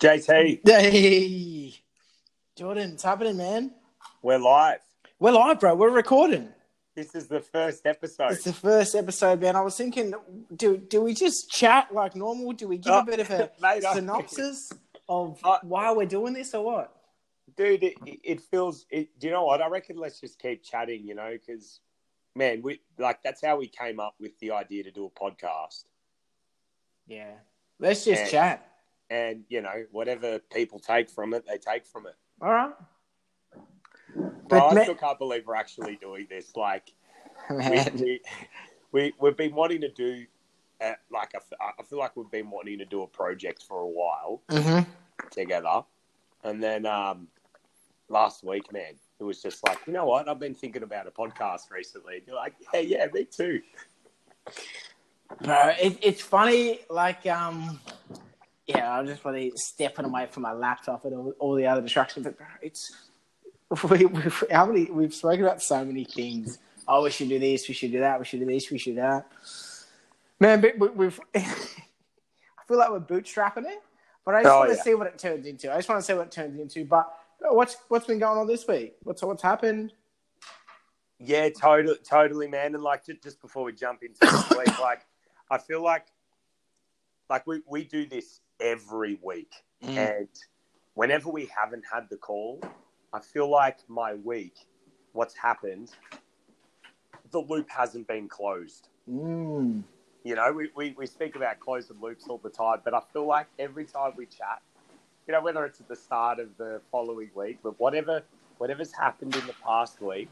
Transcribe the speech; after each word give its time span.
JT, 0.00 0.60
Hey, 0.64 1.74
Jordan, 2.56 2.92
it's 2.92 3.02
happening, 3.02 3.36
man. 3.36 3.72
we're 4.22 4.38
live. 4.38 4.78
We're 5.18 5.32
live, 5.32 5.58
bro. 5.58 5.74
We're 5.74 5.90
recording. 5.90 6.50
This 6.94 7.16
is 7.16 7.26
the 7.26 7.40
first 7.40 7.84
episode. 7.84 8.30
It's 8.32 8.44
the 8.44 8.52
first 8.52 8.94
episode, 8.94 9.40
man. 9.40 9.56
I 9.56 9.60
was 9.60 9.76
thinking, 9.76 10.14
do 10.54 10.76
do 10.76 11.00
we 11.00 11.14
just 11.14 11.50
chat 11.50 11.92
like 11.92 12.14
normal? 12.14 12.52
Do 12.52 12.68
we 12.68 12.78
give 12.78 12.92
Oh, 12.92 13.00
a 13.00 13.04
bit 13.04 13.18
of 13.20 13.30
a 13.30 13.50
mate, 13.60 13.82
synopsis 13.92 14.70
of 15.08 15.38
Uh, 15.42 15.58
why 15.62 15.90
we're 15.92 16.06
doing 16.06 16.32
this 16.32 16.54
or 16.54 16.64
what? 16.64 16.94
Dude, 17.56 17.82
it, 17.82 17.94
it 18.06 18.40
feels. 18.40 18.86
It, 18.90 19.18
do 19.18 19.26
you 19.26 19.32
know 19.32 19.44
what? 19.44 19.60
I 19.60 19.68
reckon 19.68 19.96
let's 19.96 20.20
just 20.20 20.38
keep 20.40 20.62
chatting. 20.62 21.04
You 21.06 21.16
know, 21.16 21.30
because 21.32 21.80
man, 22.36 22.62
we 22.62 22.80
like 22.98 23.20
that's 23.24 23.44
how 23.44 23.56
we 23.56 23.66
came 23.66 23.98
up 23.98 24.14
with 24.20 24.38
the 24.38 24.52
idea 24.52 24.84
to 24.84 24.92
do 24.92 25.06
a 25.06 25.10
podcast. 25.10 25.84
Yeah, 27.08 27.32
let's 27.80 28.04
just 28.04 28.24
Yeah. 28.26 28.28
chat. 28.30 28.67
And 29.10 29.44
you 29.48 29.62
know, 29.62 29.84
whatever 29.90 30.38
people 30.38 30.78
take 30.78 31.10
from 31.10 31.34
it, 31.34 31.46
they 31.46 31.58
take 31.58 31.86
from 31.86 32.06
it. 32.06 32.14
All 32.42 32.50
right, 32.50 32.72
Bro, 34.14 34.34
But 34.48 34.76
I 34.78 34.82
still 34.82 34.94
can't 34.94 35.18
believe 35.18 35.46
we're 35.46 35.54
actually 35.54 35.96
doing 35.96 36.26
this. 36.28 36.54
Like, 36.54 36.92
we, 37.50 37.56
man. 37.56 37.90
we, 37.94 38.20
we 38.92 39.12
we've 39.18 39.36
been 39.36 39.54
wanting 39.54 39.80
to 39.82 39.90
do. 39.90 40.26
Uh, 40.80 40.92
like 41.10 41.32
I, 41.34 41.82
feel 41.82 41.98
like 41.98 42.16
we've 42.16 42.30
been 42.30 42.50
wanting 42.50 42.78
to 42.78 42.84
do 42.84 43.02
a 43.02 43.06
project 43.08 43.64
for 43.64 43.80
a 43.80 43.86
while. 43.88 44.42
hmm 44.48 44.80
together. 45.30 45.82
And 46.44 46.62
then 46.62 46.86
um, 46.86 47.28
last 48.08 48.44
week, 48.44 48.72
man, 48.72 48.94
it 49.18 49.24
was 49.24 49.42
just 49.42 49.66
like, 49.66 49.78
you 49.86 49.92
know 49.92 50.06
what? 50.06 50.28
I've 50.28 50.38
been 50.38 50.54
thinking 50.54 50.82
about 50.82 51.06
a 51.06 51.10
podcast 51.10 51.70
recently. 51.70 52.18
And 52.18 52.26
you're 52.26 52.36
like, 52.36 52.54
yeah, 52.72 52.80
yeah, 52.80 53.06
me 53.12 53.24
too. 53.24 53.60
Bro, 55.42 55.74
it, 55.80 55.98
it's 56.02 56.22
funny. 56.22 56.80
Like, 56.88 57.26
um, 57.26 57.80
yeah, 58.68 58.92
I'm 58.92 59.06
just 59.06 59.24
really 59.24 59.52
stepping 59.56 60.04
away 60.04 60.26
from 60.30 60.42
my 60.42 60.52
laptop 60.52 61.06
and 61.06 61.14
all, 61.14 61.32
all 61.38 61.54
the 61.54 61.66
other 61.66 61.80
distractions. 61.80 62.26
But 62.26 62.36
it's 62.60 62.94
we, 63.90 64.04
we've 64.06 64.44
how 64.50 64.66
many 64.66 64.84
we've 64.84 65.14
spoken 65.14 65.44
about 65.44 65.62
so 65.62 65.84
many 65.84 66.04
things. 66.04 66.58
Oh, 66.86 67.02
we 67.02 67.10
should 67.10 67.30
do 67.30 67.38
this. 67.38 67.66
We 67.66 67.74
should 67.74 67.92
do 67.92 68.00
that. 68.00 68.18
We 68.18 68.26
should 68.26 68.40
do 68.40 68.46
this. 68.46 68.70
We 68.70 68.78
should 68.78 68.94
do 68.96 69.00
that. 69.00 69.26
Man, 70.38 70.60
but 70.60 70.78
we, 70.78 70.88
we've. 70.88 71.20
I 71.34 71.40
feel 72.68 72.76
like 72.76 72.90
we're 72.90 73.00
bootstrapping 73.00 73.64
it, 73.64 73.82
but 74.26 74.34
I 74.34 74.42
just 74.42 74.54
Oh, 74.54 74.58
want 74.60 74.70
to 74.70 74.76
yeah. 74.76 74.82
see 74.82 74.94
what 74.94 75.06
it 75.06 75.18
turns 75.18 75.46
into. 75.46 75.72
I 75.72 75.76
just 75.76 75.88
want 75.88 76.00
to 76.02 76.06
see 76.06 76.12
what 76.12 76.26
it 76.26 76.32
turns 76.32 76.60
into. 76.60 76.84
But 76.84 77.10
what's 77.40 77.78
what's 77.88 78.06
been 78.06 78.18
going 78.18 78.38
on 78.38 78.46
this 78.46 78.66
week? 78.68 78.96
What's 79.02 79.22
what's 79.22 79.42
happened? 79.42 79.92
Yeah, 81.18 81.48
totally, 81.48 81.96
totally, 82.08 82.46
man. 82.48 82.74
And 82.74 82.84
like, 82.84 83.06
just, 83.06 83.22
just 83.22 83.40
before 83.40 83.64
we 83.64 83.72
jump 83.72 84.02
into 84.02 84.18
this 84.20 84.50
week, 84.50 84.78
like, 84.80 85.00
I 85.50 85.58
feel 85.58 85.82
like, 85.82 86.06
like 87.28 87.44
we, 87.46 87.60
we 87.66 87.82
do 87.84 88.06
this 88.06 88.40
every 88.60 89.18
week. 89.22 89.52
And 89.82 90.28
whenever 90.94 91.30
we 91.30 91.48
haven't 91.56 91.84
had 91.90 92.08
the 92.10 92.16
call, 92.16 92.60
I 93.12 93.20
feel 93.20 93.48
like 93.48 93.78
my 93.88 94.14
week, 94.14 94.54
what's 95.12 95.34
happened, 95.36 95.90
the 97.30 97.40
loop 97.40 97.68
hasn't 97.70 98.06
been 98.08 98.28
closed. 98.28 98.88
Mm. 99.08 99.82
You 100.24 100.34
know, 100.34 100.52
we, 100.52 100.70
we, 100.74 100.94
we 100.98 101.06
speak 101.06 101.36
about 101.36 101.60
closed 101.60 101.90
loops 102.00 102.26
all 102.28 102.38
the 102.38 102.50
time, 102.50 102.80
but 102.84 102.94
I 102.94 103.00
feel 103.12 103.26
like 103.26 103.46
every 103.58 103.84
time 103.84 104.12
we 104.16 104.26
chat, 104.26 104.60
you 105.26 105.32
know, 105.32 105.42
whether 105.42 105.64
it's 105.64 105.80
at 105.80 105.88
the 105.88 105.96
start 105.96 106.40
of 106.40 106.56
the 106.56 106.80
following 106.90 107.30
week, 107.34 107.58
but 107.62 107.78
whatever 107.78 108.22
whatever's 108.56 108.92
happened 108.92 109.36
in 109.36 109.46
the 109.46 109.54
past 109.64 110.00
week, 110.00 110.30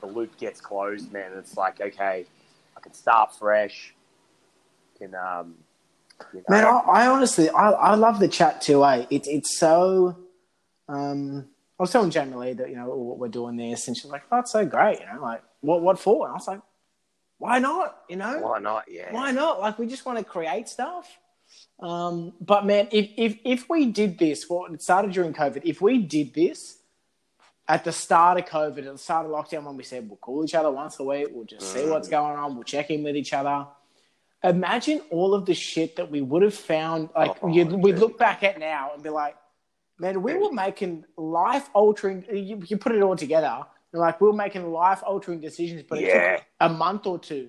the 0.00 0.06
loop 0.06 0.36
gets 0.38 0.60
closed, 0.60 1.12
man. 1.12 1.32
It's 1.36 1.56
like, 1.56 1.80
okay, 1.80 2.24
I 2.76 2.80
can 2.80 2.94
start 2.94 3.34
fresh. 3.34 3.94
Can 4.98 5.14
um 5.14 5.56
you 6.32 6.38
know, 6.38 6.44
Man, 6.48 6.64
I, 6.64 6.78
I 6.78 7.06
honestly, 7.06 7.48
I, 7.50 7.70
I 7.70 7.94
love 7.94 8.20
the 8.20 8.28
chat 8.28 8.60
too. 8.60 8.84
Eh? 8.84 9.06
It's 9.10 9.28
it's 9.28 9.58
so. 9.58 10.16
Um, 10.88 11.48
I 11.78 11.82
was 11.82 11.90
telling 11.90 12.10
Jamie 12.10 12.34
Lee 12.34 12.52
that 12.54 12.70
you 12.70 12.76
know 12.76 12.88
what 12.88 13.18
we're 13.18 13.28
doing 13.28 13.56
this, 13.56 13.88
and 13.88 13.96
she's 13.96 14.10
like, 14.10 14.22
"Oh, 14.32 14.40
it's 14.40 14.52
so 14.52 14.66
great," 14.66 15.00
you 15.00 15.06
know, 15.06 15.22
like 15.22 15.42
what 15.60 15.82
what 15.82 15.98
for? 15.98 16.26
And 16.26 16.32
I 16.32 16.36
was 16.36 16.48
like, 16.48 16.60
"Why 17.38 17.58
not? 17.58 17.98
You 18.08 18.16
know, 18.16 18.38
why 18.40 18.58
not? 18.58 18.84
Yeah. 18.88 19.12
why 19.12 19.30
not? 19.30 19.60
Like 19.60 19.78
we 19.78 19.86
just 19.86 20.04
want 20.04 20.18
to 20.18 20.24
create 20.24 20.68
stuff." 20.68 21.08
Um, 21.80 22.32
but 22.40 22.66
man, 22.66 22.88
if 22.90 23.10
if 23.16 23.38
if 23.44 23.68
we 23.68 23.86
did 23.86 24.18
this, 24.18 24.48
well, 24.48 24.66
it 24.72 24.82
started 24.82 25.12
during 25.12 25.32
COVID. 25.32 25.62
If 25.64 25.80
we 25.80 25.98
did 25.98 26.34
this 26.34 26.78
at 27.68 27.84
the 27.84 27.92
start 27.92 28.38
of 28.38 28.46
COVID, 28.46 28.78
at 28.78 28.84
the 28.84 28.98
start 28.98 29.26
of 29.26 29.32
lockdown, 29.32 29.64
when 29.64 29.76
we 29.76 29.84
said 29.84 30.08
we'll 30.08 30.16
call 30.16 30.44
each 30.44 30.54
other 30.54 30.70
once 30.70 30.98
a 30.98 31.04
week, 31.04 31.28
we'll 31.30 31.44
just 31.44 31.72
see 31.72 31.86
what's 31.86 32.08
going 32.08 32.36
on, 32.36 32.54
we'll 32.54 32.64
check 32.64 32.90
in 32.90 33.02
with 33.04 33.14
each 33.14 33.32
other. 33.32 33.66
Imagine 34.44 35.00
all 35.10 35.34
of 35.34 35.46
the 35.46 35.54
shit 35.54 35.96
that 35.96 36.10
we 36.10 36.20
would 36.20 36.42
have 36.42 36.54
found. 36.54 37.10
Like 37.16 37.36
Oh, 37.42 37.48
you, 37.48 37.66
we 37.66 37.92
look 37.92 38.18
back 38.18 38.42
at 38.44 38.58
now 38.58 38.92
and 38.94 39.02
be 39.02 39.10
like, 39.10 39.36
man, 39.98 40.22
we 40.22 40.34
were 40.34 40.52
making 40.52 41.04
life 41.16 41.68
altering. 41.74 42.24
You, 42.32 42.62
you 42.66 42.78
put 42.78 42.92
it 42.92 43.02
all 43.02 43.16
together, 43.16 43.64
and 43.92 44.00
like 44.00 44.20
we 44.20 44.28
were 44.28 44.32
making 44.32 44.70
life 44.70 45.02
altering 45.04 45.40
decisions, 45.40 45.82
but 45.88 45.98
it 45.98 46.36
took 46.36 46.46
a 46.60 46.68
month 46.68 47.06
or 47.06 47.18
two 47.18 47.48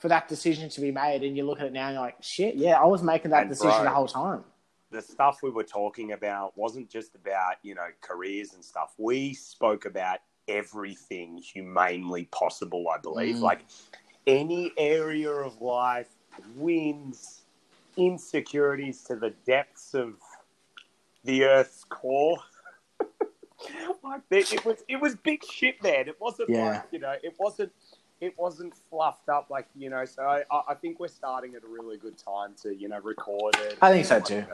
for 0.00 0.08
that 0.08 0.26
decision 0.28 0.68
to 0.70 0.80
be 0.80 0.90
made. 0.90 1.22
And 1.22 1.36
you 1.36 1.44
look 1.46 1.60
at 1.60 1.66
it 1.66 1.72
now, 1.72 1.86
and 1.86 1.94
you're 1.94 2.02
like, 2.02 2.16
shit, 2.20 2.56
yeah, 2.56 2.80
I 2.80 2.84
was 2.84 3.02
making 3.02 3.30
that 3.30 3.42
And 3.42 3.48
decision 3.50 3.70
bro, 3.76 3.84
the 3.84 3.90
whole 3.90 4.08
time. 4.08 4.42
the 4.90 5.02
stuff 5.02 5.38
we 5.42 5.50
were 5.50 5.62
talking 5.62 6.12
about 6.12 6.58
wasn't 6.58 6.90
just 6.90 7.14
about 7.14 7.54
you 7.62 7.76
know 7.76 7.86
careers 8.00 8.54
and 8.54 8.64
stuff. 8.64 8.92
We 8.98 9.34
spoke 9.34 9.84
about 9.84 10.18
everything 10.48 11.36
humanely 11.38 12.24
possible. 12.32 12.86
I 12.88 12.98
believe, 12.98 13.36
Mm. 13.36 13.40
like 13.40 13.60
any 14.26 14.72
area 14.78 15.30
of 15.30 15.60
life, 15.60 16.08
wins, 16.56 17.42
insecurities 17.96 19.02
to 19.04 19.16
the 19.16 19.30
depths 19.46 19.94
of 19.94 20.14
the 21.24 21.44
Earth's 21.44 21.84
core. 21.84 22.38
like 24.02 24.20
it, 24.30 24.64
was, 24.64 24.84
it 24.88 25.00
was 25.00 25.16
big 25.16 25.44
shit, 25.44 25.82
man. 25.82 26.08
It 26.08 26.20
wasn't 26.20 26.50
Yeah. 26.50 26.64
like 26.68 26.82
you 26.92 26.98
know, 26.98 27.14
it 27.22 27.34
wasn't. 27.38 27.72
It 28.20 28.38
wasn't 28.38 28.74
fluffed 28.88 29.28
up 29.28 29.50
like 29.50 29.66
you 29.76 29.90
know, 29.90 30.04
so 30.04 30.22
I, 30.22 30.44
I 30.50 30.62
I 30.68 30.74
think 30.74 31.00
we're 31.00 31.08
starting 31.08 31.54
at 31.56 31.64
a 31.64 31.66
really 31.66 31.98
good 31.98 32.16
time 32.16 32.54
to 32.62 32.74
you 32.74 32.88
know 32.88 33.00
record 33.00 33.56
it. 33.58 33.76
I 33.82 33.90
think 33.90 34.06
so 34.06 34.20
too. 34.20 34.44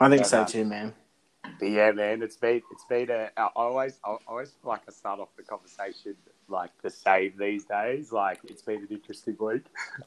I 0.00 0.08
think 0.08 0.24
so 0.24 0.44
too, 0.44 0.64
man. 0.64 0.94
But 1.60 1.66
yeah, 1.70 1.92
man, 1.92 2.22
it's 2.22 2.36
been 2.36 2.62
it's 2.72 2.84
been 2.88 3.10
a. 3.10 3.30
I 3.36 3.50
always 3.54 3.98
I 4.04 4.16
always 4.26 4.54
like 4.64 4.84
to 4.86 4.92
start 4.92 5.20
off 5.20 5.28
the 5.36 5.42
conversation 5.42 6.16
like 6.48 6.70
the 6.82 6.90
same 6.90 7.34
these 7.38 7.64
days. 7.64 8.12
Like 8.12 8.40
it's 8.44 8.62
been 8.62 8.82
an 8.82 8.88
interesting 8.90 9.36
week. 9.38 9.66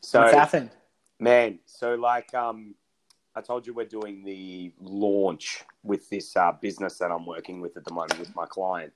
so 0.00 0.20
What's 0.20 0.34
happened? 0.34 0.70
man, 1.18 1.58
so 1.66 1.94
like 1.94 2.32
um, 2.34 2.74
I 3.34 3.40
told 3.40 3.66
you 3.66 3.74
we're 3.74 3.86
doing 3.86 4.24
the 4.24 4.72
launch 4.80 5.64
with 5.82 6.08
this 6.10 6.36
uh, 6.36 6.52
business 6.52 6.98
that 6.98 7.10
I'm 7.10 7.26
working 7.26 7.60
with 7.60 7.76
at 7.76 7.84
the 7.84 7.92
moment 7.92 8.18
with 8.18 8.34
my 8.34 8.46
client, 8.46 8.92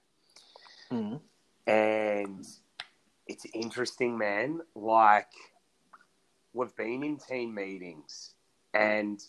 Mm. 0.91 1.21
and 1.67 2.47
it's 3.27 3.47
interesting, 3.55 4.19
man. 4.19 4.61
Like 4.75 5.31
we've 6.53 6.75
been 6.77 7.03
in 7.03 7.17
team 7.17 7.55
meetings, 7.55 8.35
and 8.75 9.23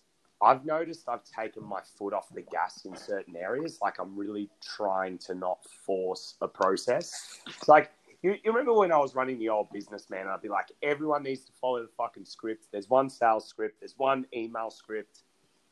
I've 0.44 0.66
noticed 0.66 1.08
I've 1.08 1.24
taken 1.24 1.64
my 1.64 1.82
foot 1.98 2.14
off 2.14 2.28
the 2.34 2.42
gas 2.42 2.86
in 2.86 2.96
certain 2.96 3.36
areas. 3.36 3.80
Like 3.82 4.00
I'm 4.00 4.16
really 4.16 4.50
trying 4.62 5.18
to 5.20 5.36
not 5.36 5.60
force 5.86 6.36
a 6.42 6.48
process. 6.48 7.40
It's 7.48 7.68
like 7.68 7.92
you, 8.22 8.36
you 8.44 8.52
remember 8.52 8.74
when 8.74 8.92
I 8.92 8.98
was 8.98 9.16
running 9.16 9.38
the 9.38 9.50
old 9.50 9.70
business, 9.72 10.10
man? 10.10 10.28
I'd 10.28 10.42
be 10.42 10.50
like, 10.50 10.72
everyone 10.82 11.24
needs 11.24 11.42
to 11.46 11.52
follow 11.52 11.82
the 11.82 11.90
fucking 11.98 12.26
script. 12.26 12.68
There's 12.72 12.90
one 12.90 13.10
sales 13.10 13.48
script. 13.48 13.82
There's 13.82 13.96
one 13.98 14.26
email 14.34 14.70
script. 14.70 15.24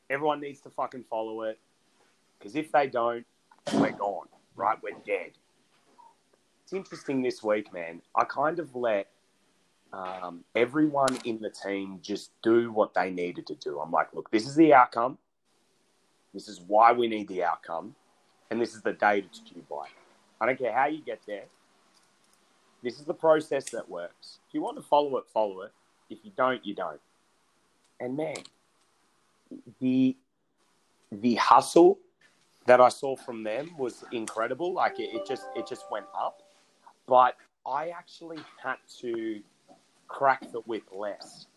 Everyone 0.09 0.41
needs 0.41 0.59
to 0.61 0.69
fucking 0.69 1.05
follow 1.09 1.43
it. 1.43 1.59
Because 2.37 2.55
if 2.55 2.71
they 2.71 2.87
don't, 2.87 3.25
we're 3.73 3.91
gone. 3.91 4.27
Right? 4.55 4.77
We're 4.83 4.99
dead. 5.05 5.31
It's 6.63 6.73
interesting 6.73 7.21
this 7.21 7.41
week, 7.41 7.73
man. 7.73 8.01
I 8.15 8.25
kind 8.25 8.59
of 8.59 8.75
let 8.75 9.07
um, 9.93 10.43
everyone 10.55 11.17
in 11.25 11.39
the 11.41 11.49
team 11.49 11.99
just 12.01 12.31
do 12.41 12.71
what 12.71 12.93
they 12.93 13.11
needed 13.11 13.47
to 13.47 13.55
do. 13.55 13.79
I'm 13.79 13.91
like, 13.91 14.13
look, 14.13 14.31
this 14.31 14.47
is 14.47 14.55
the 14.55 14.73
outcome. 14.73 15.17
This 16.33 16.47
is 16.47 16.61
why 16.65 16.93
we 16.93 17.07
need 17.07 17.27
the 17.27 17.43
outcome. 17.43 17.95
And 18.49 18.61
this 18.61 18.73
is 18.73 18.81
the 18.81 18.93
date 18.93 19.25
it's 19.25 19.39
due 19.39 19.63
by. 19.69 19.87
I 20.39 20.45
don't 20.45 20.57
care 20.57 20.73
how 20.73 20.87
you 20.87 21.01
get 21.01 21.19
there. 21.27 21.43
This 22.83 22.99
is 22.99 23.05
the 23.05 23.13
process 23.13 23.69
that 23.71 23.87
works. 23.89 24.39
If 24.47 24.53
you 24.53 24.61
want 24.61 24.77
to 24.77 24.83
follow 24.83 25.17
it, 25.17 25.25
follow 25.33 25.61
it. 25.61 25.71
If 26.09 26.19
you 26.23 26.31
don't, 26.35 26.65
you 26.65 26.73
don't. 26.73 26.99
And 27.99 28.17
man, 28.17 28.37
the 29.79 30.15
the 31.11 31.35
hustle 31.35 31.99
that 32.65 32.79
I 32.79 32.89
saw 32.89 33.15
from 33.15 33.43
them 33.43 33.77
was 33.77 34.03
incredible. 34.11 34.73
Like 34.73 34.99
it, 34.99 35.13
it 35.13 35.27
just 35.27 35.43
it 35.55 35.67
just 35.67 35.85
went 35.91 36.05
up. 36.17 36.41
But 37.07 37.35
I 37.65 37.89
actually 37.89 38.39
had 38.63 38.77
to 39.01 39.41
crack 40.11 40.51
the 40.51 40.59
whip 40.61 40.83
less. 40.91 41.47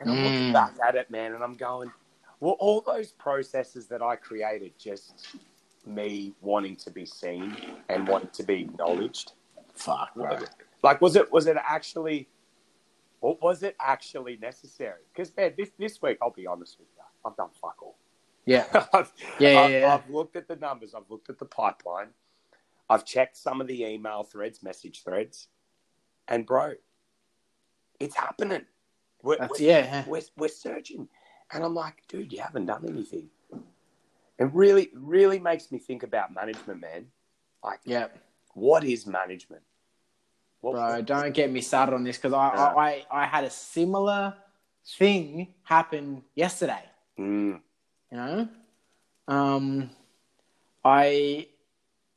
And 0.00 0.08
I'm 0.10 0.22
looking 0.22 0.50
Mm. 0.50 0.52
back 0.52 0.74
at 0.86 0.94
it, 0.94 1.10
man, 1.10 1.34
and 1.34 1.42
I'm 1.42 1.56
going, 1.56 1.92
well, 2.38 2.56
all 2.60 2.80
those 2.80 3.10
processes 3.12 3.88
that 3.88 4.00
I 4.00 4.14
created, 4.14 4.78
just 4.78 5.36
me 5.84 6.34
wanting 6.40 6.76
to 6.76 6.90
be 6.90 7.04
seen 7.04 7.56
and 7.88 8.06
wanting 8.06 8.30
to 8.30 8.44
be 8.44 8.62
acknowledged. 8.62 9.32
Fuck, 9.74 10.14
bro. 10.14 10.38
Like, 10.82 11.00
was 11.00 11.16
it 11.16 11.30
was 11.32 11.46
it 11.46 11.56
actually? 11.56 12.28
or 13.20 13.36
was 13.42 13.64
it 13.64 13.74
actually 13.80 14.36
necessary? 14.36 15.02
Because 15.12 15.36
man, 15.36 15.52
this 15.58 15.70
this 15.76 16.00
week, 16.00 16.18
I'll 16.22 16.30
be 16.30 16.46
honest 16.46 16.78
with 16.78 16.86
you, 16.96 17.02
I've 17.24 17.36
done 17.36 17.50
fuck 17.60 17.82
all. 17.82 17.96
Yeah. 18.44 18.64
I've, 18.92 19.12
Yeah, 19.40 19.50
yeah, 19.50 19.60
I've, 19.60 19.70
yeah. 19.72 19.94
I've 19.94 20.08
looked 20.08 20.36
at 20.36 20.46
the 20.46 20.54
numbers. 20.54 20.94
I've 20.94 21.10
looked 21.10 21.28
at 21.28 21.38
the 21.40 21.44
pipeline. 21.44 22.10
I've 22.88 23.04
checked 23.04 23.36
some 23.36 23.60
of 23.60 23.66
the 23.66 23.84
email 23.84 24.22
threads, 24.22 24.62
message 24.62 25.02
threads, 25.02 25.48
and 26.28 26.46
bro, 26.46 26.74
it's 28.00 28.14
happening. 28.16 28.62
We're, 29.22 29.36
That's, 29.38 29.58
we're, 29.58 29.66
yeah. 29.66 30.04
we're, 30.06 30.22
we're 30.36 30.48
searching, 30.48 31.08
and 31.52 31.64
I'm 31.64 31.74
like, 31.74 32.02
dude, 32.08 32.32
you 32.32 32.40
haven't 32.40 32.66
done 32.66 32.84
anything. 32.88 33.28
It 34.38 34.50
really, 34.52 34.90
really 34.94 35.40
makes 35.40 35.72
me 35.72 35.78
think 35.80 36.04
about 36.04 36.32
management, 36.32 36.80
man. 36.80 37.06
Like, 37.64 37.80
Yeah. 37.84 38.06
what 38.54 38.84
is 38.84 39.06
management? 39.06 39.62
What, 40.60 40.74
Bro, 40.74 41.02
don't 41.02 41.34
get 41.34 41.50
me 41.50 41.60
started 41.60 41.94
on 41.94 42.04
this 42.04 42.16
because 42.16 42.32
I, 42.32 42.54
Yeah. 42.54 42.64
I, 42.64 43.04
I, 43.10 43.22
I 43.22 43.26
had 43.26 43.44
a 43.44 43.50
similar 43.50 44.34
thing 44.96 45.54
happen 45.64 46.22
yesterday. 46.36 46.82
Mm, 47.18 47.60
You 48.12 48.16
know, 48.16 48.48
um, 49.26 49.90
I 50.84 51.48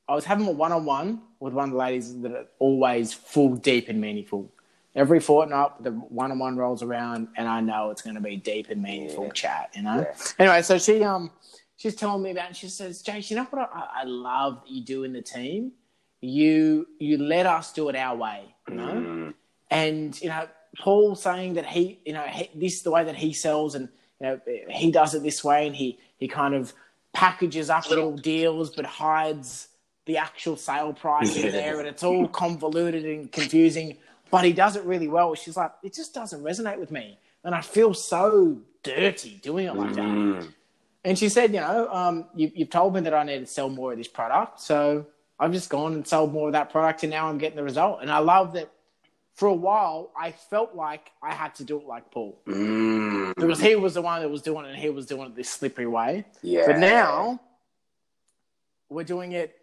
I 0.07 0.13
was 0.15 0.25
having 0.25 0.47
a 0.47 0.51
one 0.51 0.71
on 0.71 0.85
one 0.85 1.21
with 1.39 1.53
one 1.53 1.65
of 1.65 1.71
the 1.71 1.77
ladies 1.77 2.19
that 2.21 2.31
are 2.31 2.45
always 2.59 3.13
full 3.13 3.55
deep 3.55 3.89
and 3.89 3.99
meaningful. 3.99 4.51
Every 4.93 5.19
fortnight, 5.21 5.81
the 5.83 5.91
one 5.91 6.31
on 6.31 6.39
one 6.39 6.57
rolls 6.57 6.83
around, 6.83 7.29
and 7.37 7.47
I 7.47 7.61
know 7.61 7.91
it's 7.91 8.01
going 8.01 8.15
to 8.15 8.21
be 8.21 8.35
deep 8.35 8.69
and 8.69 8.81
meaningful 8.81 9.25
Yeah. 9.25 9.31
chat. 9.31 9.69
You 9.75 9.83
know. 9.83 10.01
Yeah. 10.01 10.15
Anyway, 10.39 10.61
so 10.63 10.77
she 10.77 11.01
um 11.03 11.31
she's 11.77 11.95
telling 11.95 12.21
me 12.21 12.31
about, 12.31 12.47
and 12.47 12.55
she 12.55 12.67
says, 12.67 13.01
"Jace, 13.01 13.29
you 13.29 13.37
know 13.37 13.45
what 13.45 13.69
I, 13.73 14.01
I 14.01 14.03
love 14.03 14.61
that 14.63 14.69
you 14.71 14.83
do 14.83 15.03
in 15.03 15.13
the 15.13 15.21
team? 15.21 15.71
You 16.19 16.87
you 16.99 17.17
let 17.17 17.45
us 17.45 17.71
do 17.71 17.87
it 17.89 17.95
our 17.95 18.15
way. 18.17 18.53
You 18.67 18.75
know." 18.75 18.83
mm, 18.93 19.33
and 19.69 20.21
you 20.21 20.27
know 20.27 20.47
Paul 20.79 21.15
saying 21.15 21.53
that 21.53 21.65
he 21.65 21.99
you 22.05 22.13
know 22.13 22.23
he, 22.23 22.49
this 22.53 22.73
is 22.75 22.81
the 22.81 22.91
way 22.91 23.03
that 23.05 23.15
he 23.15 23.31
sells 23.33 23.75
and 23.75 23.87
you 24.19 24.27
know 24.27 24.39
he 24.69 24.91
does 24.91 25.15
it 25.15 25.23
this 25.23 25.43
way 25.43 25.67
and 25.67 25.75
he 25.75 25.99
he 26.17 26.27
kind 26.27 26.53
of 26.53 26.73
packages 27.13 27.69
up 27.69 27.89
little 27.89 28.15
deals 28.15 28.69
but 28.75 28.85
hides 28.85 29.69
the 30.05 30.17
actual 30.17 30.55
sale 30.57 30.93
price 30.93 31.35
in 31.37 31.51
there 31.51 31.79
and 31.79 31.87
it's 31.87 32.03
all 32.03 32.27
convoluted 32.27 33.05
and 33.05 33.31
confusing 33.31 33.97
but 34.31 34.45
he 34.45 34.53
does 34.53 34.75
it 34.75 34.83
really 34.83 35.07
well 35.07 35.35
she's 35.35 35.57
like 35.57 35.71
it 35.83 35.93
just 35.93 36.13
doesn't 36.13 36.41
resonate 36.41 36.79
with 36.79 36.91
me 36.91 37.17
and 37.43 37.53
I 37.55 37.61
feel 37.61 37.93
so 37.93 38.57
dirty 38.83 39.39
doing 39.41 39.67
it 39.67 39.75
like 39.75 39.93
that 39.93 40.03
mm. 40.03 40.53
and 41.03 41.17
she 41.17 41.29
said, 41.29 41.53
you 41.53 41.59
know, 41.59 41.87
um, 41.91 42.25
you, 42.35 42.51
you've 42.53 42.69
told 42.69 42.93
me 42.93 43.01
that 43.01 43.13
I 43.13 43.23
need 43.23 43.39
to 43.39 43.45
sell 43.45 43.69
more 43.69 43.91
of 43.91 43.97
this 43.97 44.07
product. 44.07 44.59
So 44.61 45.07
I've 45.39 45.51
just 45.51 45.69
gone 45.69 45.93
and 45.93 46.07
sold 46.07 46.31
more 46.31 46.47
of 46.47 46.53
that 46.53 46.69
product, 46.69 47.01
and 47.03 47.09
now 47.09 47.27
I'm 47.27 47.39
getting 47.39 47.55
the 47.55 47.63
result. 47.63 48.01
And 48.01 48.11
I 48.11 48.19
love 48.19 48.53
that 48.53 48.71
for 49.33 49.47
a 49.47 49.53
while, 49.53 50.11
I 50.15 50.31
felt 50.31 50.75
like 50.75 51.09
I 51.23 51.33
had 51.33 51.55
to 51.55 51.63
do 51.63 51.79
it 51.79 51.87
like 51.87 52.11
Paul 52.11 52.37
Mm. 52.45 53.33
because 53.35 53.59
he 53.59 53.75
was 53.75 53.95
the 53.95 54.03
one 54.03 54.21
that 54.21 54.29
was 54.29 54.43
doing 54.43 54.65
it 54.65 54.69
and 54.69 54.77
he 54.77 54.89
was 54.89 55.07
doing 55.07 55.23
it 55.23 55.35
this 55.35 55.49
slippery 55.49 55.87
way. 55.87 56.25
Yeah. 56.43 56.67
But 56.67 56.77
now 56.77 57.39
we're 58.89 59.03
doing 59.03 59.31
it, 59.31 59.57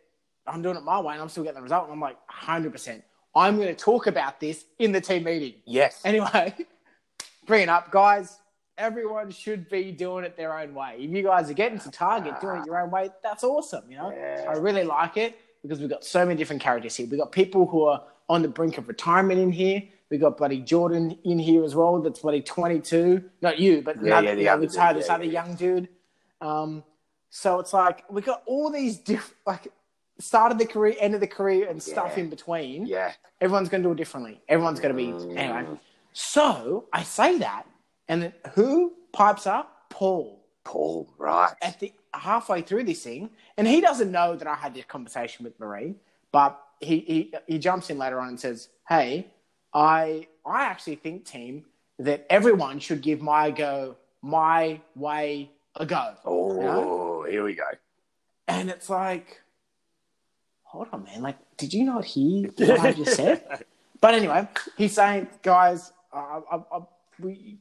I'm 0.47 0.63
doing 0.63 0.77
it 0.77 0.83
my 0.83 0.99
way, 1.01 1.13
and 1.13 1.23
I'm 1.23 1.29
still 1.29 1.45
getting 1.45 1.59
the 1.59 1.63
result. 1.63 1.85
And 1.85 1.93
I'm 1.93 2.01
like, 2.01 2.17
100%. 2.29 3.03
I'm 3.39 3.57
going 3.57 3.69
to 3.69 3.75
talk 3.75 4.07
about 4.07 4.41
this 4.41 4.65
in 4.79 4.93
the 4.93 5.01
team 5.01 5.25
meeting. 5.25 5.55
yes. 5.65 6.01
Anyway, 6.05 6.55
bring 7.47 7.63
it 7.63 7.69
up, 7.69 7.91
guys. 7.91 8.39
Everyone 8.77 9.31
should 9.31 9.69
be 9.69 9.91
doing 9.91 10.25
it 10.25 10.37
their 10.37 10.57
own 10.57 10.73
way. 10.75 10.97
If 10.99 11.11
you 11.11 11.23
guys 11.23 11.51
are 11.51 11.55
getting 11.55 11.79
to 11.81 11.91
target 11.91 12.41
doing 12.41 12.61
it 12.61 12.67
your 12.67 12.81
own 12.81 12.91
way, 12.91 13.11
that's 13.23 13.43
awesome. 13.45 13.85
You 13.91 13.99
know, 13.99 14.11
Yeah. 14.13 14.45
I 14.49 14.53
really 14.59 14.85
like 14.85 15.17
it 15.17 15.39
because 15.63 15.81
we've 15.81 15.91
got 15.91 16.05
so 16.05 16.25
many 16.25 16.37
different 16.37 16.63
characters 16.63 16.95
here. 16.95 17.07
We've 17.11 17.19
got 17.19 17.33
people 17.33 17.67
who 17.67 17.85
are 17.85 18.03
on 18.29 18.43
the 18.43 18.49
brink 18.49 18.79
of 18.79 18.87
retirement 18.89 19.41
in 19.41 19.51
here. 19.51 19.83
We've 20.11 20.21
got 20.21 20.37
bloody 20.39 20.61
Jordan 20.61 21.19
in 21.25 21.39
here 21.39 21.65
as 21.65 21.75
well. 21.75 22.01
That's 22.01 22.21
bloody 22.21 22.41
22. 22.41 23.25
Not 23.43 23.59
you, 23.59 23.83
but 23.83 23.97
Yeah, 23.97 24.19
another, 24.21 24.27
yeah, 24.29 24.35
the 24.35 24.43
you 24.43 24.49
other 24.51 24.67
this, 24.67 24.77
dude, 24.77 24.97
this 24.97 25.07
yeah, 25.09 25.15
other 25.15 25.25
young 25.25 25.55
dude. 25.55 25.89
Um, 26.41 26.85
so 27.31 27.59
it's 27.59 27.73
like 27.73 28.05
we 28.11 28.23
got 28.23 28.43
all 28.47 28.71
these 28.71 28.99
different, 28.99 29.35
like, 29.47 29.73
start 30.19 30.53
of 30.53 30.59
the 30.59 30.67
career, 30.67 30.95
end 30.99 31.15
of 31.15 31.21
the 31.21 31.27
career, 31.27 31.69
and 31.69 31.83
stuff 31.83 32.13
Yeah. 32.17 32.25
in 32.25 32.31
between 32.31 32.87
Yeah. 32.87 33.13
everyone's 33.41 33.69
going 33.69 33.83
to 33.83 33.89
do 33.89 33.93
it 33.93 33.97
differently. 33.97 34.41
Everyone's 34.49 34.81
going 34.81 34.95
to 34.95 34.97
be 34.97 35.13
mm. 35.13 35.37
anyway. 35.37 35.79
So 36.13 36.87
I 36.93 37.03
say 37.05 37.39
that, 37.39 37.67
and 38.09 38.23
then 38.23 38.33
who 38.55 38.95
pipes 39.13 39.47
up? 39.47 39.87
Paul 39.91 40.39
Paul, 40.65 41.09
right. 41.17 41.55
at 41.63 41.81
the 41.81 41.93
halfway 42.13 42.61
through 42.61 42.85
this 42.85 43.03
thing, 43.03 43.31
and 43.57 43.67
he 43.67 43.81
doesn't 43.81 44.11
know 44.13 44.37
that 44.37 44.47
I 44.47 44.55
had 44.55 44.75
this 44.75 44.85
conversation 44.85 45.45
with 45.45 45.59
Marie, 45.59 45.95
but 46.31 46.61
he 46.81 46.99
he, 47.01 47.35
he 47.47 47.59
jumps 47.59 47.89
in 47.89 47.97
later 47.97 48.21
on 48.21 48.29
and 48.29 48.39
says, 48.41 48.69
"Hey, 48.87 49.29
I 49.73 50.27
I 50.45 50.65
actually 50.65 50.97
think, 50.97 51.25
team, 51.25 51.65
that 51.99 52.27
everyone 52.29 52.81
should 52.81 53.01
give 53.01 53.23
my 53.23 53.51
go 53.51 53.97
my 54.21 54.81
way 54.95 55.51
a 55.77 55.87
go." 55.87 56.15
Oh, 56.25 57.23
here 57.25 57.45
we 57.45 57.55
go. 57.55 57.71
And 58.47 58.69
it's 58.69 58.91
like, 58.91 59.41
hold 60.69 60.89
on, 60.93 61.05
man. 61.05 61.23
Like, 61.23 61.37
did 61.57 61.73
you 61.73 61.85
not 61.85 62.05
hear 62.05 62.51
what 62.57 62.81
I 62.81 62.93
just 62.93 63.17
said? 63.17 63.65
But 64.01 64.15
anyway, 64.15 64.47
he's 64.77 64.95
saying, 64.95 65.27
guys, 65.43 65.93
I, 66.13 66.41
I, 66.53 66.57
I, 66.57 66.81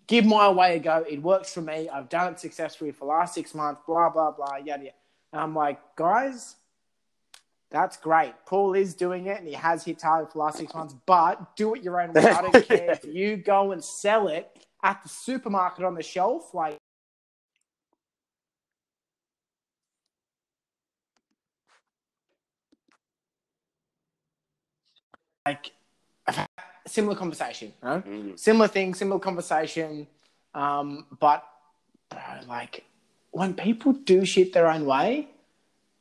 give 0.06 0.24
my 0.24 0.50
way 0.50 0.75
a 0.75 0.80
go. 0.80 1.04
It 1.09 1.19
works 1.19 1.51
for 1.51 1.62
me. 1.62 1.89
I've 1.89 2.09
done 2.09 2.33
it 2.33 2.39
successfully 2.39 2.92
for 2.92 3.06
the 3.06 3.09
last 3.09 3.33
six 3.33 3.56
months. 3.56 3.81
Blah 3.88 4.09
blah 4.09 4.30
blah. 4.30 4.57
Yada 4.57 4.83
yada. 4.83 4.95
And 5.33 5.42
I'm 5.42 5.56
like, 5.56 5.80
guys, 5.95 6.57
that's 7.71 7.98
great. 7.98 8.33
Paul 8.45 8.75
is 8.75 8.94
doing 8.94 9.25
it, 9.25 9.39
and 9.39 9.48
he 9.48 9.56
has 9.56 9.83
hit 9.83 9.98
target 9.98 10.31
for 10.31 10.38
the 10.38 10.44
last 10.44 10.59
six 10.59 10.75
months. 10.75 10.95
But 11.07 11.56
do 11.56 11.74
it 11.74 11.81
your 11.81 12.00
own 12.00 12.13
way. 12.13 12.21
I 12.25 12.42
don't 12.44 12.68
care 12.68 12.92
if 12.92 13.04
you 13.04 13.38
go 13.38 13.71
and 13.71 13.83
sell 13.83 14.27
it 14.27 14.48
at 14.83 15.01
the 15.01 15.09
supermarket 15.09 15.83
on 15.83 15.95
the 15.95 16.04
shelf, 16.04 16.54
like. 16.54 16.77
Like, 25.48 25.72
I've 26.28 26.36
had 26.36 26.50
a 26.86 26.90
similar 26.90 27.16
conversation, 27.16 27.72
you 27.82 27.90
know? 27.90 28.02
Mm. 28.02 28.40
similar 28.40 28.68
thing, 28.68 28.94
similar 28.94 29.20
conversation. 29.20 30.08
Um, 30.54 31.06
but 31.20 31.42
bro, 32.10 32.20
like 32.48 32.84
when 33.32 33.54
people 33.54 33.94
do 33.94 34.26
shit 34.26 34.52
their 34.52 34.68
own 34.70 34.86
way, 34.86 35.30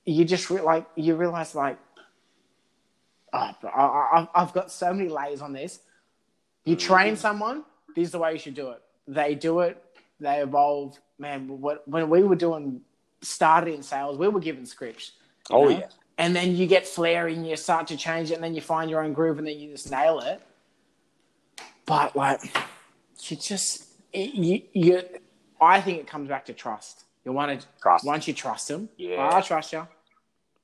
you 0.04 0.24
just 0.24 0.50
re- 0.50 0.62
like 0.62 0.84
you 0.96 1.14
realize 1.14 1.54
like, 1.54 1.78
oh, 3.32 3.50
bro, 3.60 3.70
I, 3.70 4.28
I've 4.34 4.52
got 4.52 4.72
so 4.72 4.92
many 4.92 5.08
layers 5.08 5.42
on 5.42 5.52
this. 5.52 5.78
You 6.64 6.74
train 6.74 7.14
someone, 7.14 7.62
this 7.94 8.06
is 8.06 8.12
the 8.12 8.18
way 8.18 8.32
you 8.32 8.40
should 8.40 8.54
do 8.54 8.70
it. 8.70 8.82
They 9.06 9.36
do 9.36 9.60
it, 9.60 9.80
they 10.18 10.40
evolve. 10.40 10.98
Man, 11.18 11.60
what, 11.60 11.86
when 11.86 12.10
we 12.10 12.24
were 12.24 12.34
doing 12.34 12.80
started 13.22 13.74
in 13.74 13.82
sales, 13.82 14.18
we 14.18 14.26
were 14.26 14.40
given 14.40 14.66
scripts. 14.66 15.12
Oh, 15.50 15.64
know? 15.64 15.78
yeah. 15.78 15.88
And 16.18 16.34
then 16.34 16.56
you 16.56 16.66
get 16.66 16.86
flair 16.86 17.26
and 17.26 17.46
you 17.46 17.56
start 17.56 17.86
to 17.88 17.96
change 17.96 18.30
it, 18.30 18.34
and 18.34 18.42
then 18.44 18.54
you 18.54 18.60
find 18.62 18.90
your 18.90 19.02
own 19.02 19.12
groove, 19.12 19.38
and 19.38 19.46
then 19.46 19.58
you 19.58 19.72
just 19.72 19.90
nail 19.90 20.20
it. 20.20 20.40
But 21.84 22.16
like, 22.16 22.40
you 23.20 23.36
just 23.36 23.86
it, 24.12 24.34
you 24.34 24.62
you. 24.72 25.02
I 25.60 25.80
think 25.80 26.00
it 26.00 26.06
comes 26.06 26.28
back 26.28 26.46
to 26.46 26.52
trust. 26.52 27.04
You 27.24 27.32
want 27.32 27.60
to 27.60 27.66
Trust. 27.82 28.04
once 28.04 28.28
you 28.28 28.34
trust 28.34 28.68
them. 28.68 28.88
Yeah. 28.96 29.30
I 29.32 29.40
trust 29.40 29.72
you. 29.72 29.86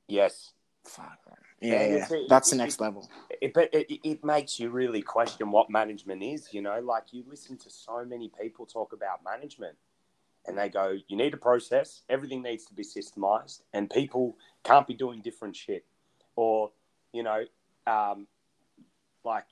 Yes. 0.06 0.52
Fuck. 0.84 1.18
Yeah, 1.60 1.72
Yeah, 1.74 1.80
yeah. 1.86 2.02
it's 2.02 2.10
a- 2.12 2.26
that's 2.28 2.50
the 2.50 2.56
it- 2.56 2.58
next 2.58 2.80
level. 2.80 3.08
It, 3.40 3.52
but 3.54 3.72
it, 3.72 3.90
it 4.04 4.24
makes 4.24 4.60
you 4.60 4.70
really 4.70 5.02
question 5.02 5.50
what 5.50 5.70
management 5.70 6.22
is. 6.22 6.52
You 6.52 6.60
know, 6.62 6.78
like 6.80 7.04
you 7.12 7.24
listen 7.28 7.56
to 7.58 7.70
so 7.70 8.04
many 8.04 8.30
people 8.40 8.66
talk 8.66 8.92
about 8.92 9.24
management, 9.24 9.76
and 10.46 10.56
they 10.58 10.68
go, 10.68 10.98
"You 11.08 11.16
need 11.16 11.34
a 11.34 11.38
process. 11.38 12.02
Everything 12.08 12.42
needs 12.42 12.64
to 12.66 12.74
be 12.74 12.82
systemized, 12.82 13.62
and 13.72 13.88
people 13.88 14.36
can't 14.64 14.86
be 14.86 14.94
doing 14.94 15.20
different 15.20 15.56
shit." 15.56 15.84
Or, 16.36 16.70
you 17.12 17.22
know, 17.22 17.44
um, 17.86 18.26
like 19.24 19.46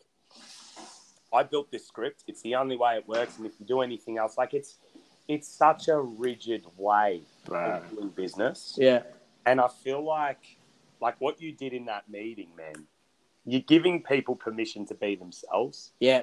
I 1.32 1.42
built 1.42 1.70
this 1.70 1.86
script. 1.86 2.24
It's 2.26 2.42
the 2.42 2.56
only 2.56 2.76
way 2.76 2.96
it 2.96 3.06
works, 3.06 3.36
and 3.36 3.46
if 3.46 3.52
you 3.60 3.66
do 3.66 3.80
anything 3.80 4.18
else, 4.18 4.36
like 4.36 4.54
it's 4.54 4.78
it's 5.28 5.46
such 5.46 5.86
a 5.86 5.96
rigid 6.00 6.64
way 6.76 7.22
of 7.48 7.88
doing 7.90 8.08
business. 8.08 8.74
Yeah. 8.76 9.02
And 9.46 9.60
I 9.60 9.68
feel 9.68 10.04
like, 10.04 10.58
like 11.00 11.20
what 11.20 11.40
you 11.40 11.52
did 11.52 11.72
in 11.72 11.84
that 11.86 12.10
meeting, 12.10 12.48
man, 12.56 12.86
you're 13.46 13.60
giving 13.60 14.02
people 14.02 14.34
permission 14.34 14.86
to 14.86 14.94
be 14.94 15.14
themselves. 15.14 15.92
Yeah. 16.00 16.22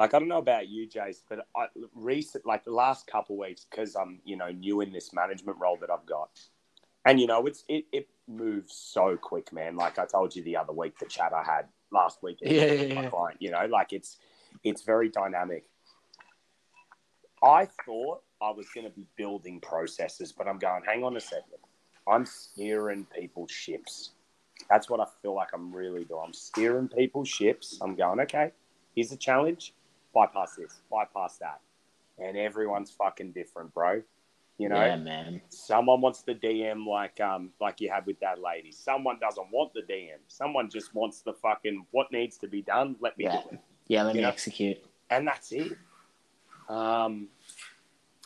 Like 0.00 0.14
I 0.14 0.18
don't 0.18 0.28
know 0.28 0.38
about 0.38 0.68
you, 0.68 0.88
Jace, 0.88 1.22
but 1.28 1.46
I 1.56 1.66
recent, 1.94 2.44
like 2.44 2.64
the 2.64 2.72
last 2.72 3.06
couple 3.06 3.36
weeks, 3.38 3.66
because 3.70 3.94
I'm 3.94 4.20
you 4.24 4.36
know 4.36 4.50
new 4.50 4.80
in 4.80 4.92
this 4.92 5.12
management 5.12 5.58
role 5.58 5.76
that 5.80 5.90
I've 5.90 6.06
got, 6.06 6.40
and 7.04 7.20
you 7.20 7.26
know 7.26 7.46
it's 7.46 7.64
it, 7.68 7.84
it 7.92 8.08
moves 8.26 8.74
so 8.74 9.16
quick, 9.16 9.52
man. 9.52 9.76
Like 9.76 9.98
I 9.98 10.06
told 10.06 10.34
you 10.34 10.42
the 10.42 10.56
other 10.56 10.72
week, 10.72 10.98
the 10.98 11.06
chat 11.06 11.32
I 11.32 11.44
had 11.44 11.66
last 11.92 12.22
week, 12.22 12.38
Yeah, 12.40 12.64
yeah, 12.66 12.94
my 12.94 13.02
yeah. 13.02 13.10
client, 13.10 13.36
you 13.40 13.50
know, 13.50 13.66
like 13.66 13.92
it's 13.92 14.18
it's 14.64 14.82
very 14.82 15.08
dynamic. 15.08 15.64
I 17.42 17.66
thought 17.84 18.22
I 18.40 18.50
was 18.50 18.68
going 18.74 18.86
to 18.86 18.92
be 18.92 19.06
building 19.16 19.60
processes, 19.60 20.32
but 20.32 20.46
I'm 20.46 20.58
going, 20.58 20.82
hang 20.84 21.02
on 21.04 21.16
a 21.16 21.20
second. 21.20 21.58
I'm 22.06 22.24
steering 22.24 23.06
people's 23.16 23.50
ships. 23.50 24.10
That's 24.70 24.88
what 24.88 25.00
I 25.00 25.06
feel 25.22 25.34
like 25.34 25.48
I'm 25.52 25.72
really 25.74 26.04
doing. 26.04 26.22
I'm 26.24 26.32
steering 26.32 26.88
people's 26.88 27.28
ships. 27.28 27.78
I'm 27.80 27.96
going, 27.96 28.20
okay, 28.20 28.52
here's 28.94 29.12
a 29.12 29.16
challenge. 29.16 29.74
Bypass 30.12 30.56
this, 30.56 30.80
bypass 30.90 31.38
that, 31.38 31.60
and 32.18 32.36
everyone's 32.36 32.90
fucking 32.90 33.32
different, 33.32 33.72
bro. 33.74 34.02
You 34.58 34.68
know, 34.68 34.84
yeah, 34.84 34.96
man. 34.96 35.40
someone 35.48 36.00
wants 36.00 36.22
the 36.22 36.34
DM 36.34 36.86
like 36.86 37.20
um 37.20 37.50
like 37.60 37.80
you 37.80 37.90
had 37.90 38.06
with 38.06 38.20
that 38.20 38.40
lady. 38.40 38.70
Someone 38.70 39.18
doesn't 39.18 39.50
want 39.50 39.72
the 39.72 39.80
DM. 39.80 40.18
Someone 40.28 40.68
just 40.70 40.94
wants 40.94 41.22
the 41.22 41.32
fucking 41.32 41.86
what 41.90 42.12
needs 42.12 42.36
to 42.38 42.46
be 42.48 42.62
done. 42.62 42.96
Let 43.00 43.16
me 43.18 43.24
Yeah. 43.24 43.40
do 43.42 43.48
it, 43.52 43.58
Yeah, 43.88 44.02
let 44.04 44.14
You 44.14 44.20
me 44.20 44.22
know? 44.22 44.28
execute. 44.28 44.78
and 45.10 45.26
that's 45.26 45.50
it. 45.52 45.76
Um, 46.68 47.28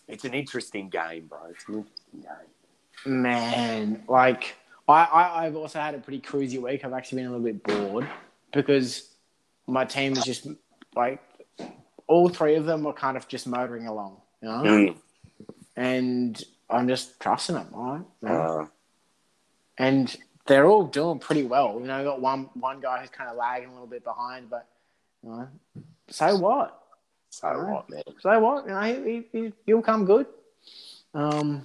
it's 0.09 0.25
an 0.25 0.35
interesting 0.35 0.88
game, 0.88 1.26
bro. 1.26 1.38
It's 1.50 1.66
an 1.69 1.75
interesting 1.76 2.21
game. 2.23 3.23
Man, 3.23 4.02
like 4.09 4.57
I, 4.88 5.05
I, 5.05 5.47
I've 5.47 5.57
also 5.57 5.78
had 5.81 5.95
a 5.95 5.99
pretty 5.99 6.21
cruisy 6.21 6.61
week. 6.61 6.85
I've 6.85 6.93
actually 6.93 7.23
been 7.23 7.33
a 7.33 7.37
little 7.37 7.45
bit 7.45 7.62
bored 7.62 8.09
because 8.52 9.11
my 9.66 9.85
team 9.85 10.16
is 10.16 10.25
just 10.25 10.47
like 10.95 11.21
all 12.07 12.29
three 12.29 12.55
of 12.55 12.65
them 12.67 12.85
were 12.85 12.93
kind 12.93 13.17
of 13.17 13.27
just 13.29 13.47
motoring 13.47 13.87
along, 13.87 14.21
you 14.43 14.49
know, 14.49 14.63
Mm. 14.63 14.97
and 15.77 16.43
I'm 16.71 16.89
just 16.89 17.19
trusting 17.21 17.55
them, 17.57 17.69
right? 17.73 18.03
Uh, 18.25 18.67
and 19.79 20.17
they're 20.47 20.67
all 20.67 20.85
doing 20.85 21.19
pretty 21.19 21.45
well. 21.45 21.79
You 21.81 21.87
know, 21.87 22.05
got 22.05 22.21
one 22.21 22.49
one 22.55 22.81
guy 22.81 23.01
who's 23.01 23.11
kind 23.11 23.29
of 23.31 23.37
lagging 23.37 23.69
a 23.69 23.73
little 23.73 23.87
bit 23.87 24.05
behind, 24.05 24.49
but 24.49 24.67
you 25.23 25.31
know, 25.31 25.49
so 26.09 26.37
what? 26.37 26.83
so 27.31 27.49
what, 27.65 27.91
man? 27.91 28.03
So 28.21 28.39
what? 28.41 28.65
You 28.67 28.71
know, 28.73 29.05
he, 29.05 29.27
he, 29.33 29.53
he'll 29.67 29.83
come 29.83 30.05
good. 30.05 30.27
Um, 31.13 31.65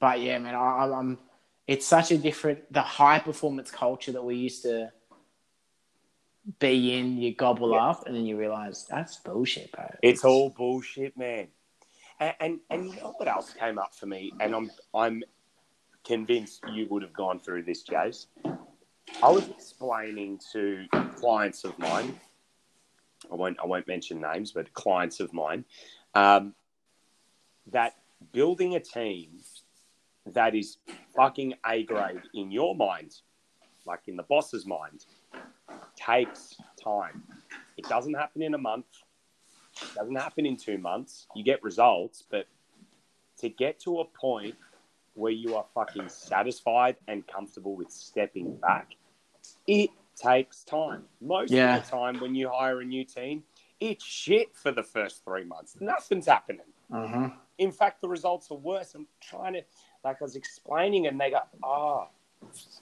but 0.00 0.20
yeah, 0.20 0.38
man, 0.38 0.54
I, 0.54 0.90
I'm. 0.92 1.18
It's 1.66 1.86
such 1.86 2.10
a 2.12 2.18
different 2.18 2.72
the 2.72 2.80
high 2.82 3.18
performance 3.18 3.70
culture 3.70 4.12
that 4.12 4.24
we 4.24 4.34
used 4.36 4.62
to 4.62 4.90
be 6.58 6.94
in. 6.94 7.18
You 7.18 7.34
gobble 7.34 7.72
Yeah. 7.72 7.90
up, 7.90 8.06
and 8.06 8.14
then 8.14 8.26
you 8.26 8.36
realize 8.38 8.86
that's 8.86 9.16
bullshit, 9.16 9.72
bro. 9.72 9.86
It's 10.02 10.24
all 10.24 10.50
bullshit, 10.50 11.16
man. 11.16 11.48
And, 12.20 12.34
and 12.40 12.60
and 12.70 12.86
you 12.86 12.96
know 12.96 13.14
what 13.16 13.28
else 13.28 13.52
came 13.52 13.78
up 13.78 13.94
for 13.94 14.06
me, 14.06 14.32
and 14.40 14.54
I'm 14.54 14.70
I'm 14.94 15.22
convinced 16.04 16.62
you 16.72 16.86
would 16.90 17.02
have 17.02 17.12
gone 17.12 17.38
through 17.40 17.64
this, 17.64 17.84
Jace. 17.84 18.26
I 19.22 19.30
was 19.30 19.48
explaining 19.48 20.40
to 20.52 20.86
clients 21.16 21.64
of 21.64 21.78
mine. 21.78 22.18
I 23.30 23.34
won't 23.34 23.58
I 23.60 23.66
won't 23.66 23.86
mention 23.86 24.20
names, 24.20 24.52
but 24.52 24.72
clients 24.74 25.20
of 25.20 25.32
mine, 25.32 25.64
um, 26.14 26.54
that 27.70 27.96
building 28.32 28.74
a 28.74 28.80
team 28.80 29.40
that 30.26 30.54
is 30.54 30.78
fucking 31.14 31.54
A 31.66 31.82
grade 31.84 32.22
in 32.34 32.50
your 32.50 32.74
mind, 32.74 33.14
like 33.86 34.00
in 34.06 34.16
the 34.16 34.22
boss's 34.24 34.66
mind, 34.66 35.04
takes 35.96 36.54
time. 36.82 37.22
It 37.76 37.88
doesn't 37.88 38.14
happen 38.14 38.42
in 38.42 38.54
a 38.54 38.58
month. 38.58 38.86
It 39.82 39.94
doesn't 39.94 40.16
happen 40.16 40.46
in 40.46 40.56
two 40.56 40.78
months. 40.78 41.26
You 41.34 41.44
get 41.44 41.62
results, 41.62 42.22
but 42.28 42.46
to 43.38 43.48
get 43.48 43.78
to 43.80 44.00
a 44.00 44.04
point 44.04 44.56
where 45.14 45.32
you 45.32 45.54
are 45.56 45.64
fucking 45.74 46.08
satisfied 46.08 46.96
and 47.08 47.26
comfortable 47.26 47.74
with 47.76 47.90
stepping 47.90 48.56
back, 48.56 48.94
it 49.66 49.90
takes 50.16 50.64
time. 50.64 51.04
Most 51.20 51.52
Yeah. 51.52 51.76
of 51.76 51.84
the 51.84 51.90
time, 51.90 52.18
when 52.20 52.34
you 52.34 52.48
hire 52.50 52.80
a 52.80 52.84
new 52.84 53.04
team, 53.04 53.44
it's 53.80 54.04
shit 54.04 54.54
for 54.56 54.72
the 54.72 54.82
first 54.82 55.24
three 55.24 55.44
months. 55.44 55.76
Nothing's 55.80 56.26
happening. 56.26 56.66
Uh-huh. 56.92 57.30
In 57.58 57.70
fact, 57.70 58.00
the 58.00 58.08
results 58.08 58.50
are 58.50 58.56
worse. 58.56 58.94
I'm 58.94 59.06
trying 59.20 59.52
to, 59.54 59.62
like 60.04 60.20
I 60.20 60.24
was 60.24 60.36
explaining, 60.36 61.06
and 61.06 61.20
they 61.20 61.30
go, 61.30 61.40
"Ah, 61.62 62.08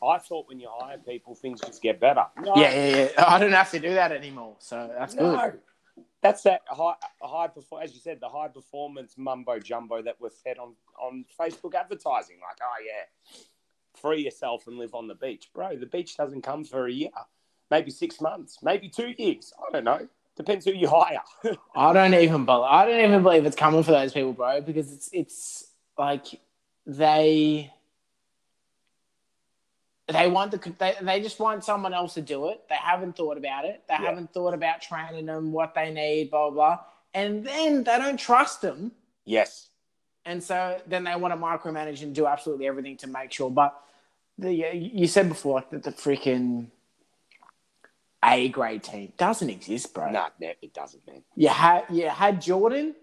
I 0.03 0.19
thought 0.19 0.49
when 0.49 0.61
you 0.61 0.69
hire 0.71 0.99
people, 0.99 1.35
things 1.35 1.61
just 1.61 1.83
get 1.83 2.01
better." 2.01 2.25
No, 2.43 2.55
Yeah, 2.57 2.75
yeah, 2.75 3.09
yeah. 3.17 3.25
I 3.27 3.39
don't 3.39 3.53
have 3.53 3.71
to 3.73 3.79
do 3.81 3.95
that 3.95 4.13
anymore, 4.13 4.57
so 4.59 4.91
that's 4.97 5.15
good. 5.15 5.23
no. 5.23 5.53
That's 6.23 6.43
that 6.43 6.63
high, 6.69 6.95
high 7.23 7.49
perform, 7.49 7.83
as 7.83 7.95
you 7.95 8.01
said, 8.01 8.19
the 8.21 8.29
high 8.29 8.49
performance 8.49 9.15
mumbo 9.17 9.59
jumbo 9.59 10.03
that 10.03 10.21
was 10.21 10.35
fed 10.43 10.59
on 10.59 10.75
on 11.01 11.25
Facebook 11.39 11.75
advertising. 11.75 12.37
Like, 12.41 12.59
oh 12.63 12.85
yeah, 12.85 13.39
free 14.01 14.23
yourself 14.25 14.67
and 14.67 14.79
live 14.79 14.95
on 14.95 15.09
the 15.09 15.15
beach, 15.15 15.51
bro. 15.55 15.77
The 15.77 15.87
beach 15.87 16.17
doesn't 16.17 16.43
come 16.43 16.65
for 16.65 16.87
a 16.87 16.93
year, 16.93 17.11
maybe 17.71 17.91
six 17.91 18.21
months, 18.21 18.59
maybe 18.63 18.89
two 18.89 19.15
years. 19.17 19.53
I 19.59 19.71
don't 19.73 19.85
know. 19.85 20.09
Depends 20.37 20.65
who 20.67 20.73
you 20.73 20.89
hire. 20.89 21.23
I 21.77 21.93
don't 21.93 22.15
even 22.15 22.45
believe. 22.45 22.69
I 22.69 22.85
don't 22.87 23.01
even 23.05 23.23
believe 23.23 23.47
it's 23.47 23.57
coming 23.57 23.83
for 23.83 23.93
those 23.93 24.13
people, 24.13 24.33
bro. 24.33 24.61
Because 24.61 24.93
it's 24.93 25.09
it's 25.13 25.69
like 25.97 26.27
they 26.87 27.73
they 30.09 30.29
want 30.29 30.53
the 30.53 30.73
they, 30.79 30.95
they 31.03 31.21
just 31.21 31.39
want 31.41 31.65
someone 31.65 31.93
else 31.93 32.15
to 32.15 32.21
do 32.23 32.49
it. 32.51 32.63
They 32.69 32.77
haven't 32.77 33.17
thought 33.17 33.37
about 33.37 33.65
it. 33.65 33.83
They 33.89 33.95
Yeah. 33.95 34.11
haven't 34.11 34.33
thought 34.33 34.55
about 34.55 34.81
training 34.81 35.27
them, 35.27 35.53
what 35.53 35.75
they 35.75 35.91
need, 35.93 36.31
blah 36.31 36.51
blah. 36.51 36.77
blah. 36.77 36.79
And 37.15 37.45
then 37.47 37.83
they 37.85 37.99
don't 37.99 38.19
trust 38.19 38.61
them, 38.61 38.93
yes. 39.25 39.69
and 40.27 40.43
so 40.43 40.79
then 40.87 41.05
they 41.05 41.17
want 41.17 41.33
to 41.35 41.41
micromanage 41.41 42.03
and 42.03 42.15
do 42.15 42.27
absolutely 42.27 42.67
everything 42.67 42.97
to 42.99 43.07
make 43.07 43.33
sure. 43.33 43.51
But 43.51 43.75
the 44.39 44.53
you 44.53 45.07
said 45.07 45.29
before 45.29 45.65
that 45.71 45.83
the 45.83 45.93
freaking 45.93 46.67
A 48.23 48.49
grade 48.49 48.83
team 48.83 49.13
doesn't 49.17 49.49
exist, 49.51 49.95
bro. 49.95 50.11
No, 50.11 50.27
no, 50.41 50.53
it 50.61 50.75
doesn't, 50.75 51.07
man. 51.07 51.23
You 51.37 51.49
had 51.49 51.85
you 51.91 52.09
had 52.09 52.41
Jordan, 52.43 52.95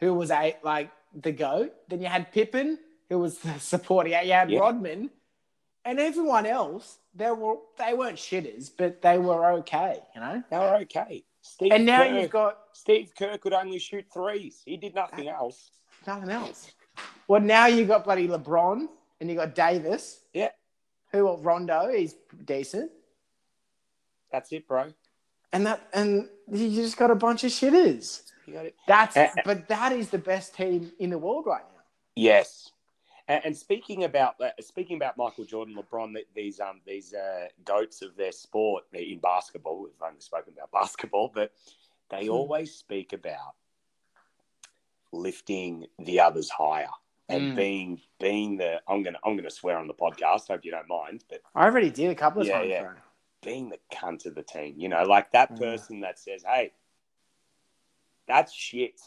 who 0.00 0.12
was 0.14 0.30
a 0.30 0.56
like 0.62 0.90
the 1.14 1.32
goat. 1.32 1.72
Then 1.88 2.00
you 2.00 2.08
had 2.08 2.32
Pippen, 2.32 2.78
who 3.08 3.18
was 3.20 3.38
the 3.38 3.58
supporting. 3.58 4.12
Yeah, 4.12 4.22
you 4.22 4.32
had 4.32 4.50
Yeah. 4.50 4.60
Rodman, 4.60 5.10
and 5.84 5.98
everyone 5.98 6.46
else. 6.46 6.98
They 7.14 7.30
were 7.30 7.56
they 7.78 7.94
weren't 7.94 8.16
shitters, 8.16 8.70
but 8.76 9.02
they 9.02 9.18
were 9.18 9.52
okay, 9.60 9.98
you 10.14 10.20
know. 10.20 10.42
They 10.50 10.58
were 10.58 10.76
okay. 10.82 11.24
Steve 11.42 11.72
And 11.72 11.84
now 11.84 12.04
Kerr, 12.04 12.18
you've 12.20 12.30
got 12.30 12.58
Steve 12.72 13.12
Kerr 13.18 13.36
could 13.38 13.52
only 13.52 13.78
shoot 13.78 14.06
threes. 14.12 14.62
He 14.64 14.76
did 14.76 14.94
nothing 14.94 15.28
else. 15.28 15.70
nothing 16.06 16.30
else. 16.30 16.70
Well, 17.28 17.40
now 17.40 17.66
you 17.66 17.84
got 17.84 18.04
bloody 18.04 18.28
LeBron, 18.28 18.86
and 19.20 19.28
you 19.30 19.36
got 19.36 19.54
Davis. 19.54 20.20
Yeah. 20.32 20.50
Who 21.12 21.36
Rondo? 21.36 21.90
He's 21.92 22.14
decent, 22.44 22.90
That's 24.30 24.50
it, 24.52 24.66
bro. 24.66 24.92
and 25.52 25.66
that 25.66 25.86
and 25.92 26.28
you 26.50 26.70
just 26.70 26.96
got 26.96 27.10
a 27.10 27.14
bunch 27.14 27.44
of 27.44 27.50
shitters. 27.50 28.22
You 28.46 28.54
got 28.54 28.66
it. 28.66 28.74
That's 28.88 29.16
Uh, 29.16 29.28
but 29.44 29.68
that 29.68 29.92
is 29.92 30.08
the 30.10 30.18
best 30.18 30.54
team 30.54 30.90
in 30.98 31.10
the 31.10 31.18
world 31.18 31.44
right 31.46 31.62
now. 31.62 31.82
Yes. 32.16 32.71
And, 33.44 33.56
speaking 33.56 34.04
about 34.04 34.40
uh, 34.40 34.50
speaking 34.60 34.96
about 34.96 35.16
Michael 35.16 35.44
Jordan, 35.44 35.74
LeBron, 35.76 36.14
these 36.34 36.60
um 36.60 36.80
these 36.86 37.14
uh, 37.14 37.48
goats 37.64 38.02
of 38.02 38.16
their 38.16 38.32
sport 38.32 38.84
in 38.92 39.18
basketball. 39.20 39.82
We've 39.82 39.92
only 40.04 40.20
spoken 40.20 40.52
about 40.56 40.70
basketball, 40.80 41.30
but 41.34 41.52
they 42.10 42.26
Hmm. 42.26 42.32
always 42.32 42.74
speak 42.74 43.12
about 43.12 43.54
lifting 45.12 45.86
the 45.98 46.20
others 46.20 46.50
higher 46.50 46.88
and 47.28 47.52
Mm. 47.52 47.56
being 47.56 48.00
being 48.18 48.56
the. 48.56 48.80
I'm 48.88 49.02
gonna 49.02 49.18
I'm 49.24 49.36
gonna 49.36 49.50
swear 49.50 49.78
on 49.78 49.86
the 49.86 49.94
podcast. 49.94 50.48
Hope 50.48 50.64
you 50.64 50.70
don't 50.70 50.88
mind, 50.88 51.24
but 51.28 51.40
I 51.54 51.64
already 51.64 51.90
did 51.90 52.10
a 52.10 52.14
couple 52.14 52.42
of 52.42 52.48
Yeah, 52.48 52.58
times, 52.58 52.70
yeah. 52.70 52.80
bro. 52.82 52.90
being 53.42 53.68
the 53.70 53.78
cunt 53.92 54.26
of 54.26 54.34
the 54.34 54.42
team. 54.42 54.74
You 54.76 54.88
know, 54.88 55.04
like 55.04 55.30
that 55.32 55.52
Mm. 55.52 55.58
person 55.58 56.00
that 56.00 56.18
says, 56.18 56.42
"Hey, 56.44 56.72
that's 58.26 58.52
shit." 58.52 59.00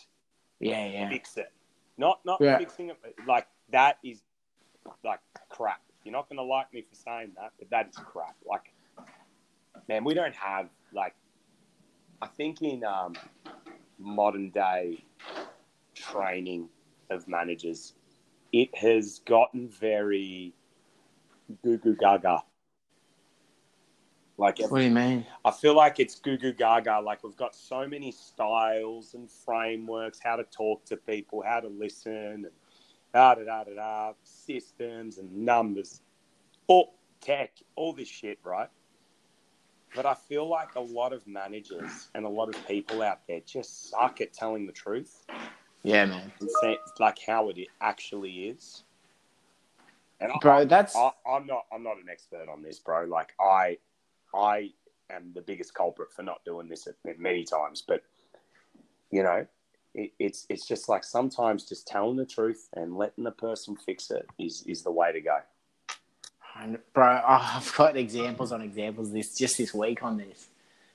Yeah, 0.59 0.85
yeah. 0.85 1.09
fix 1.09 1.37
it. 1.37 1.51
Not 1.97 2.23
not 2.25 2.41
Yeah. 2.41 2.57
fixing 2.57 2.89
it, 2.89 2.97
but 3.01 3.13
like 3.27 3.47
that 3.71 3.97
is 4.03 4.21
like 5.03 5.19
crap. 5.49 5.81
You're 6.03 6.13
not 6.13 6.29
gonna 6.29 6.43
like 6.43 6.71
me 6.73 6.81
for 6.81 6.95
saying 6.95 7.31
that, 7.35 7.51
but 7.57 7.69
that 7.71 7.89
is 7.89 7.95
crap. 7.95 8.35
Like, 8.47 8.73
man, 9.87 10.03
we 10.03 10.13
don't 10.13 10.35
have 10.35 10.69
like. 10.93 11.15
I 12.21 12.27
think 12.27 12.61
in 12.61 12.83
um, 12.83 13.13
modern 13.97 14.49
day 14.49 15.03
training 15.93 16.69
of 17.09 17.27
managers, 17.27 17.93
it 18.53 18.75
has 18.77 19.19
gotten 19.25 19.69
very 19.69 20.53
goo 21.63 21.77
goo 21.77 21.95
gaga. 21.95 22.43
Like 24.37 24.59
What 24.59 24.79
do 24.79 24.83
you 24.83 24.91
mean? 24.91 25.25
I 25.45 25.51
feel 25.51 25.75
like 25.75 25.99
it's 25.99 26.15
goo 26.15 26.37
goo 26.37 26.53
gaga. 26.53 26.99
Like 26.99 27.23
we've 27.23 27.37
got 27.37 27.55
so 27.55 27.87
many 27.87 28.11
styles 28.11 29.13
and 29.13 29.29
frameworks, 29.29 30.19
how 30.21 30.35
to 30.35 30.43
talk 30.43 30.83
to 30.85 30.97
people, 30.97 31.41
how 31.45 31.61
to 31.61 31.69
listen, 31.69 32.13
and 32.13 32.51
da 33.15 33.33
da 33.33 33.43
da 33.45 33.63
da 33.63 33.73
da, 33.73 34.13
systems 34.23 35.19
and 35.19 35.33
numbers, 35.33 36.01
all 36.67 36.95
tech, 37.21 37.51
all 37.77 37.93
this 37.93 38.09
shit, 38.09 38.37
right? 38.43 38.67
But 39.95 40.05
I 40.05 40.13
feel 40.13 40.49
like 40.49 40.75
a 40.75 40.81
lot 40.81 41.13
of 41.13 41.25
managers 41.25 42.09
and 42.13 42.25
a 42.25 42.29
lot 42.29 42.53
of 42.53 42.67
people 42.67 43.01
out 43.01 43.21
there 43.25 43.39
just 43.45 43.89
suck 43.89 44.19
at 44.19 44.33
telling 44.33 44.65
the 44.65 44.73
truth 44.73 45.25
Yeah, 45.83 46.05
man. 46.07 46.29
and 46.41 46.49
saying 46.61 46.77
like 46.99 47.17
how 47.25 47.47
it 47.47 47.57
actually 47.79 48.49
is. 48.49 48.83
And 50.19 50.33
I- 50.33 50.37
Bro, 50.41 50.65
that's 50.65 50.93
I, 50.97 51.11
I'm 51.25 51.45
not. 51.45 51.65
I'm 51.71 51.83
not 51.83 51.95
an 51.95 52.09
expert 52.11 52.49
on 52.51 52.61
this, 52.63 52.79
bro. 52.79 53.05
Like 53.05 53.33
I, 53.39 53.77
I 54.33 54.71
am 55.09 55.31
the 55.33 55.41
biggest 55.41 55.73
culprit 55.73 56.11
for 56.11 56.23
not 56.23 56.43
doing 56.43 56.67
this 56.67 56.85
at, 56.87 56.95
many 57.19 57.45
times. 57.45 57.81
But 57.81 58.03
you 59.11 59.23
know, 59.23 59.45
it, 59.95 60.11
it's 60.19 60.45
it's 60.49 60.67
just 60.67 60.89
like 60.89 61.03
sometimes 61.03 61.63
just 61.63 61.87
telling 61.87 62.17
the 62.17 62.25
truth 62.25 62.67
and 62.73 62.97
letting 62.97 63.23
the 63.23 63.31
person 63.31 63.75
fix 63.75 64.11
it 64.11 64.25
is 64.37 64.63
is 64.67 64.83
the 64.83 64.91
way 64.91 65.11
to 65.11 65.21
go. 65.21 65.39
And 66.59 66.77
bro. 66.93 67.21
oh, 67.27 67.51
I've 67.55 67.75
got 67.75 67.97
examples 67.97 68.51
on 68.51 68.61
examples 68.61 69.11
this 69.11 69.35
just 69.35 69.57
this 69.57 69.73
week 69.73 70.03
on 70.03 70.17
this. 70.17 70.47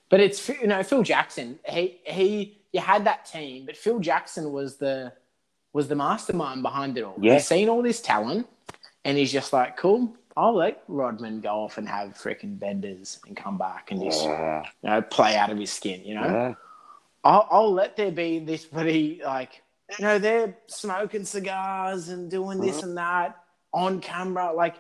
But 0.09 0.21
it's 0.21 0.49
you 0.49 0.66
know 0.66 0.83
Phil 0.83 1.02
Jackson. 1.02 1.59
He 1.66 1.99
he. 2.04 2.57
You 2.73 2.80
had 2.80 3.04
that 3.07 3.25
team, 3.26 3.66
but 3.66 3.76
Phil 3.76 3.99
Jackson 3.99 4.52
was 4.52 4.76
the 4.76 5.12
was 5.73 5.88
the 5.88 5.97
mastermind 5.97 6.62
behind 6.62 6.97
it 6.99 7.02
all. 7.02 7.16
Yeah. 7.21 7.35
He's 7.35 7.47
seen 7.49 7.69
all 7.69 7.83
this 7.83 8.00
talent, 8.00 8.47
and 9.04 9.19
he's 9.19 9.33
just 9.33 9.52
like, 9.52 9.76
cool. 9.76 10.14
I'll 10.37 10.54
let 10.54 10.85
Rodman 10.87 11.40
go 11.40 11.49
off 11.64 11.78
and 11.78 11.88
have 11.88 12.14
freaking 12.14 12.59
benders 12.59 13.19
and 13.26 13.37
come 13.37 13.59
back 13.59 13.90
and 13.90 14.00
just 14.02 14.25
Yeah. 14.25 14.62
you 14.83 14.90
know 14.90 15.02
play 15.02 15.37
out 15.37 15.50
of 15.50 15.59
his 15.59 15.73
skin. 15.73 16.02
You 16.04 16.14
know, 16.14 16.23
Yeah. 16.25 16.54
I'll, 17.24 17.46
I'll 17.50 17.72
let 17.72 17.96
there 17.96 18.10
be 18.10 18.38
this 18.38 18.64
pretty 18.64 19.20
like 19.24 19.62
you 19.98 20.04
know 20.04 20.18
they're 20.18 20.56
smoking 20.66 21.24
cigars 21.24 22.08
and 22.08 22.30
doing 22.30 22.60
this 22.60 22.78
uh-huh. 22.78 22.88
and 22.88 22.96
that 22.96 23.36
on 23.72 24.00
camera 24.00 24.52
like 24.52 24.76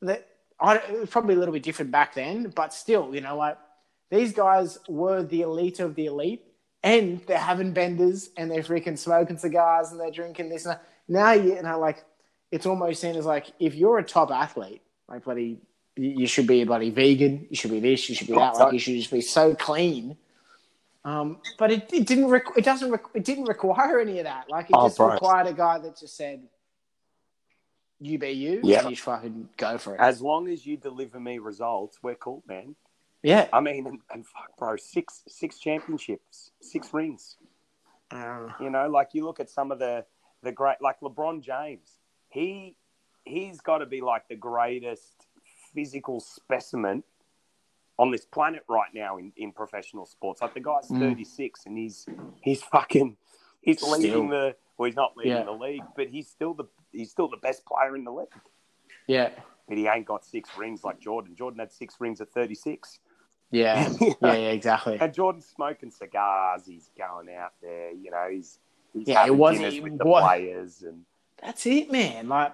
that 0.00 0.28
I, 0.60 0.76
it 0.76 1.00
was 1.00 1.10
probably 1.10 1.34
a 1.34 1.38
little 1.38 1.54
bit 1.54 1.62
different 1.62 1.90
back 1.90 2.14
then 2.14 2.52
but 2.54 2.72
still 2.72 3.14
you 3.14 3.20
know 3.20 3.36
like 3.36 3.58
these 4.10 4.32
guys 4.32 4.78
were 4.88 5.22
the 5.22 5.42
elite 5.42 5.80
of 5.80 5.94
the 5.94 6.06
elite 6.06 6.44
and 6.82 7.20
they're 7.26 7.38
having 7.38 7.72
benders 7.72 8.30
and 8.36 8.50
they're 8.50 8.62
freaking 8.62 8.98
smoking 8.98 9.38
cigars 9.38 9.90
and 9.90 10.00
they're 10.00 10.10
drinking 10.10 10.48
this 10.48 10.64
and 10.64 10.72
that. 10.72 10.84
now 11.08 11.32
you 11.32 11.60
know 11.62 11.78
like 11.78 12.04
it's 12.50 12.66
almost 12.66 13.00
seen 13.00 13.16
as 13.16 13.26
like 13.26 13.52
if 13.58 13.74
you're 13.74 13.98
a 13.98 14.04
top 14.04 14.30
athlete 14.30 14.82
like 15.08 15.24
bloody 15.24 15.58
you 15.96 16.10
you 16.10 16.26
should 16.26 16.46
be 16.46 16.62
a 16.62 16.66
bloody 16.66 16.90
vegan 16.90 17.46
you 17.50 17.56
should 17.56 17.70
be 17.70 17.80
this 17.80 18.08
you 18.08 18.14
should 18.14 18.26
be 18.26 18.34
that 18.34 18.56
like 18.56 18.72
you 18.72 18.78
should 18.78 18.94
just 18.94 19.10
be 19.10 19.20
so 19.20 19.54
clean 19.54 20.16
um, 21.04 21.38
but 21.58 21.70
it, 21.72 21.92
it 21.92 22.06
didn't. 22.06 22.26
Requ- 22.28 22.56
it 22.56 22.64
doesn't. 22.64 22.90
Requ- 22.90 23.10
it 23.14 23.24
didn't 23.24 23.44
require 23.44 23.98
any 24.00 24.18
of 24.18 24.24
that. 24.24 24.48
Like 24.48 24.66
it 24.66 24.72
Oh, 24.74 24.86
just 24.86 24.96
bro. 24.98 25.12
required 25.12 25.46
a 25.48 25.52
guy 25.52 25.78
that 25.78 25.98
just 25.98 26.16
said, 26.16 26.46
"You 28.00 28.18
be 28.18 28.30
you, 28.30 28.60
Yeah. 28.62 28.80
and 28.82 28.90
you 28.90 28.96
fucking 28.96 29.48
go 29.56 29.78
for 29.78 29.94
it." 29.94 30.00
As 30.00 30.20
long 30.22 30.48
as 30.48 30.64
you 30.66 30.76
deliver 30.76 31.18
me 31.20 31.38
results, 31.38 31.98
we're 32.02 32.14
cool, 32.16 32.42
man. 32.46 32.74
yeah. 33.22 33.48
I 33.52 33.60
mean, 33.60 33.86
and, 33.86 33.98
and 34.12 34.26
fuck, 34.26 34.56
bro, 34.58 34.76
six 34.76 35.22
six 35.28 35.58
championships, 35.58 36.50
six 36.60 36.92
rings. 36.92 37.36
Uh, 38.10 38.48
You 38.60 38.70
know, 38.70 38.88
like 38.88 39.10
you 39.14 39.24
look 39.24 39.40
at 39.40 39.48
some 39.50 39.72
of 39.72 39.78
the 39.78 40.04
the 40.42 40.52
great, 40.52 40.80
like 40.80 41.00
LeBron 41.00 41.42
James. 41.42 41.98
He 42.28 42.76
he's 43.24 43.60
got 43.60 43.78
to 43.78 43.86
be 43.86 44.00
like 44.00 44.26
the 44.28 44.36
greatest 44.36 45.26
physical 45.72 46.18
specimen 46.20 47.02
on 47.98 48.10
this 48.10 48.24
planet 48.24 48.62
right 48.68 48.88
now 48.94 49.18
in, 49.18 49.32
in 49.36 49.52
professional 49.52 50.06
sports. 50.06 50.40
Like 50.42 50.54
the 50.54 50.60
guy's 50.60 50.88
Mm. 50.88 50.98
36 50.98 51.66
and 51.66 51.76
he's 51.78 52.06
he's 52.42 52.62
fucking 52.62 53.16
he's 53.60 53.78
Still. 53.78 53.98
leading 53.98 54.28
the 54.30 54.56
well, 54.78 54.86
he's 54.86 54.96
not 54.96 55.16
leading 55.16 55.32
Yeah. 55.32 55.44
the 55.44 55.52
league, 55.52 55.82
but 55.96 56.08
he's 56.08 56.28
still 56.28 56.54
the 56.54 56.64
he's 56.90 57.10
still 57.10 57.28
the 57.28 57.36
best 57.36 57.64
player 57.66 57.94
in 57.96 58.04
the 58.04 58.12
league. 58.12 58.28
yeah. 59.06 59.30
But 59.68 59.78
he 59.78 59.86
ain't 59.86 60.06
got 60.06 60.24
six 60.24 60.50
rings 60.58 60.82
like 60.84 60.98
Jordan. 61.00 61.36
Jordan 61.36 61.60
had 61.60 61.72
six 61.72 61.94
rings 62.00 62.20
at 62.20 62.30
36. 62.32 62.98
Yeah. 63.50 63.88
Yeah. 64.00 64.12
Yeah. 64.22 64.32
Exactly. 64.32 64.98
And 65.00 65.12
Jordan's 65.14 65.46
smoking 65.46 65.90
cigars. 65.90 66.62
He's 66.66 66.90
going 66.98 67.28
out 67.34 67.52
there. 67.62 67.92
You 67.92 68.10
know, 68.10 68.28
he's 68.30 68.58
he's 68.92 69.06
Yeah, 69.08 69.24
it 69.26 69.34
wasn't- 69.36 69.70
dinners 69.70 69.80
with 69.82 69.98
the 69.98 70.04
what- 70.06 70.24
players 70.24 70.82
and 70.82 71.04
That's 71.40 71.64
it, 71.66 71.90
man. 71.92 72.28
Like 72.28 72.52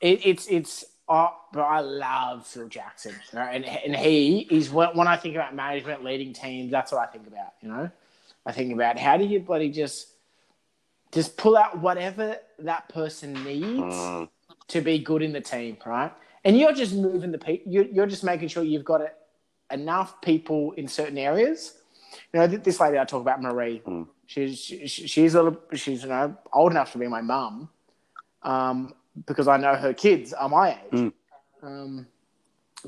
it, 0.00 0.26
it's 0.26 0.46
it's. 0.48 0.84
Oh, 1.08 1.34
but 1.52 1.62
I 1.62 1.80
love 1.80 2.46
Phil 2.46 2.68
Jackson, 2.68 3.14
right? 3.32 3.56
and 3.56 3.64
and 3.64 3.96
he 3.96 4.46
is 4.50 4.70
when, 4.70 4.90
when 4.96 5.08
I 5.08 5.16
think 5.16 5.34
about 5.34 5.54
management, 5.54 6.04
leading 6.04 6.32
teams. 6.32 6.70
That's 6.70 6.92
what 6.92 7.00
I 7.02 7.06
think 7.06 7.26
about. 7.26 7.52
You 7.60 7.68
know, 7.68 7.90
I 8.46 8.52
think 8.52 8.72
about 8.72 8.98
how 8.98 9.16
do 9.16 9.24
you 9.24 9.40
bloody 9.40 9.70
just 9.70 10.08
just 11.12 11.36
pull 11.36 11.56
out 11.56 11.78
whatever 11.78 12.36
that 12.60 12.88
person 12.88 13.32
needs 13.44 13.94
Mm. 13.94 14.28
to 14.68 14.80
be 14.80 14.98
good 14.98 15.22
in 15.22 15.32
the 15.32 15.40
team, 15.40 15.76
right? 15.84 16.12
And 16.44 16.58
you're 16.58 16.72
just 16.72 16.94
moving 16.94 17.30
the 17.32 17.38
people. 17.38 17.70
You're, 17.70 17.84
you're 17.84 18.06
just 18.06 18.24
making 18.24 18.48
sure 18.48 18.62
you've 18.62 18.84
got 18.84 19.02
it, 19.02 19.14
enough 19.70 20.20
people 20.22 20.72
in 20.72 20.88
certain 20.88 21.18
areas. 21.18 21.74
You 22.32 22.40
know, 22.40 22.46
this 22.46 22.80
lady 22.80 22.98
I 22.98 23.04
talk 23.04 23.20
about, 23.20 23.42
Marie. 23.42 23.82
Mm. 23.86 24.08
She's 24.26 24.58
she, 24.58 24.86
she's 24.86 25.34
a 25.34 25.42
little, 25.42 25.60
she's 25.74 26.02
you 26.04 26.08
know 26.08 26.36
old 26.52 26.72
enough 26.72 26.92
to 26.92 26.98
be 26.98 27.06
my 27.08 27.20
mum, 27.20 27.68
um, 28.42 28.94
because 29.26 29.48
I 29.48 29.56
know 29.56 29.74
her 29.74 29.92
kids 29.94 30.32
are 30.32 30.48
my 30.48 30.70
age. 30.72 30.92
Mm. 30.92 31.12
Um, 31.62 32.06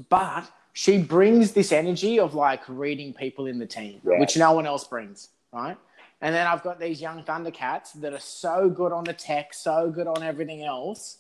but 0.09 0.51
she 0.73 0.99
brings 0.99 1.53
this 1.53 1.71
energy 1.73 2.19
of 2.19 2.35
like 2.35 2.63
reading 2.69 3.13
people 3.15 3.47
in 3.47 3.59
the 3.59 3.67
team, 3.67 4.01
Yeah. 4.05 4.19
which 4.19 4.37
no 4.37 4.53
one 4.53 4.67
else 4.67 4.85
brings, 4.85 5.29
right? 5.53 5.77
And 6.21 6.35
then 6.35 6.47
I've 6.47 6.63
got 6.63 6.81
these 6.81 7.01
young 7.01 7.23
Thundercats 7.23 7.93
that 8.01 8.13
are 8.13 8.19
so 8.21 8.69
good 8.71 8.93
on 8.93 9.05
the 9.05 9.13
tech, 9.13 9.53
so 9.55 9.91
good 9.91 10.07
on 10.07 10.23
everything 10.23 10.65
else, 10.65 11.19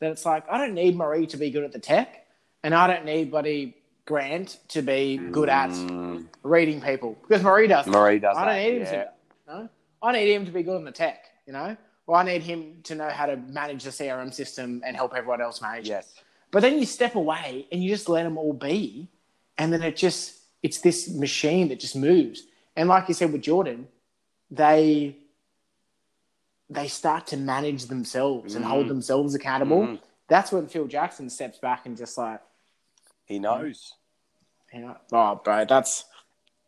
that 0.00 0.10
it's 0.10 0.24
like 0.24 0.44
I 0.48 0.58
don't 0.58 0.74
need 0.74 0.96
Marie 0.96 1.26
to 1.26 1.36
be 1.36 1.50
good 1.50 1.64
at 1.64 1.72
the 1.72 1.78
tech, 1.78 2.26
and 2.62 2.74
I 2.74 2.86
don't 2.86 3.04
need 3.04 3.30
Buddy 3.30 3.76
Grant 4.06 4.58
to 4.68 4.82
be 4.82 5.16
good 5.16 5.48
at 5.48 5.70
Mm. 5.70 6.26
reading 6.42 6.80
people 6.80 7.16
because 7.26 7.42
Marie 7.42 7.66
does. 7.66 7.86
Marie 7.86 8.18
does 8.18 8.36
I 8.36 8.44
don't 8.44 8.54
that, 8.54 8.62
need 8.70 8.74
him 8.74 8.94
yeah. 8.94 9.04
to. 9.04 9.10
No, 9.62 9.68
I 10.02 10.12
need 10.12 10.32
him 10.32 10.46
to 10.46 10.52
be 10.52 10.62
good 10.62 10.76
on 10.76 10.84
the 10.84 10.92
tech. 10.92 11.24
You 11.46 11.52
know, 11.54 11.76
or 12.06 12.16
I 12.16 12.22
need 12.22 12.42
him 12.42 12.80
to 12.84 12.94
know 12.94 13.08
how 13.08 13.26
to 13.26 13.36
manage 13.36 13.84
the 13.84 13.90
CRM 13.90 14.32
system 14.32 14.82
and 14.84 14.94
help 14.96 15.14
everyone 15.14 15.40
else 15.40 15.60
manage. 15.62 15.88
Yes. 15.88 16.12
But 16.50 16.60
then 16.60 16.78
you 16.78 16.86
step 16.86 17.14
away 17.14 17.66
and 17.72 17.82
you 17.82 17.88
just 17.90 18.08
let 18.08 18.22
them 18.24 18.36
all 18.38 18.52
be, 18.52 19.08
and 19.58 19.72
then 19.72 19.82
it 19.82 19.96
just 19.96 20.38
it's 20.62 20.78
this 20.80 21.08
machine 21.10 21.68
that 21.68 21.80
just 21.80 21.96
moves. 21.96 22.42
And 22.76 22.88
like 22.88 23.08
you 23.08 23.14
said 23.14 23.32
with 23.32 23.42
Jordan, 23.42 23.88
they 24.50 25.16
they 26.70 26.88
start 26.88 27.26
to 27.28 27.36
manage 27.36 27.84
themselves 27.86 28.54
and 28.54 28.64
hold 28.64 28.86
Mhm. 28.86 28.88
themselves 28.88 29.34
accountable. 29.34 29.82
Mhm. 29.82 30.00
That's 30.28 30.50
when 30.50 30.66
Phil 30.66 30.86
Jackson 30.86 31.28
steps 31.28 31.58
back 31.58 31.84
and 31.86 31.96
just 31.96 32.16
like, 32.16 32.40
He 33.26 33.38
knows. 33.38 33.94
you 34.72 34.80
know, 34.80 34.96
oh, 35.12 35.40
bro, 35.44 35.64
that's. 35.66 36.04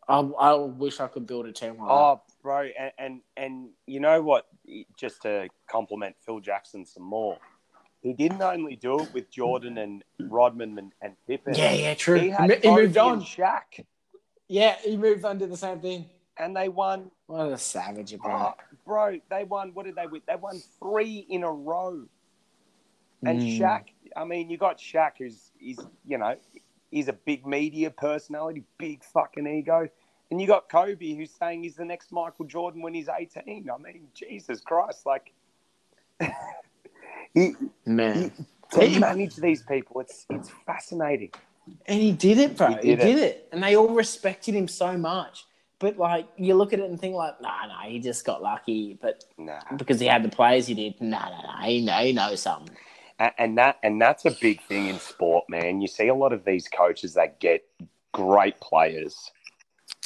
I, 0.07 0.19
I 0.19 0.53
wish 0.53 0.99
I 1.01 1.07
could 1.07 1.27
build 1.27 1.45
a 1.47 1.51
team 1.51 1.77
like 1.79 1.89
Oh, 1.91 2.21
bro, 2.47 2.69
and, 2.79 2.91
and 2.97 3.21
and 3.35 3.69
you 3.87 3.99
know 3.99 4.21
what? 4.21 4.47
Just 4.95 5.21
to 5.23 5.49
compliment 5.69 6.15
Phil 6.25 6.39
Jackson 6.39 6.85
some 6.85 7.03
more, 7.03 7.37
he 8.01 8.13
didn't 8.13 8.41
only 8.41 8.77
do 8.77 9.01
it 9.01 9.13
with 9.13 9.29
Jordan 9.29 9.77
and 9.77 10.01
Rodman 10.17 10.77
and, 10.77 10.91
and 11.01 11.13
Pippen. 11.27 11.55
Yeah, 11.55 11.73
yeah, 11.73 11.93
true. 11.93 12.17
He 12.17 12.29
had 12.29 12.63
he 12.63 12.71
moved 12.71 12.95
on. 12.97 13.21
Shaq, 13.21 13.83
Yeah, 14.47 14.75
he 14.81 14.95
moved 14.95 15.25
on 15.25 15.39
to 15.39 15.47
the 15.47 15.57
same 15.57 15.81
thing. 15.81 16.05
and 16.37 16.55
they 16.55 16.69
won. 16.69 17.11
What 17.25 17.51
a 17.51 17.57
savage, 17.57 18.17
bro. 18.17 18.31
Oh, 18.33 18.53
bro, 18.85 19.19
they 19.29 19.43
won. 19.43 19.71
What 19.73 19.85
did 19.85 19.95
they 19.95 20.07
win? 20.07 20.21
They 20.25 20.37
won 20.37 20.61
three 20.79 21.25
in 21.29 21.43
a 21.43 21.51
row. 21.51 22.05
And 23.25 23.39
Mm. 23.41 23.59
Shaq, 23.59 23.83
I 24.15 24.23
mean, 24.23 24.49
you 24.49 24.57
got 24.57 24.77
Shaq, 24.77 25.13
who's 25.17 25.51
he's 25.59 25.79
you 26.05 26.17
know, 26.17 26.37
he's 26.91 27.09
a 27.09 27.13
big 27.13 27.45
media 27.45 27.89
personality, 27.89 28.63
big 28.77 29.03
fucking 29.03 29.47
ego, 29.47 29.89
and 30.31 30.41
you 30.41 30.47
got 30.47 30.69
Kobe, 30.69 31.15
who's 31.15 31.31
saying 31.31 31.63
he's 31.63 31.75
the 31.75 31.85
next 31.85 32.11
Michael 32.11 32.45
Jordan 32.45 32.81
when 32.81 32.93
he's 32.93 33.09
eighteen. 33.09 33.69
I 33.73 33.77
mean, 33.81 34.07
Jesus 34.13 34.61
Christ, 34.61 35.05
like 35.05 35.31
he, 37.33 37.53
Man. 37.85 38.31
to 38.71 38.87
He- 38.87 38.99
manage 38.99 39.35
these 39.37 39.63
people, 39.63 40.01
it's 40.01 40.25
it's 40.29 40.49
fascinating. 40.65 41.31
And 41.85 41.99
he 42.01 42.13
did 42.13 42.37
it, 42.37 42.57
bro. 42.57 42.69
He 42.69 42.75
He 42.75 42.95
did, 42.95 42.99
did 42.99 43.19
it. 43.19 43.49
And 43.51 43.61
they 43.61 43.75
all 43.75 43.89
respected 43.89 44.55
him 44.55 44.67
so 44.69 44.97
much. 44.97 45.45
But 45.79 45.97
like 45.97 46.27
you 46.37 46.55
look 46.55 46.73
at 46.73 46.79
it 46.79 46.89
and 46.89 46.99
think 46.99 47.15
like, 47.15 47.39
nah, 47.41 47.67
nah, 47.67 47.81
he 47.83 47.99
just 47.99 48.25
got 48.25 48.41
lucky. 48.41 48.97
But 49.01 49.23
Nah, 49.37 49.59
because 49.77 49.99
he 49.99 50.07
had 50.07 50.23
the 50.23 50.29
players 50.29 50.65
he 50.67 50.73
did, 50.73 50.99
nah, 51.01 51.29
nah, 51.29 51.41
nah, 51.41 51.61
he, 51.63 51.81
know, 51.85 51.97
he 51.99 52.13
knows 52.13 52.41
something. 52.41 52.75
and, 53.19 53.31
and 53.37 53.57
that 53.57 53.77
and 53.83 54.01
that's 54.01 54.25
a 54.25 54.31
big 54.31 54.61
thing 54.63 54.87
in 54.87 54.99
sport, 54.99 55.45
man. 55.49 55.81
You 55.81 55.87
see 55.87 56.07
a 56.07 56.15
lot 56.15 56.33
of 56.33 56.45
these 56.45 56.67
coaches 56.67 57.13
that 57.13 57.39
get 57.39 57.63
great 58.13 58.59
players, 58.59 59.31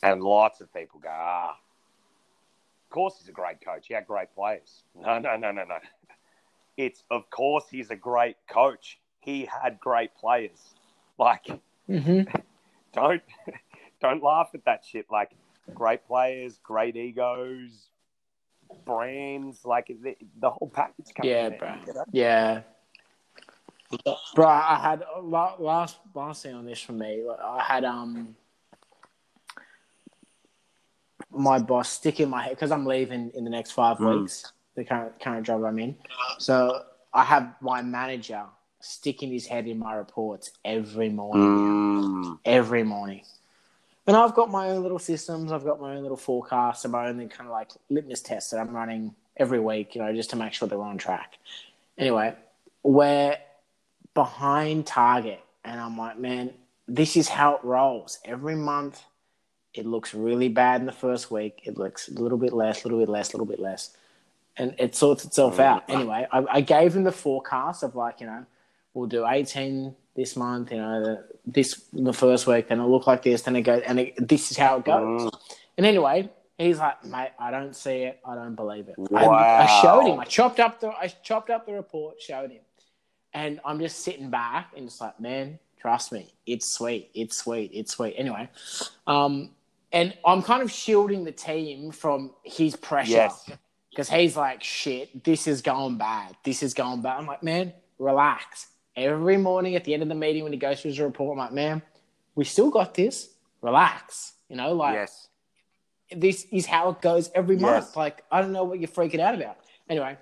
and 0.04 0.22
lots 0.24 0.62
of 0.62 0.74
people 0.74 1.00
go, 1.00 1.10
ah, 1.12 1.52
of 1.52 2.90
course 2.90 3.16
he's 3.20 3.30
a 3.30 3.32
great 3.32 3.64
coach. 3.64 3.88
He 3.88 3.94
had 3.94 4.08
great 4.08 4.34
players. 4.36 4.84
No, 5.02 5.20
no, 5.20 5.36
no, 5.38 5.52
no, 5.52 5.64
no. 5.64 5.78
It's 6.78 7.04
of 7.12 7.30
course 7.30 7.66
he's 7.70 7.90
a 7.92 7.96
great 7.96 8.38
coach. 8.50 9.00
He 9.20 9.46
had 9.46 9.80
great 9.80 10.16
players. 10.16 10.74
Like, 11.18 11.48
Mm-hmm. 11.90 12.30
don't 12.94 13.22
don't 14.02 14.24
laugh 14.24 14.50
at 14.54 14.64
that 14.66 14.84
shit. 14.90 15.06
Like, 15.12 15.32
great 15.74 16.06
players, 16.06 16.60
great 16.64 16.96
egos, 16.96 17.90
brands, 18.86 19.66
like 19.66 19.88
the, 20.02 20.16
the 20.40 20.50
whole 20.50 20.70
package. 20.74 21.14
Comes 21.16 21.28
Yeah, 21.28 21.48
in, 21.48 21.58
bro. 21.58 21.74
you 21.88 21.94
know? 21.94 22.06
Yeah. 22.12 22.62
Bro, 24.36 24.48
I 24.48 24.80
had 24.82 25.04
last 25.22 26.00
last 26.14 26.44
thing 26.44 26.56
on 26.56 26.66
this 26.66 26.80
for 26.82 26.94
me. 26.94 27.24
I 27.44 27.62
had 27.62 27.84
um 27.84 28.36
my 31.34 31.60
boss 31.60 31.90
stick 31.90 32.20
in 32.20 32.30
my 32.30 32.44
head 32.44 32.52
because 32.52 32.72
I'm 32.72 32.86
leaving 32.86 33.32
in 33.32 33.44
the 33.44 33.50
next 33.50 33.72
five 33.72 33.98
Mm. 33.98 34.22
weeks. 34.22 34.52
The 34.76 34.86
current 34.86 35.20
current 35.20 35.46
job 35.46 35.64
I'm 35.66 35.78
in, 35.80 35.98
so 36.38 36.84
I 37.14 37.24
have 37.26 37.56
my 37.62 37.82
manager 37.82 38.44
sticking 38.80 39.30
his 39.32 39.46
head 39.46 39.68
in 39.68 39.78
my 39.78 39.94
reports 39.94 40.52
every 40.64 41.10
morning. 41.10 41.44
Mm. 41.44 42.40
every 42.46 42.84
morning. 42.84 43.24
And 44.08 44.16
I've 44.18 44.34
got 44.34 44.50
my 44.50 44.70
own 44.70 44.82
little 44.82 44.98
systems. 45.00 45.52
I've 45.52 45.64
got 45.66 45.80
my 45.80 45.96
own 45.96 46.02
little 46.02 46.18
forecasts 46.18 46.86
and 46.86 46.92
my 46.92 47.08
own 47.08 47.18
kind 47.30 47.48
of 47.48 47.52
like 47.52 47.70
litmus 47.90 48.22
tests 48.22 48.50
that 48.52 48.60
I'm 48.60 48.76
running 48.76 49.14
every 49.38 49.60
week, 49.60 49.94
you 49.96 50.02
know, 50.02 50.12
just 50.14 50.30
to 50.32 50.36
make 50.36 50.54
sure 50.54 50.68
they're 50.68 50.82
on 50.82 50.98
track. 50.98 51.38
Anyway, 51.98 52.34
we're 52.82 53.38
behind 54.14 54.88
target. 54.88 55.42
And 55.64 55.80
I'm 55.80 55.98
like, 55.98 56.18
man, 56.18 56.52
this 56.88 57.16
is 57.16 57.28
how 57.30 57.56
it 57.58 57.64
rolls. 57.64 58.20
Every 58.26 58.56
month, 58.56 59.04
It 59.74 59.86
looks 59.86 60.14
really 60.14 60.50
bad 60.50 60.82
in 60.82 60.86
the 60.86 60.92
first 60.92 61.32
week. 61.32 61.62
It 61.64 61.78
looks 61.78 62.10
a 62.10 62.14
little 62.14 62.38
bit 62.38 62.52
less, 62.54 62.84
a 62.84 62.88
little 62.88 63.00
bit 63.00 63.10
less, 63.10 63.30
a 63.34 63.38
little 63.38 63.46
bit 63.46 63.60
less, 63.60 63.96
and 64.58 64.76
it 64.78 64.96
sorts 64.96 65.24
itself 65.26 65.58
Mm. 65.58 65.64
out. 65.64 65.84
Anyway, 65.90 66.28
I, 66.32 66.46
I 66.58 66.62
gave 66.62 66.94
him 66.96 67.04
the 67.04 67.12
forecast 67.12 67.84
of 67.84 67.96
like 67.96 68.20
you 68.20 68.28
know 68.28 68.46
we'll 68.94 69.08
do 69.08 69.26
18 69.26 69.96
this 70.16 70.36
month. 70.36 70.72
You 70.72 70.78
know 70.80 71.04
the, 71.04 71.24
this 71.46 71.84
in 71.94 72.04
the 72.04 72.14
first 72.14 72.48
week, 72.48 72.68
then 72.68 72.80
it'll 72.80 72.92
look 72.92 73.08
like 73.08 73.24
this, 73.24 73.44
then 73.44 73.56
it 73.56 73.62
goes, 73.62 73.82
and 73.86 74.00
it, 74.00 74.28
this 74.28 74.52
is 74.52 74.58
how 74.58 74.78
it 74.78 74.86
goes. 74.86 75.22
Mm. 75.24 75.40
And 75.78 75.86
anyway, 75.86 76.30
he's 76.58 76.78
like, 76.80 77.04
mate, 77.06 77.32
I 77.40 77.50
don't 77.50 77.74
see 77.76 78.04
it. 78.04 78.20
I 78.26 78.36
don't 78.36 78.56
believe 78.56 78.90
it. 78.90 78.96
I, 79.16 79.26
I 79.26 79.82
showed 79.82 80.02
him. 80.06 80.20
I 80.20 80.26
chopped 80.26 80.60
up 80.60 80.82
the 80.82 80.90
I 80.90 81.08
chopped 81.24 81.50
up 81.50 81.66
the 81.66 81.72
report, 81.74 82.22
showed 82.22 82.52
him, 82.52 82.62
and 83.34 83.62
I'm 83.64 83.80
just 83.80 84.00
sitting 84.02 84.30
back 84.30 84.74
and 84.76 84.90
just 84.90 85.00
like, 85.00 85.18
man, 85.22 85.60
trust 85.80 86.12
me, 86.12 86.28
it's 86.46 86.68
sweet, 86.68 87.10
it's 87.16 87.38
sweet, 87.38 87.72
it's 87.74 87.94
sweet. 87.94 88.16
Anyway, 88.18 88.50
um, 89.08 89.52
and 89.92 90.14
I'm 90.26 90.42
kind 90.42 90.62
of 90.64 90.72
shielding 90.72 91.24
the 91.24 91.32
team 91.32 91.92
from 91.92 92.32
his 92.44 92.76
pressure 92.76 93.12
Yes. 93.12 93.50
because 93.90 94.10
he's 94.10 94.36
like, 94.38 94.64
shit, 94.64 95.24
this 95.24 95.48
is 95.48 95.62
going 95.62 95.98
bad. 95.98 96.36
This 96.44 96.64
is 96.64 96.74
going 96.74 97.02
bad. 97.02 97.18
I'm 97.20 97.26
like, 97.28 97.44
man, 97.44 97.74
relax. 98.00 98.68
Every 98.96 99.38
morning 99.38 99.76
at 99.76 99.84
the 99.84 99.94
end 99.94 100.04
of 100.04 100.10
the 100.10 100.16
meeting 100.16 100.44
when 100.44 100.52
he 100.54 100.60
goes 100.60 100.82
through 100.82 100.92
his 100.92 101.00
report, 101.00 101.34
I'm 101.34 101.38
like, 101.40 101.54
man, 101.54 101.82
we 102.36 102.44
still 102.46 102.70
got 102.70 102.94
this. 102.94 103.30
Relax. 103.62 104.34
You 104.50 104.56
know, 104.58 104.74
like 104.74 104.96
Yes. 104.96 105.28
this 106.16 106.46
is 106.52 106.66
how 106.66 106.90
it 106.90 107.02
goes 107.02 107.30
every 107.36 107.58
month. 107.58 107.86
Yes. 107.88 107.96
Like, 107.96 108.24
I 108.32 108.42
don't 108.42 108.52
know 108.52 108.64
what 108.64 108.80
you're 108.80 108.88
freaking 108.90 109.20
out 109.20 109.36
about. 109.36 109.58
Anyway, 109.90 110.18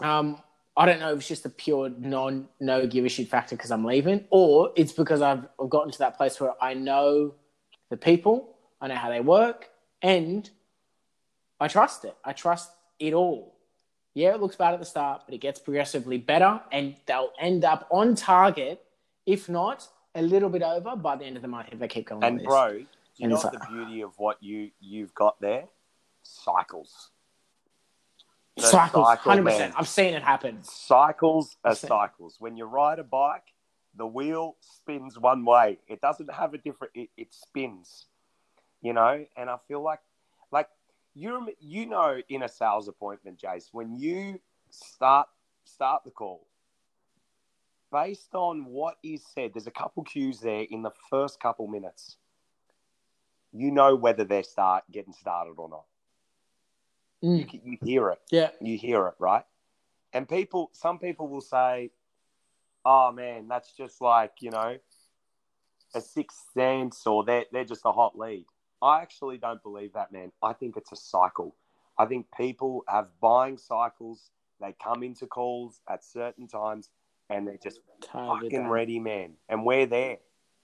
um, 0.00 0.38
I 0.76 0.86
don't 0.86 1.00
know 1.00 1.12
if 1.12 1.18
it's 1.18 1.28
just 1.28 1.44
a 1.46 1.50
pure 1.50 1.90
non 1.90 2.48
no 2.60 2.86
give 2.86 3.04
a 3.04 3.08
shit 3.08 3.28
factor 3.28 3.56
because 3.56 3.70
I'm 3.70 3.84
leaving, 3.84 4.24
or 4.30 4.72
it's 4.76 4.92
because 4.92 5.20
I've, 5.20 5.46
I've 5.60 5.68
gotten 5.70 5.92
to 5.92 5.98
that 5.98 6.16
place 6.16 6.40
where 6.40 6.52
I 6.62 6.72
know 6.74 7.34
the 7.90 7.96
people, 7.98 8.51
I 8.82 8.88
know 8.88 8.96
how 8.96 9.08
they 9.08 9.20
work, 9.20 9.70
and 10.02 10.50
I 11.60 11.68
trust 11.68 12.04
it. 12.04 12.16
I 12.24 12.32
trust 12.32 12.70
it 12.98 13.14
all. 13.14 13.54
Yeah, 14.14 14.34
it 14.34 14.40
looks 14.40 14.56
bad 14.56 14.74
at 14.74 14.80
the 14.80 14.84
start, 14.86 15.22
but 15.24 15.34
it 15.34 15.38
gets 15.38 15.60
progressively 15.60 16.18
better, 16.18 16.60
and 16.72 16.96
they'll 17.06 17.30
end 17.40 17.64
up 17.64 17.86
on 17.90 18.14
target, 18.16 18.84
if 19.24 19.48
not 19.48 19.88
a 20.16 20.20
little 20.20 20.50
bit 20.50 20.62
over, 20.62 20.96
by 20.96 21.16
the 21.16 21.24
end 21.24 21.36
of 21.36 21.42
the 21.42 21.48
month 21.48 21.68
if 21.72 21.78
they 21.78 21.88
keep 21.88 22.08
going. 22.08 22.22
And 22.24 22.42
bro, 22.42 22.72
do 22.72 22.78
you 22.80 22.86
And 23.20 23.30
know 23.30 23.40
like- 23.40 23.52
the 23.52 23.66
beauty 23.70 24.02
of 24.02 24.18
what 24.18 24.42
you 24.42 24.72
you've 24.80 25.14
got 25.14 25.40
there? 25.40 25.68
Cycles. 26.24 27.10
the 28.56 28.62
cycles, 28.62 29.08
hundred 29.18 29.44
percent. 29.44 29.74
I've 29.78 29.88
seen 29.88 30.12
it 30.14 30.22
happen. 30.22 30.62
Cycles 30.62 31.56
are 31.64 31.74
cycles. 31.74 32.36
When 32.38 32.56
you 32.56 32.64
ride 32.66 32.98
a 32.98 33.04
bike, 33.04 33.54
the 33.96 34.06
wheel 34.06 34.56
spins 34.60 35.18
one 35.18 35.44
way. 35.44 35.78
It 35.88 36.00
doesn't 36.00 36.30
have 36.32 36.52
a 36.52 36.58
different. 36.58 36.92
It, 36.94 37.08
it 37.16 37.32
spins, 37.32 38.06
you 38.82 38.92
know. 38.92 39.24
And 39.36 39.48
I 39.48 39.56
feel 39.66 39.82
like, 39.82 40.00
like 40.50 40.68
you 41.14 41.48
you 41.60 41.86
know, 41.86 42.20
in 42.28 42.42
a 42.42 42.48
sales 42.48 42.88
appointment, 42.88 43.40
Jace, 43.40 43.68
when 43.72 43.96
you 43.96 44.40
start 44.70 45.28
start 45.64 46.02
the 46.04 46.10
call, 46.10 46.46
based 47.90 48.34
on 48.34 48.64
what 48.64 48.96
is 49.02 49.24
said, 49.34 49.52
there's 49.54 49.66
a 49.66 49.70
couple 49.72 50.02
cues 50.04 50.40
there 50.40 50.66
in 50.70 50.82
the 50.82 50.92
first 51.10 51.40
couple 51.40 51.66
minutes. 51.68 52.16
You 53.52 53.70
know 53.70 53.94
whether 53.94 54.24
they're 54.24 54.42
start 54.42 54.84
getting 54.90 55.12
started 55.12 55.54
or 55.58 55.68
not. 55.68 55.84
You, 57.20 57.44
Mm. 57.44 57.48
can- 57.50 57.60
you 57.64 57.78
hear 57.84 58.10
it 58.10 58.20
Yeah, 58.30 58.50
you 58.60 58.76
hear 58.76 59.06
it, 59.08 59.14
right? 59.18 59.44
And 60.12 60.28
people, 60.28 60.70
some 60.72 60.98
people 60.98 61.28
will 61.28 61.40
say, 61.40 61.90
"Oh 62.84 63.12
man, 63.12 63.46
that's 63.48 63.72
just 63.72 64.00
like 64.00 64.32
you 64.40 64.50
know, 64.50 64.78
a 65.94 66.00
sixth 66.00 66.50
sense, 66.52 67.06
or 67.06 67.24
they're 67.24 67.46
they're 67.52 67.64
just 67.64 67.84
a 67.84 67.92
hot 67.92 68.18
lead." 68.18 68.46
I 68.82 69.00
actually 69.00 69.38
don't 69.38 69.62
believe 69.62 69.92
that, 69.92 70.12
man. 70.12 70.32
I 70.42 70.52
think 70.52 70.76
it's 70.76 70.90
a 70.90 70.96
cycle. 70.96 71.54
I 71.96 72.06
think 72.06 72.26
people 72.36 72.84
have 72.88 73.08
buying 73.20 73.56
cycles. 73.56 74.30
They 74.60 74.74
come 74.82 75.02
into 75.04 75.26
calls 75.26 75.80
at 75.88 76.04
certain 76.04 76.48
times, 76.48 76.90
and 77.30 77.46
they're 77.46 77.58
just 77.62 77.80
totally. 78.00 78.50
fucking 78.50 78.68
ready, 78.68 78.98
man. 78.98 79.34
And 79.48 79.64
we're 79.64 79.86
there. 79.86 80.18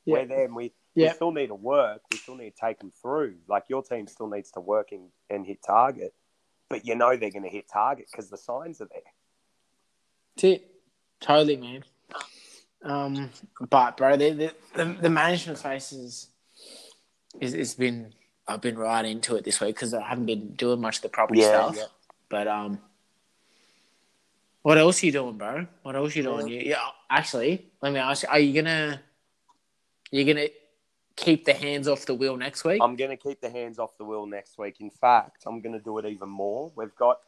Yeah. 0.05 0.15
We're 0.15 0.27
there, 0.27 0.45
and 0.45 0.57
we, 0.57 0.73
Yeah. 0.95 1.09
we 1.09 1.15
still 1.15 1.33
need 1.33 1.49
to 1.49 1.55
work. 1.55 2.03
We 2.11 2.19
still 2.19 2.37
need 2.37 2.51
to 2.51 2.61
take 2.61 2.81
them 2.81 2.93
through. 3.01 3.37
Like 3.47 3.65
your 3.69 3.83
team 3.83 4.09
still 4.09 4.29
needs 4.29 4.51
to 4.53 4.61
work 4.61 4.91
and, 4.91 5.11
and 5.31 5.47
hit 5.47 5.63
target, 5.65 6.13
but 6.69 6.85
you 6.87 6.97
know 6.97 7.17
they're 7.17 7.31
going 7.31 7.45
to 7.45 7.49
hit 7.49 7.69
target 7.73 8.07
because 8.11 8.31
the 8.31 8.37
signs 8.37 8.81
are 8.81 8.89
there. 8.91 9.13
That's 10.35 10.45
it. 10.45 10.71
Totally, 11.21 11.57
man. 11.57 11.85
Um, 12.83 13.31
but 13.71 13.97
bro, 13.97 14.17
the 14.17 14.31
the, 14.31 14.55
the, 14.75 14.85
the 15.03 15.11
management 15.11 15.59
spaces 15.59 16.29
is 17.41 17.55
it's 17.55 17.75
been 17.75 18.13
I've 18.47 18.61
been 18.61 18.79
right 18.79 19.05
into 19.05 19.37
it 19.37 19.45
this 19.45 19.61
week 19.61 19.75
because 19.75 19.93
I 19.95 20.03
haven't 20.03 20.27
been 20.27 20.55
doing 20.55 20.81
much 20.81 20.97
of 20.97 21.03
the 21.03 21.09
property 21.09 21.41
Yeah, 21.41 21.49
stuff. 21.49 21.77
yeah. 21.77 21.85
But 22.29 22.49
um, 22.49 22.81
what 24.63 24.79
else 24.79 25.03
are 25.03 25.07
you 25.07 25.13
doing, 25.13 25.37
bro? 25.37 25.67
What 25.83 25.97
else 25.97 26.15
are 26.15 26.19
you 26.19 26.25
doing? 26.25 26.49
You, 26.49 26.61
yeah, 26.61 26.89
actually, 27.11 27.67
let 27.83 27.93
me 27.93 28.01
ask 28.01 28.23
you: 28.23 28.29
Are 28.29 28.39
you 28.39 28.55
gonna 28.55 29.01
you 30.11 30.25
gonna 30.25 30.49
keep 31.17 31.45
the 31.45 31.53
hands 31.53 31.89
off 31.89 32.07
the 32.07 32.15
wheel 32.15 32.37
next 32.37 32.65
week? 32.65 32.81
I'm 32.83 32.97
to 33.11 33.17
keep 33.17 33.41
the 33.41 33.51
hands 33.51 33.79
off 33.79 33.97
the 33.99 34.05
wheel 34.05 34.27
next 34.27 34.59
week. 34.59 34.81
In 34.81 34.91
fact, 34.91 35.45
I'm 35.47 35.61
to 35.79 35.85
do 35.85 35.99
it 35.99 36.07
even 36.07 36.29
more. 36.29 36.73
We've 36.77 36.95
got 36.97 37.19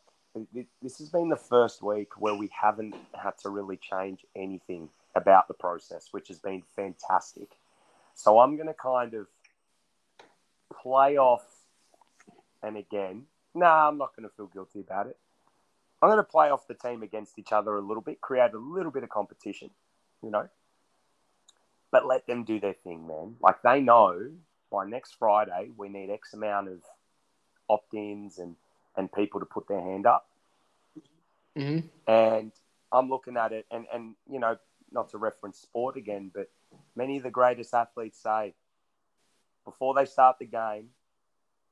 this 0.83 0.99
has 0.99 1.09
been 1.09 1.29
the 1.29 1.37
first 1.37 1.83
week 1.83 2.21
where 2.21 2.35
we 2.35 2.49
haven't 2.59 2.95
had 3.21 3.37
to 3.39 3.51
really 3.51 3.77
change 3.77 4.25
anything 4.37 4.89
about 5.17 5.49
the 5.49 5.55
process, 5.55 6.09
which 6.13 6.29
has 6.29 6.39
been 6.39 6.63
fantastic. 6.77 7.49
So 8.15 8.39
I'm 8.39 8.55
to 8.69 8.75
kind 8.75 9.15
of 9.15 9.27
play 10.83 11.17
off, 11.17 11.45
and 12.63 12.77
again, 12.77 13.25
nah, 13.55 13.89
I'm 13.89 13.99
not 13.99 14.15
going 14.17 14.29
to 14.29 14.35
feel 14.35 14.47
guilty 14.47 14.81
about 14.81 15.07
it. 15.07 15.17
I'm 16.03 16.09
going 16.09 16.19
to 16.19 16.25
play 16.25 16.51
off 16.51 16.67
the 16.67 16.75
team 16.75 17.03
against 17.03 17.39
each 17.39 17.53
other 17.53 17.77
a 17.77 17.81
little 17.81 18.03
bit, 18.03 18.21
create 18.21 18.55
a 18.55 18.59
little 18.59 18.91
bit 18.91 19.03
of 19.03 19.11
competition, 19.11 19.71
you 20.23 20.31
know, 20.31 20.49
but 21.91 22.07
let 22.07 22.27
them 22.27 22.45
do 22.45 22.59
their 22.61 22.73
thing, 22.73 23.07
man. 23.07 23.37
Like 23.41 23.63
they 23.63 23.81
know 23.81 24.31
by 24.71 24.87
next 24.87 25.17
Friday 25.19 25.71
we 25.77 25.89
need 25.89 26.11
X 26.11 26.33
amount 26.33 26.69
of 26.69 26.81
opt-ins 27.69 28.39
and 28.39 28.57
and 28.97 29.13
people 29.13 29.41
to 29.41 29.47
put 29.47 29.69
their 29.69 29.81
hand 29.81 30.07
up. 30.07 30.27
hmm 31.57 31.81
And 32.07 32.53
I'm 32.93 33.09
looking 33.09 33.37
at 33.37 33.53
it, 33.53 33.67
and 33.71 33.87
and 33.93 34.15
you 34.31 34.41
know, 34.41 34.57
not 34.91 35.11
to 35.11 35.19
reference 35.19 35.59
sport 35.59 35.97
again, 35.97 36.31
but 36.35 36.51
many 36.97 37.19
of 37.19 37.23
the 37.23 37.31
greatest 37.31 37.75
athletes 37.75 38.19
say 38.23 38.55
before 39.65 39.95
they 39.95 40.05
start 40.05 40.39
the 40.39 40.47
game, 40.47 40.91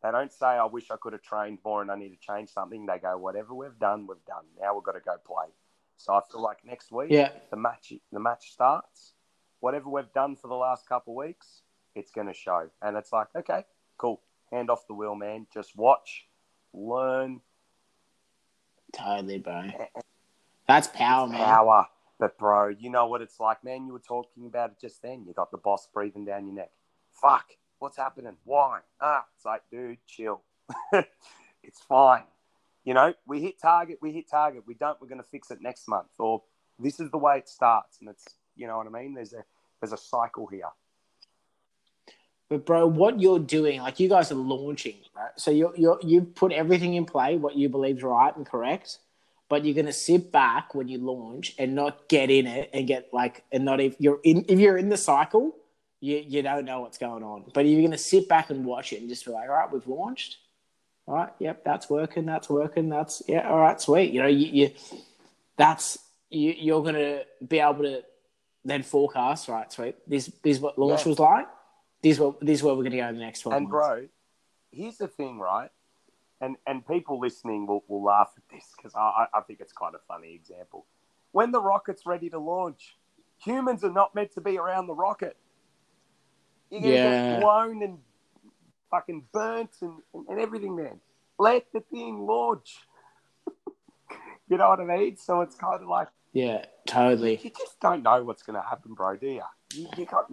they 0.02 0.10
don't 0.10 0.32
say, 0.32 0.46
"I 0.46 0.64
wish 0.64 0.90
I 0.90 0.96
could 0.96 1.12
have 1.12 1.22
trained 1.22 1.58
more 1.64 1.82
and 1.82 1.90
I 1.90 1.96
need 1.96 2.10
to 2.10 2.16
change 2.16 2.50
something." 2.50 2.86
They 2.86 2.98
go, 2.98 3.16
"Whatever 3.18 3.54
we've 3.54 3.78
done, 3.78 4.06
we've 4.06 4.24
done. 4.26 4.44
Now 4.60 4.74
we've 4.74 4.84
got 4.84 4.92
to 4.92 5.00
go 5.00 5.16
play." 5.18 5.46
So 5.96 6.14
I 6.14 6.20
feel 6.30 6.40
like 6.40 6.64
next 6.64 6.92
week, 6.92 7.10
Yeah. 7.10 7.32
the 7.50 7.56
match 7.56 7.92
the 8.12 8.20
match 8.20 8.52
starts. 8.52 9.14
Whatever 9.60 9.90
we've 9.90 10.12
done 10.12 10.36
for 10.36 10.46
the 10.46 10.54
last 10.54 10.88
couple 10.88 11.14
of 11.14 11.26
weeks, 11.26 11.62
it's 11.96 12.12
going 12.12 12.28
to 12.28 12.32
show. 12.34 12.70
And 12.80 12.96
it's 12.96 13.12
like, 13.12 13.26
okay, 13.34 13.64
cool. 13.96 14.22
Hand 14.52 14.70
off 14.70 14.86
the 14.86 14.94
wheel, 14.94 15.16
man. 15.16 15.48
Just 15.52 15.76
watch, 15.76 16.28
learn, 16.72 17.40
Totally, 18.92 19.38
bro. 19.38 19.70
That's 20.66 20.88
power, 20.88 21.26
man. 21.26 21.44
power. 21.44 21.86
But 22.18 22.38
bro, 22.38 22.68
you 22.68 22.90
know 22.90 23.06
what 23.06 23.20
it's 23.22 23.38
like, 23.38 23.62
man. 23.62 23.86
You 23.86 23.92
were 23.92 23.98
talking 23.98 24.46
about 24.46 24.70
it 24.70 24.80
just 24.80 25.02
then. 25.02 25.24
You 25.26 25.32
got 25.32 25.50
the 25.50 25.58
boss 25.58 25.86
breathing 25.92 26.24
down 26.24 26.46
your 26.46 26.54
neck. 26.54 26.70
Fuck, 27.12 27.50
what's 27.78 27.96
happening? 27.96 28.36
Why? 28.44 28.80
Ah, 29.00 29.24
it's 29.36 29.44
like, 29.44 29.62
dude, 29.70 29.98
chill. 30.06 30.42
it's 31.62 31.80
fine. 31.88 32.24
You 32.84 32.94
know, 32.94 33.14
we 33.26 33.40
hit 33.40 33.60
target. 33.60 33.98
We 34.00 34.12
hit 34.12 34.30
target. 34.30 34.64
We 34.66 34.74
don't. 34.74 35.00
We're 35.00 35.08
going 35.08 35.20
to 35.20 35.28
fix 35.28 35.50
it 35.50 35.60
next 35.60 35.88
month. 35.88 36.08
Or 36.18 36.42
this 36.78 37.00
is 37.00 37.10
the 37.10 37.18
way 37.18 37.38
it 37.38 37.48
starts, 37.48 37.98
and 38.00 38.08
it's 38.08 38.24
you 38.56 38.66
know 38.66 38.78
what 38.78 38.86
I 38.86 38.90
mean. 38.90 39.14
There's 39.14 39.32
a 39.32 39.44
there's 39.80 39.92
a 39.92 39.98
cycle 39.98 40.46
here. 40.46 40.68
But 42.48 42.64
bro, 42.64 42.86
what 42.86 43.20
you're 43.20 43.38
doing, 43.38 43.82
like 43.82 44.00
you 44.00 44.08
guys 44.08 44.32
are 44.32 44.36
launching, 44.36 44.96
right? 45.14 45.32
So 45.36 45.50
you're 45.50 45.74
you're 45.76 45.98
you've 46.02 46.34
put 46.34 46.52
everything 46.52 46.94
in 46.94 47.04
play, 47.04 47.36
what 47.36 47.56
you 47.56 47.68
believe 47.68 47.98
is 47.98 48.02
right 48.02 48.34
and 48.34 48.46
correct, 48.46 48.98
but 49.48 49.64
you're 49.64 49.74
gonna 49.74 49.92
sit 49.92 50.32
back 50.32 50.74
when 50.74 50.88
you 50.88 50.98
launch 50.98 51.54
and 51.58 51.74
not 51.74 52.08
get 52.08 52.30
in 52.30 52.46
it 52.46 52.70
and 52.72 52.86
get 52.86 53.12
like 53.12 53.44
and 53.52 53.64
not 53.64 53.80
if 53.80 53.96
you're 53.98 54.20
in 54.24 54.46
if 54.48 54.58
you're 54.58 54.78
in 54.78 54.88
the 54.88 54.96
cycle, 54.96 55.54
you 56.00 56.22
you 56.26 56.42
don't 56.42 56.64
know 56.64 56.80
what's 56.80 56.98
going 56.98 57.22
on. 57.22 57.44
But 57.52 57.66
you're 57.66 57.82
gonna 57.82 57.98
sit 57.98 58.28
back 58.28 58.50
and 58.50 58.64
watch 58.64 58.92
it 58.92 59.00
and 59.00 59.08
just 59.08 59.24
be 59.24 59.32
like, 59.32 59.48
all 59.48 59.56
right, 59.56 59.72
we've 59.72 59.86
launched. 59.86 60.38
All 61.06 61.14
right, 61.14 61.30
yep, 61.38 61.64
that's 61.64 61.88
working, 61.88 62.26
that's 62.26 62.50
working, 62.50 62.88
that's 62.90 63.22
yeah, 63.26 63.48
all 63.48 63.58
right, 63.58 63.80
sweet. 63.80 64.12
You 64.12 64.20
know, 64.22 64.28
you, 64.28 64.46
you 64.46 64.70
that's 65.56 65.98
you, 66.30 66.54
you're 66.56 66.82
gonna 66.82 67.22
be 67.46 67.58
able 67.60 67.82
to 67.84 68.02
then 68.64 68.82
forecast, 68.82 69.48
right, 69.48 69.70
sweet. 69.72 69.96
This 70.06 70.26
this 70.42 70.56
is 70.56 70.60
what 70.60 70.78
launch 70.78 71.02
Yeah. 71.04 71.08
was 71.10 71.18
like. 71.18 71.48
This 72.02 72.12
is 72.16 72.20
what 72.20 72.40
this 72.40 72.58
is 72.58 72.62
where 72.62 72.74
we're 72.74 72.84
gonna 72.84 72.96
go 72.96 73.08
in 73.08 73.14
the 73.14 73.20
next 73.20 73.40
twelve 73.40 73.56
And 73.56 73.68
months. 73.70 73.86
bro, 73.88 74.08
here's 74.70 74.98
the 74.98 75.08
thing, 75.08 75.38
right? 75.38 75.70
And 76.40 76.56
and 76.66 76.86
people 76.86 77.18
listening 77.18 77.66
will, 77.66 77.82
will 77.88 78.02
laugh 78.04 78.30
at 78.36 78.42
this 78.54 78.66
because 78.76 78.94
I, 78.94 79.00
I 79.00 79.26
I 79.38 79.40
think 79.40 79.60
it's 79.60 79.72
quite 79.72 79.94
a 79.94 79.98
funny 80.06 80.34
example. 80.34 80.86
When 81.32 81.50
the 81.52 81.60
rocket's 81.60 82.06
ready 82.06 82.30
to 82.30 82.38
launch, 82.38 82.96
humans 83.38 83.82
are 83.82 83.92
not 83.92 84.14
meant 84.14 84.32
to 84.34 84.40
be 84.40 84.58
around 84.58 84.86
the 84.86 84.94
rocket. 84.94 85.36
You're 86.70 86.80
gonna 86.80 86.94
Yeah. 86.94 87.30
get 87.32 87.40
blown 87.40 87.82
and 87.82 87.98
fucking 88.90 89.24
burnt 89.32 89.70
and, 89.82 90.02
and 90.28 90.38
everything, 90.40 90.76
man. 90.76 91.00
Let 91.38 91.66
the 91.72 91.80
thing 91.80 92.20
launch. 92.26 92.78
you 94.48 94.56
know 94.56 94.68
what 94.68 94.80
I 94.80 94.84
mean? 94.84 95.16
So 95.16 95.40
it's 95.42 95.54
kind 95.54 95.82
of 95.82 95.88
like 95.88 96.08
Yeah, 96.32 96.64
totally. 96.86 97.36
you 97.42 97.50
just 97.50 97.78
don't 97.80 98.02
know 98.02 98.24
what's 98.24 98.42
going 98.42 98.56
to 98.60 98.66
happen, 98.66 98.94
bro, 98.94 99.16
do 99.16 99.26
you? 99.26 99.42
You, 99.74 99.88
you, 99.96 100.06
can't, 100.06 100.26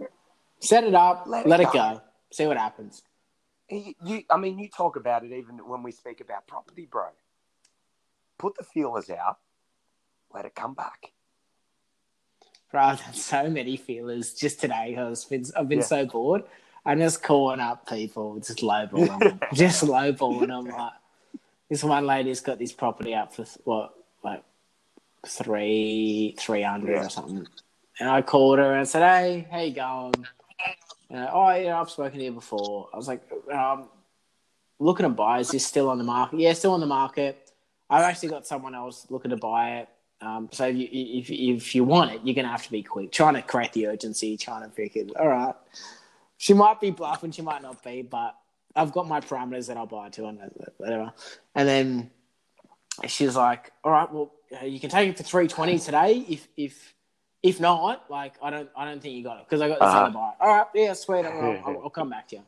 Set 0.60 0.84
it 0.84 0.94
up, 0.94 1.24
Let 1.26 1.46
let, 1.46 1.60
it 1.60 1.64
it 1.64 1.72
go. 1.72 1.72
go. 1.72 2.00
see 2.32 2.46
what 2.46 2.56
happens. 2.56 3.02
you, 3.70 3.94
you, 4.04 4.22
I 4.30 4.36
mean, 4.36 4.58
you 4.58 4.68
talk 4.68 4.96
about 4.96 5.24
it 5.24 5.32
even 5.32 5.58
when 5.68 5.82
we 5.82 5.92
speak 5.92 6.20
about 6.20 6.46
property, 6.46 6.86
bro. 6.90 7.08
Put 8.38 8.56
the 8.56 8.64
feelers 8.64 9.10
out, 9.10 9.38
let 10.34 10.44
it 10.44 10.54
come 10.54 10.74
back. 10.74 11.12
I've 12.72 13.00
done 13.00 13.14
so 13.14 13.48
many 13.48 13.76
feelers 13.76 14.34
just 14.34 14.60
today. 14.60 14.96
I've 14.96 15.28
been, 15.28 15.44
I've 15.56 15.68
been 15.68 15.78
Yeah. 15.78 15.84
so 15.84 16.06
bored. 16.06 16.44
I'm 16.84 16.98
just 17.00 17.22
calling 17.22 17.60
up 17.60 17.88
people, 17.88 18.36
just 18.38 18.58
lowballing 18.58 19.08
them. 19.08 19.40
just 19.52 19.82
lowballing 19.84 20.48
them. 20.48 20.66
Like, 20.66 20.92
this 21.68 21.82
one 21.82 22.06
lady's 22.06 22.40
got 22.40 22.58
this 22.58 22.72
property 22.72 23.14
up 23.14 23.34
for, 23.34 23.44
what, 23.64 23.94
like 24.22 24.42
three, 25.26 26.36
300 26.38 26.90
Yeah. 26.90 27.06
or 27.06 27.08
something. 27.08 27.46
And 27.98 28.08
I 28.08 28.22
called 28.22 28.58
her 28.58 28.74
and 28.74 28.86
said, 28.86 29.02
hey, 29.02 29.48
how 29.50 29.60
you 29.60 29.72
going? 29.74 30.26
Uh, 31.12 31.28
oh, 31.32 31.50
yeah, 31.54 31.80
I've 31.80 31.90
spoken 31.90 32.18
to 32.18 32.24
you 32.24 32.32
before. 32.32 32.88
I 32.92 32.96
was 32.96 33.08
like, 33.08 33.22
um, 33.52 33.88
looking 34.78 35.04
to 35.04 35.10
buy. 35.10 35.40
Is 35.40 35.50
this 35.50 35.66
still 35.66 35.88
on 35.88 35.98
the 35.98 36.04
market? 36.04 36.38
Yeah, 36.38 36.52
still 36.52 36.72
on 36.72 36.80
the 36.80 36.86
market. 36.86 37.50
I've 37.88 38.02
actually 38.02 38.30
got 38.30 38.46
someone 38.46 38.74
else 38.74 39.06
looking 39.08 39.30
to 39.30 39.36
buy 39.36 39.78
it. 39.78 39.88
Um, 40.20 40.48
so 40.50 40.66
if 40.66 40.76
you, 40.76 40.88
if, 40.90 41.30
if 41.30 41.74
you 41.74 41.84
want 41.84 42.12
it, 42.12 42.20
you're 42.24 42.34
going 42.34 42.46
to 42.46 42.50
have 42.50 42.64
to 42.64 42.70
be 42.70 42.82
quick. 42.82 43.12
Trying 43.12 43.34
to 43.34 43.42
create 43.42 43.72
the 43.72 43.86
urgency, 43.88 44.36
trying 44.36 44.62
to 44.62 44.68
freaking, 44.74 45.10
all 45.18 45.28
right. 45.28 45.54
She 46.38 46.54
might 46.54 46.80
be 46.80 46.90
bluffing, 46.90 47.30
she 47.30 47.42
might 47.42 47.62
not 47.62 47.82
be, 47.82 48.02
but 48.02 48.34
I've 48.74 48.92
got 48.92 49.06
my 49.08 49.20
parameters 49.20 49.68
that 49.68 49.76
I'll 49.76 49.86
buy 49.86 50.08
to 50.10 50.26
and 50.26 50.38
whatever. 50.78 51.12
And 51.54 51.68
then 51.68 52.10
she's 53.06 53.36
like, 53.36 53.72
all 53.84 53.92
right, 53.92 54.10
well, 54.12 54.32
uh, 54.60 54.64
you 54.64 54.80
can 54.80 54.90
take 54.90 55.08
it 55.10 55.16
for 55.16 55.22
320 55.22 55.78
today. 55.78 56.24
If, 56.28 56.48
if, 56.56 56.94
if 57.42 57.60
not, 57.60 58.10
like, 58.10 58.34
I 58.42 58.50
don't, 58.50 58.68
I 58.76 58.84
don't 58.86 59.00
think 59.00 59.14
you 59.14 59.22
got 59.22 59.38
it 59.40 59.46
because 59.48 59.60
I 59.60 59.68
got 59.68 59.80
this 59.80 59.88
Uh-huh. 59.88 60.04
other 60.04 60.12
buy. 60.14 60.32
All 60.40 60.48
right, 60.56 60.66
yeah, 60.74 60.92
sweet. 60.94 61.24
I'll, 61.26 61.62
I'll, 61.66 61.80
I'll 61.84 61.90
come 61.90 62.10
back 62.10 62.28
to 62.28 62.36
you. 62.36 62.42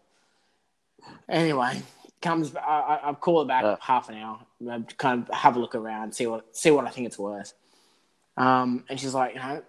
Anyway, 1.28 1.82
comes. 2.20 2.54
I, 2.56 2.60
I, 2.60 2.94
I'll 3.04 3.14
call 3.14 3.42
it 3.42 3.48
back 3.48 3.64
Uh. 3.64 3.76
half 3.80 4.08
an 4.08 4.16
hour. 4.16 4.40
uh, 4.70 4.80
Kind 4.96 5.26
of 5.28 5.34
have 5.34 5.56
a 5.56 5.58
look 5.60 5.74
around, 5.74 6.14
see 6.14 6.26
what 6.26 6.56
see 6.56 6.70
what 6.70 6.86
I 6.86 6.90
think 6.90 7.06
it's 7.06 7.18
worth. 7.18 7.52
Um, 8.36 8.84
and 8.88 8.98
she's 9.00 9.14
like, 9.14 9.34
you 9.34 9.40
know, 9.40 9.62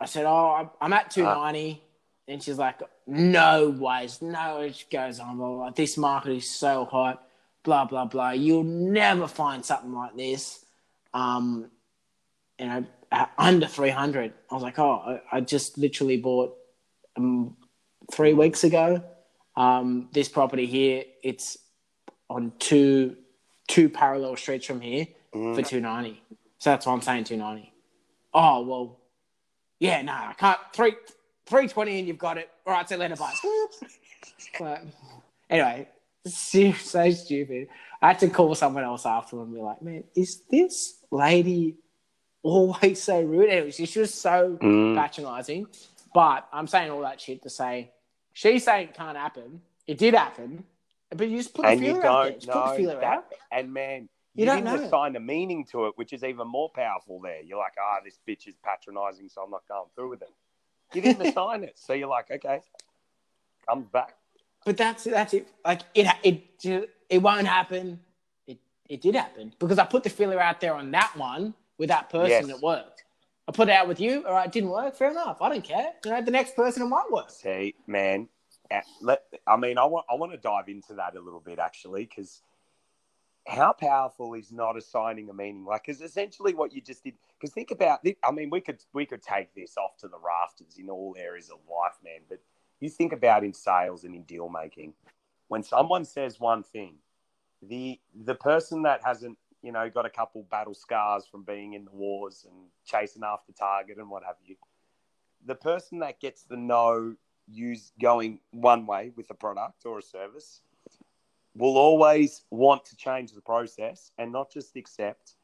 I 0.00 0.06
said, 0.06 0.26
oh, 0.26 0.68
I'm- 0.80 0.92
at 0.92 1.10
two 1.10 1.22
ninety, 1.22 1.82
and 2.28 2.42
she's 2.42 2.58
like, 2.58 2.80
no 3.06 3.70
ways, 3.70 4.20
no. 4.22 4.60
It 4.60 4.84
goes 4.90 5.20
on, 5.20 5.36
blah, 5.36 5.48
blah, 5.54 5.70
this 5.70 5.96
market 5.96 6.32
is 6.32 6.48
so 6.50 6.84
hot, 6.84 7.22
blah 7.62 7.84
blah 7.84 8.06
blah. 8.06 8.30
You'll 8.30 8.64
never 8.64 9.26
find 9.28 9.64
something 9.64 9.92
like 9.94 10.16
this. 10.16 10.64
Um, 11.14 11.70
you 12.58 12.66
know, 12.66 12.84
under 13.38 13.66
three 13.66 13.90
hundred. 13.90 14.32
I 14.50 14.54
was 14.54 14.62
like, 14.62 14.78
oh, 14.78 15.20
I, 15.32 15.36
I 15.36 15.40
just 15.40 15.78
literally 15.78 16.16
bought 16.16 16.56
um, 17.16 17.56
three 18.10 18.32
weeks 18.34 18.64
ago. 18.64 19.02
Um, 19.56 20.08
this 20.12 20.28
property 20.30 20.66
here, 20.66 21.04
it's 21.22 21.58
on 22.32 22.52
two 22.58 23.16
two 23.68 23.88
parallel 23.88 24.36
streets 24.36 24.66
from 24.66 24.80
here 24.80 25.06
Mm. 25.34 25.54
for 25.54 25.62
two 25.62 25.80
ninety. 25.80 26.22
So 26.58 26.70
that's 26.70 26.84
why 26.86 26.92
I'm 26.92 27.00
saying 27.02 27.24
two 27.24 27.36
ninety. 27.36 27.72
Oh 28.34 28.62
well, 28.66 28.98
yeah, 29.78 30.02
no, 30.02 30.12
I 30.12 30.34
can't 30.36 30.58
three 30.74 30.94
three 31.46 31.68
twenty 31.68 31.98
and 31.98 32.06
you've 32.08 32.18
got 32.18 32.38
it. 32.38 32.50
All 32.66 32.72
right, 32.74 32.88
so 32.88 32.96
let 32.96 33.10
it 33.12 33.18
buy. 33.18 33.32
but 34.58 34.82
anyway, 35.50 35.88
so, 36.26 37.10
stupid. 37.10 37.68
I 38.00 38.08
had 38.08 38.18
to 38.20 38.28
call 38.28 38.54
someone 38.54 38.84
else 38.84 39.06
after 39.06 39.40
and 39.40 39.54
be 39.54 39.60
like, 39.60 39.80
man, 39.82 40.04
is 40.14 40.42
this 40.50 40.98
lady 41.10 41.76
always 42.42 43.02
so 43.02 43.20
rude? 43.22 43.48
Anyway, 43.48 43.70
she 43.70 43.86
she 43.86 44.00
was 44.00 44.12
so 44.12 44.58
Mm. 44.60 44.94
patronizing. 44.96 45.66
But 46.14 46.46
I'm 46.52 46.66
saying 46.66 46.90
all 46.90 47.00
that 47.02 47.20
shit 47.20 47.42
to 47.44 47.50
say 47.50 47.90
she's 48.34 48.64
saying 48.64 48.88
it 48.88 48.94
can't 48.94 49.16
happen. 49.16 49.62
It 49.86 49.96
did 49.98 50.14
happen. 50.14 50.64
But 51.14 51.28
you 51.28 51.36
just 51.38 51.54
put 51.54 51.62
the 51.62 51.68
And 51.68 51.80
you 51.80 51.94
feeler 51.94 52.06
out 52.06 52.24
there. 52.24 52.32
don't 52.54 52.76
the 52.76 52.82
know 52.82 52.94
that. 53.00 53.04
out. 53.04 53.24
And 53.50 53.72
man, 53.72 54.08
You 54.34 54.40
you, 54.40 54.46
don't 54.46 54.64
didn't 54.64 54.80
know. 54.80 54.86
assign 54.86 55.14
a 55.16 55.20
meaning 55.20 55.64
to 55.72 55.86
it, 55.86 55.92
which 55.96 56.12
is 56.12 56.24
even 56.24 56.48
more 56.48 56.70
powerful 56.70 57.20
there. 57.20 57.42
You're 57.42 57.58
like, 57.58 57.74
ah, 57.80 57.98
this 58.04 58.18
bitch 58.26 58.46
is 58.48 58.54
patronizing, 58.64 59.28
so 59.28 59.42
I'm 59.42 59.50
not 59.50 59.66
going 59.68 59.88
through 59.94 60.10
with 60.10 60.22
it. 60.22 60.32
You 60.94 61.02
didn't 61.02 61.26
assign 61.26 61.64
it. 61.64 61.78
So 61.78 61.92
you're 61.92 62.08
like, 62.08 62.30
okay, 62.30 62.60
comes 63.68 63.86
back. 63.88 64.14
But 64.64 64.76
that's 64.76 65.04
that's 65.04 65.34
it. 65.34 65.48
Like 65.64 65.82
it 65.94 66.06
it 66.22 66.90
it 67.10 67.18
won't 67.18 67.46
happen. 67.46 67.98
It 68.46 68.58
it 68.88 69.00
did 69.02 69.14
happen 69.16 69.52
because 69.58 69.78
I 69.78 69.84
put 69.84 70.04
the 70.04 70.10
feeler 70.10 70.40
out 70.40 70.60
there 70.60 70.74
on 70.74 70.90
that 70.92 71.12
one 71.16 71.54
with 71.78 71.88
that 71.88 72.08
person. 72.10 72.48
Yes. 72.48 72.56
It 72.56 72.62
worked. 72.62 73.04
I 73.48 73.52
put 73.52 73.68
it 73.68 73.72
out 73.72 73.88
with 73.88 73.98
you. 74.00 74.24
All 74.24 74.32
right, 74.34 74.46
it 74.46 74.52
didn't 74.52 74.70
work. 74.70 74.94
Fair 74.94 75.10
enough. 75.10 75.42
I 75.42 75.48
don't 75.48 75.64
care. 75.64 75.90
You 76.04 76.12
know, 76.12 76.22
the 76.22 76.30
next 76.30 76.54
person 76.54 76.82
it 76.84 76.86
might 76.86 77.10
work. 77.10 77.28
See, 77.30 77.74
man, 77.88 78.28
let, 79.00 79.22
I 79.46 79.56
mean, 79.56 79.78
I 79.78 79.84
want, 79.84 80.06
I 80.10 80.14
want 80.14 80.32
to 80.32 80.38
dive 80.38 80.68
into 80.68 80.94
that 80.94 81.16
a 81.16 81.20
little 81.20 81.40
bit 81.40 81.58
actually, 81.58 82.04
because 82.04 82.42
how 83.46 83.72
powerful 83.72 84.34
is 84.34 84.52
not 84.52 84.76
assigning 84.76 85.28
a 85.28 85.34
meaning? 85.34 85.64
Like, 85.64 85.84
because 85.84 86.00
essentially 86.00 86.54
what 86.54 86.72
you 86.72 86.80
just 86.80 87.04
did. 87.04 87.14
Because 87.38 87.52
think 87.52 87.70
about, 87.70 88.00
I 88.24 88.30
mean, 88.30 88.50
we 88.50 88.60
could 88.60 88.82
we 88.92 89.04
could 89.04 89.22
take 89.22 89.54
this 89.54 89.76
off 89.76 89.96
to 89.98 90.08
the 90.08 90.18
rafters 90.18 90.78
in 90.78 90.88
all 90.88 91.16
areas 91.18 91.50
of 91.50 91.58
life, 91.68 91.96
man. 92.04 92.20
But 92.28 92.40
you 92.80 92.88
think 92.88 93.12
about 93.12 93.44
in 93.44 93.52
sales 93.52 94.04
and 94.04 94.14
in 94.14 94.22
deal 94.22 94.48
making, 94.48 94.94
when 95.48 95.62
someone 95.62 96.04
says 96.04 96.38
one 96.38 96.62
thing, 96.62 96.94
the 97.62 98.00
the 98.24 98.34
person 98.34 98.82
that 98.82 99.00
hasn't 99.04 99.38
you 99.62 99.72
know 99.72 99.90
got 99.90 100.06
a 100.06 100.10
couple 100.10 100.46
battle 100.50 100.74
scars 100.74 101.26
from 101.26 101.42
being 101.42 101.74
in 101.74 101.84
the 101.84 101.90
wars 101.90 102.46
and 102.48 102.68
chasing 102.84 103.22
after 103.24 103.52
target 103.52 103.98
and 103.98 104.08
what 104.08 104.22
have 104.24 104.36
you, 104.44 104.56
the 105.44 105.54
person 105.54 105.98
that 105.98 106.20
gets 106.20 106.44
the 106.44 106.56
no 106.56 107.16
use 107.52 107.92
going 108.00 108.38
one 108.52 108.86
way 108.86 109.12
with 109.16 109.30
a 109.30 109.34
product 109.34 109.84
or 109.84 109.98
a 109.98 110.02
service 110.02 110.60
will 111.54 111.76
always 111.76 112.44
want 112.50 112.84
to 112.86 112.96
change 112.96 113.32
the 113.32 113.40
process 113.40 114.10
and 114.18 114.32
not 114.32 114.50
just 114.50 114.74
accept, 114.76 115.34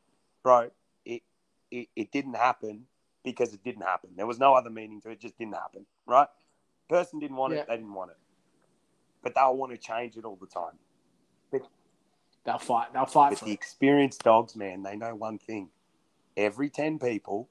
bro, 0.42 0.70
it, 1.04 1.22
it, 1.70 1.88
it 1.94 2.10
didn't 2.12 2.34
happen 2.36 2.84
because 3.24 3.52
it 3.52 3.62
didn't 3.62 3.82
happen. 3.82 4.10
There 4.16 4.26
was 4.26 4.38
no 4.38 4.54
other 4.54 4.70
meaning 4.70 5.00
to 5.02 5.10
it, 5.10 5.14
it 5.14 5.20
just 5.20 5.36
didn't 5.38 5.54
happen, 5.54 5.84
right? 6.06 6.28
Person 6.88 7.18
didn't 7.18 7.36
want 7.36 7.52
Yeah. 7.52 7.60
it, 7.60 7.68
they 7.68 7.76
didn't 7.76 7.92
want 7.92 8.10
it. 8.10 8.16
But 9.22 9.34
they'll 9.34 9.56
want 9.56 9.72
to 9.72 9.78
change 9.78 10.16
it 10.16 10.24
all 10.24 10.36
the 10.40 10.46
time. 10.46 10.78
But, 11.50 11.62
They'll 12.44 12.58
fight. 12.58 12.92
They'll 12.94 13.04
fight 13.04 13.30
But 13.30 13.40
the 13.40 13.50
it. 13.50 13.54
experienced 13.54 14.22
dogs, 14.22 14.56
man, 14.56 14.82
they 14.82 14.96
know 14.96 15.14
one 15.14 15.36
thing. 15.38 15.68
Every 16.36 16.70
10 16.70 16.98
people, 16.98 17.50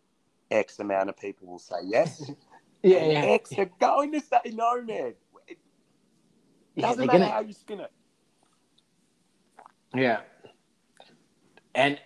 X 0.50 0.80
amount 0.80 1.10
of 1.10 1.18
people 1.18 1.48
will 1.48 1.60
say 1.60 1.76
yes. 1.84 2.32
Yeah, 2.84 3.06
yeah. 3.06 3.38
Are 3.58 3.70
going 3.80 4.12
to 4.14 4.20
say 4.20 4.52
no, 4.54 4.82
man. 4.84 5.14
It 5.48 5.58
yeah 6.76 6.88
doesn't 6.88 7.06
matter 7.08 7.20
gonna- 7.20 7.32
how 7.32 7.40
you 7.42 7.54
spin 7.54 7.80
it. 7.82 7.92
Yeah. 9.96 10.22
And, 11.74 12.00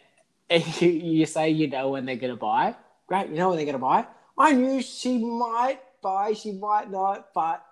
and 0.50 0.82
you, 0.82 0.90
you 1.20 1.26
say 1.26 1.50
you 1.50 1.68
know 1.68 1.90
when 1.90 2.06
they're 2.06 2.16
going 2.16 2.34
to 2.34 2.40
buy. 2.40 2.76
Great, 3.08 3.30
you 3.30 3.36
know 3.36 3.50
when 3.50 3.58
they're 3.58 3.66
going 3.66 3.74
to 3.74 3.80
buy. 3.80 4.06
I 4.38 4.54
knew 4.54 4.82
she 4.82 5.18
might 5.18 5.80
buy, 6.02 6.34
she 6.34 6.54
might 6.54 6.90
not, 6.90 7.34
but 7.34 7.64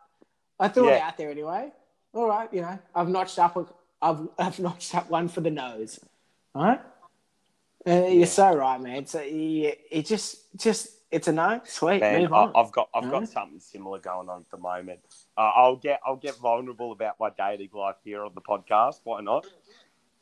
I 0.59 0.67
threw 0.67 0.89
it 0.89 1.01
out 1.01 1.17
there 1.17 1.31
anyway. 1.31 1.71
All 2.13 2.27
right, 2.27 2.51
you 2.53 2.61
know, 2.61 2.77
I've 2.93 3.07
notched 3.07 3.39
up. 3.39 3.75
I've 4.01 4.27
I've 4.39 4.59
notched 4.59 4.93
up 4.95 5.09
one 5.09 5.27
for 5.29 5.41
the 5.41 5.51
nose. 5.51 5.99
All 6.53 6.63
right. 6.63 6.79
Uh, 7.87 7.91
Yeah. 7.91 8.07
You're 8.07 8.25
so 8.27 8.53
right, 8.53 8.79
man. 8.81 9.05
So 9.05 9.21
yeah, 9.21 9.71
it 9.89 10.05
just 10.05 10.55
just 10.57 10.89
it's 11.11 11.27
a 11.27 11.31
no. 11.31 11.61
Sweet, 11.65 12.01
Man, 12.01 12.21
move 12.23 12.33
I, 12.33 12.37
on. 12.43 12.53
I've 12.55 12.71
got 12.71 12.89
I've 12.93 13.03
No? 13.05 13.11
got 13.11 13.27
something 13.29 13.59
similar 13.59 13.99
going 13.99 14.29
on 14.29 14.41
at 14.41 14.49
the 14.49 14.57
moment. 14.57 14.99
Uh, 15.37 15.51
I'll 15.55 15.75
get 15.75 15.99
I'll 16.05 16.15
get 16.15 16.35
vulnerable 16.37 16.91
about 16.91 17.15
my 17.19 17.29
dating 17.37 17.69
life 17.73 17.95
here 18.03 18.23
on 18.23 18.31
the 18.35 18.41
podcast. 18.41 19.01
Why 19.03 19.21
not? 19.21 19.45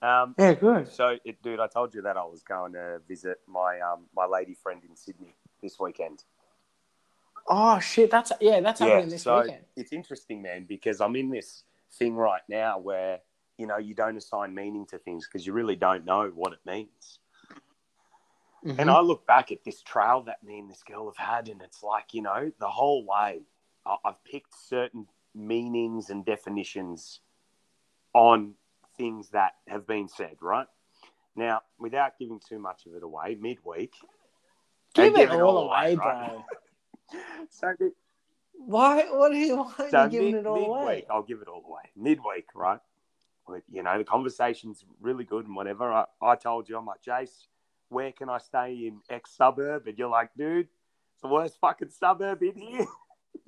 Um, 0.01 0.35
yeah, 0.37 0.53
good. 0.53 0.91
so, 0.91 1.17
it, 1.25 1.41
dude, 1.41 1.59
I 1.59 1.65
told 1.65 1.95
you 1.95 2.03
that 2.03 2.17
I 2.17 2.23
was 2.23 2.43
going 2.43 2.73
to 2.73 3.01
visit 3.07 3.39
my 3.47 3.79
um, 3.79 4.05
my 4.15 4.25
lady 4.25 4.53
friend 4.53 4.81
in 4.87 4.95
Sydney 4.95 5.35
this 5.61 5.79
weekend. 5.79 6.23
Oh 7.49 7.79
shit, 7.79 8.11
that's 8.11 8.31
yeah, 8.41 8.59
that's 8.59 8.79
happening 8.79 9.09
this 9.09 9.23
so 9.23 9.41
weekend. 9.41 9.63
it's 9.75 9.93
interesting, 9.93 10.41
man, 10.41 10.65
because 10.67 11.01
I'm 11.01 11.15
in 11.15 11.29
this 11.29 11.63
thing 11.93 12.15
right 12.15 12.41
now 12.49 12.77
where 12.77 13.19
you 13.57 13.65
know 13.65 13.77
you 13.77 13.95
don't 13.95 14.17
assign 14.17 14.53
meaning 14.53 14.85
to 14.87 14.97
things 14.99 15.27
because 15.27 15.47
you 15.47 15.53
really 15.53 15.75
don't 15.75 16.05
know 16.05 16.31
what 16.35 16.53
it 16.53 16.59
means. 16.65 17.19
Mhm. 18.67 18.79
And 18.79 18.89
I 18.89 18.99
look 18.99 19.25
back 19.25 19.51
at 19.51 19.63
this 19.63 19.81
trail 19.81 20.23
that 20.23 20.43
me 20.43 20.59
and 20.59 20.69
this 20.69 20.83
girl 20.83 21.05
have 21.05 21.17
had, 21.17 21.47
and 21.47 21.61
it's 21.61 21.81
like, 21.81 22.13
you 22.13 22.21
know, 22.21 22.51
the 22.59 22.69
whole 22.69 23.05
way 23.05 23.45
I- 23.85 23.97
I've 24.03 24.21
picked 24.25 24.53
certain 24.53 25.07
meanings 25.33 26.09
and 26.09 26.25
definitions 26.25 27.21
on 28.13 28.57
things 28.97 29.29
that 29.29 29.55
have 29.67 29.87
been 29.87 30.09
said, 30.09 30.41
right? 30.41 30.67
Now, 31.35 31.61
without 31.77 32.17
giving 32.17 32.41
too 32.41 32.59
much 32.59 32.85
of 32.85 32.95
it 32.95 33.03
away, 33.03 33.35
midweek. 33.35 33.95
Give 34.93 35.15
it 35.15 35.29
give 35.29 35.31
all 35.31 35.59
away, 35.59 35.95
bro. 35.95 36.43
So, 37.49 37.73
Why? 38.53 39.09
What 39.09 39.31
are 39.31 39.35
you? 39.35 39.63
Why 39.63 39.73
are 39.79 40.03
you 40.03 40.09
giving 40.09 40.31
mid, 40.31 40.39
it 40.41 40.45
all 40.47 40.55
midweek, 40.55 40.69
away? 40.69 41.05
I'll 41.09 41.23
give 41.23 41.41
it 41.41 41.47
all 41.47 41.63
away. 41.63 41.83
Midweek, 41.95 42.53
right? 42.53 42.81
But, 43.47 43.63
you 43.69 43.81
know, 43.83 43.97
the 43.97 44.03
conversation's 44.03 44.83
really 44.99 45.23
good 45.23 45.45
and 45.45 45.55
whatever. 45.55 45.89
I, 45.93 46.05
I 46.21 46.35
told 46.35 46.67
you, 46.67 46.77
I'm 46.77 46.85
like, 46.85 47.01
Jace, 47.01 47.47
where 47.89 48.11
can 48.11 48.29
I 48.29 48.37
stay 48.39 48.87
in 48.87 48.99
X 49.09 49.31
suburb? 49.35 49.87
And 49.87 49.97
you're 49.97 50.09
like, 50.09 50.29
dude, 50.37 50.67
it's 51.13 51.21
the 51.21 51.27
worst 51.27 51.57
fucking 51.59 51.89
suburb 51.89 52.41
in 52.43 52.55
here. 52.55 52.85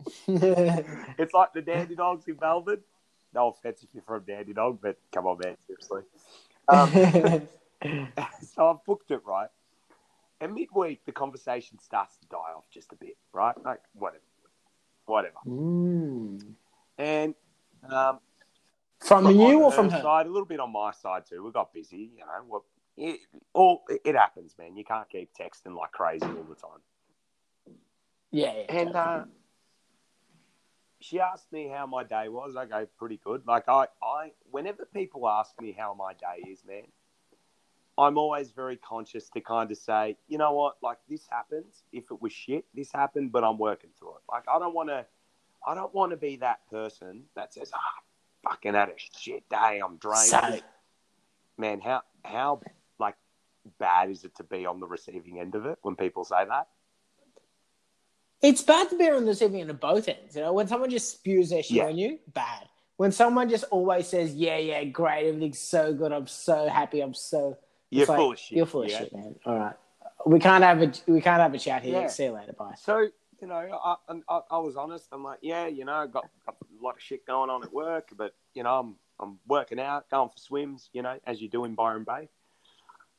it's 0.28 1.34
like 1.34 1.54
the 1.54 1.62
Dandy 1.62 1.96
Dogs 1.96 2.28
in 2.28 2.38
Melbourne. 2.40 2.82
No 3.34 3.50
offense 3.50 3.84
if 3.84 3.90
you're 3.94 4.04
from 4.04 4.24
Dandy 4.24 4.54
Dog, 4.54 4.80
but 4.82 4.98
come 5.14 5.28
on, 5.28 5.40
man, 5.44 5.56
seriously. 5.68 6.02
Um, 6.68 7.48
so 8.42 8.70
I've 8.70 8.84
booked 8.86 9.12
it 9.12 9.22
right. 9.26 9.50
And 10.42 10.54
midweek, 10.54 11.06
the 11.06 11.12
conversation 11.12 11.80
starts 11.80 12.18
to 12.18 12.28
die 12.28 12.38
off 12.56 12.64
just 12.72 12.92
a 12.94 12.96
bit, 12.96 13.18
right? 13.34 13.56
Like, 13.64 13.82
whatever. 13.94 14.24
Whatever. 15.06 15.36
Mm. 15.46 16.54
And 16.98 17.36
um, 17.92 18.20
From 19.00 19.30
you 19.32 19.64
or 19.64 19.72
from 19.72 19.90
her 19.90 20.02
side, 20.02 20.26
a 20.26 20.30
little 20.30 20.46
bit 20.46 20.60
on 20.60 20.72
my 20.72 20.92
side 20.92 21.24
too. 21.30 21.44
We 21.44 21.52
got 21.52 21.74
busy, 21.74 22.12
you 22.16 22.20
know. 22.20 22.44
Well, 22.48 22.66
it, 23.00 23.20
all 23.54 23.84
it 23.90 24.16
happens, 24.16 24.56
man. 24.60 24.76
You 24.76 24.84
can't 24.84 25.10
keep 25.10 25.32
texting 25.34 25.76
like 25.76 25.92
crazy 25.92 26.26
all 26.26 26.46
the 26.48 26.56
time. 26.56 26.82
Yeah, 28.32 28.54
yeah. 28.56 28.82
And 28.82 28.96
uh, 28.96 29.24
she 31.00 31.20
asked 31.20 31.52
me 31.52 31.70
how 31.74 31.88
my 31.88 32.04
day 32.04 32.28
was. 32.28 32.56
I 32.56 32.66
go 32.66 32.86
pretty 32.98 33.20
good. 33.24 33.44
Like 33.48 33.70
I, 33.70 33.88
I, 34.04 34.32
whenever 34.52 34.86
people 34.86 35.28
ask 35.30 35.52
me 35.62 35.76
how 35.78 35.94
my 35.94 36.14
day 36.14 36.50
is, 36.52 36.64
man, 36.68 36.84
I'm 37.98 38.18
always 38.18 38.52
very 38.52 38.78
conscious 38.78 39.30
to 39.30 39.42
kind 39.42 39.72
of 39.72 39.78
say, 39.78 40.18
you 40.28 40.38
know 40.38 40.54
what, 40.54 40.76
like 40.84 40.98
this 41.10 41.26
happens. 41.30 41.84
If 41.92 42.12
it 42.12 42.22
was 42.22 42.34
shit, 42.34 42.66
this 42.74 42.92
happened, 42.92 43.32
but 43.32 43.44
I'm 43.44 43.58
working 43.58 43.92
through 43.98 44.16
it. 44.16 44.24
Like 44.30 44.44
I 44.54 44.60
don't 44.60 44.74
want 44.76 44.90
to, 44.90 45.06
I 45.66 45.74
don't 45.74 45.94
want 45.94 46.12
to 46.12 46.18
be 46.18 46.36
that 46.38 46.60
person 46.70 47.24
that 47.36 47.54
says, 47.54 47.72
ah, 47.74 48.50
fucking 48.50 48.74
had 48.74 48.90
a 48.90 48.94
shit 48.98 49.48
day. 49.50 49.82
I'm 49.84 49.98
drained. 49.98 50.28
So, 50.28 50.60
man, 51.58 51.80
how 51.80 52.02
how 52.24 52.62
bad 53.78 54.10
is 54.10 54.24
it 54.24 54.36
to 54.36 54.44
be 54.44 54.66
on 54.66 54.80
the 54.80 54.88
receiving 54.88 55.40
end 55.40 55.56
of 55.56 55.66
it 55.66 55.78
when 55.82 55.96
people 55.96 56.24
say 56.24 56.46
that? 56.46 56.68
it's 58.42 58.62
bad 58.62 58.90
to 58.90 58.98
be 58.98 59.10
on 59.10 59.26
the 59.26 59.32
receiving 59.32 59.62
end 59.62 59.70
of 59.70 59.80
both 59.80 60.08
ends. 60.08 60.36
You 60.36 60.42
know, 60.42 60.54
when 60.54 60.68
someone 60.68 60.90
just 60.90 61.12
spews 61.12 61.50
their 61.50 61.64
shit 61.64 61.78
Yeah. 61.78 61.88
on 61.88 61.98
you, 61.98 62.20
bad. 62.34 62.68
When 62.98 63.12
someone 63.12 63.50
just 63.50 63.66
always 63.66 64.08
says, 64.08 64.36
"Yeah, 64.36 64.58
yeah, 64.58 64.84
great, 64.86 65.28
everything's 65.28 65.60
so 65.60 65.94
good, 65.94 66.12
I'm 66.12 66.28
so 66.28 66.68
happy, 66.68 67.02
I'm 67.02 67.14
so," 67.14 67.58
You're 67.90 68.06
like, 68.06 68.18
full 68.18 68.32
of 68.34 68.40
shit. 68.40 68.58
You're 68.58 68.66
full 68.66 68.84
of 68.84 68.90
yeah? 68.90 69.00
shit, 69.00 69.14
man. 69.14 69.36
All 69.46 69.58
right, 69.58 69.76
we 70.26 70.40
can't 70.40 70.64
have 70.64 70.82
a 70.82 70.92
we 71.08 71.22
can't 71.22 71.42
have 71.42 71.54
a 71.54 71.60
chat 71.60 71.84
here. 71.84 72.02
Yeah. 72.02 72.08
See 72.08 72.26
you 72.26 72.32
later, 72.32 72.54
bye. 72.54 72.74
So 72.78 73.08
you 73.42 73.48
know, 73.48 73.56
I, 73.56 73.96
I, 74.28 74.42
I 74.52 74.58
was 74.58 74.76
honest. 74.76 75.08
I'm 75.14 75.24
like, 75.24 75.40
yeah, 75.42 75.68
you 75.68 75.86
know, 75.86 76.06
got, 76.08 76.30
got 76.46 76.58
a 76.62 76.84
lot 76.84 76.96
of 76.96 77.02
shit 77.02 77.26
going 77.26 77.50
on 77.50 77.64
at 77.64 77.72
work, 77.72 78.10
but 78.18 78.36
you 78.54 78.64
know, 78.64 78.80
I'm 78.80 78.96
I'm 79.20 79.40
working 79.48 79.80
out, 79.80 80.10
going 80.10 80.30
for 80.30 80.38
swims, 80.38 80.90
you 80.94 81.02
know, 81.02 81.20
as 81.26 81.42
you 81.42 81.48
do 81.50 81.66
in 81.66 81.76
Byron 81.76 82.04
Bay. 82.04 82.30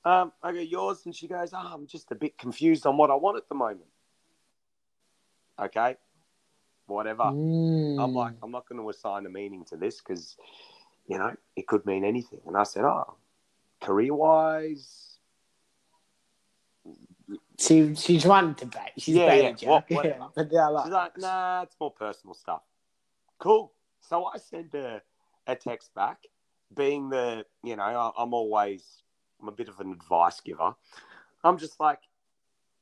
Um, 0.04 0.32
I 0.42 0.52
go 0.52 0.60
yours, 0.60 1.02
and 1.04 1.14
she 1.14 1.28
goes, 1.28 1.52
oh, 1.52 1.58
I'm 1.58 1.86
just 1.86 2.10
a 2.10 2.14
bit 2.14 2.38
confused 2.38 2.86
on 2.86 2.96
what 2.96 3.10
I 3.10 3.14
want 3.14 3.36
at 3.36 3.48
the 3.48 3.54
moment. 3.54 3.88
Okay, 5.60 5.96
whatever. 6.86 7.24
Mm. 7.24 8.02
I'm 8.02 8.14
like, 8.14 8.34
I'm 8.42 8.50
not 8.50 8.66
going 8.66 8.80
to 8.80 8.88
assign 8.88 9.26
a 9.26 9.28
meaning 9.28 9.64
to 9.66 9.76
this 9.76 10.00
because, 10.00 10.36
you 11.06 11.18
know, 11.18 11.34
it 11.54 11.66
could 11.66 11.84
mean 11.84 12.02
anything. 12.04 12.40
And 12.46 12.56
I 12.56 12.62
said, 12.62 12.84
oh, 12.84 13.16
career 13.82 14.14
wise, 14.14 15.18
she 17.58 17.94
she's 17.94 18.24
wanting 18.24 18.54
to 18.54 18.66
bet. 18.66 18.92
She's 18.96 19.16
Yeah, 19.16 19.34
yeah, 19.34 19.54
you. 19.58 19.68
what- 19.68 19.90
whatever. 19.90 20.28
Yeah, 20.50 20.68
like, 20.68 20.84
she's 20.86 20.92
like, 20.92 21.18
nah, 21.18 21.62
it's 21.62 21.76
more 21.78 21.92
personal 21.92 22.32
stuff. 22.34 22.62
Cool. 23.38 23.72
So 24.00 24.24
I 24.24 24.38
sent 24.38 24.72
her 24.72 25.02
a 25.46 25.56
text 25.56 25.94
back, 25.94 26.18
being 26.74 27.10
the, 27.10 27.44
you 27.62 27.76
know, 27.76 27.82
I- 27.82 28.12
I'm 28.22 28.32
always, 28.32 28.99
I'm 29.40 29.48
a 29.48 29.52
bit 29.52 29.68
of 29.68 29.80
an 29.80 29.92
advice 29.92 30.40
giver. 30.40 30.74
I'm 31.44 31.58
just 31.58 31.80
like, 31.80 32.00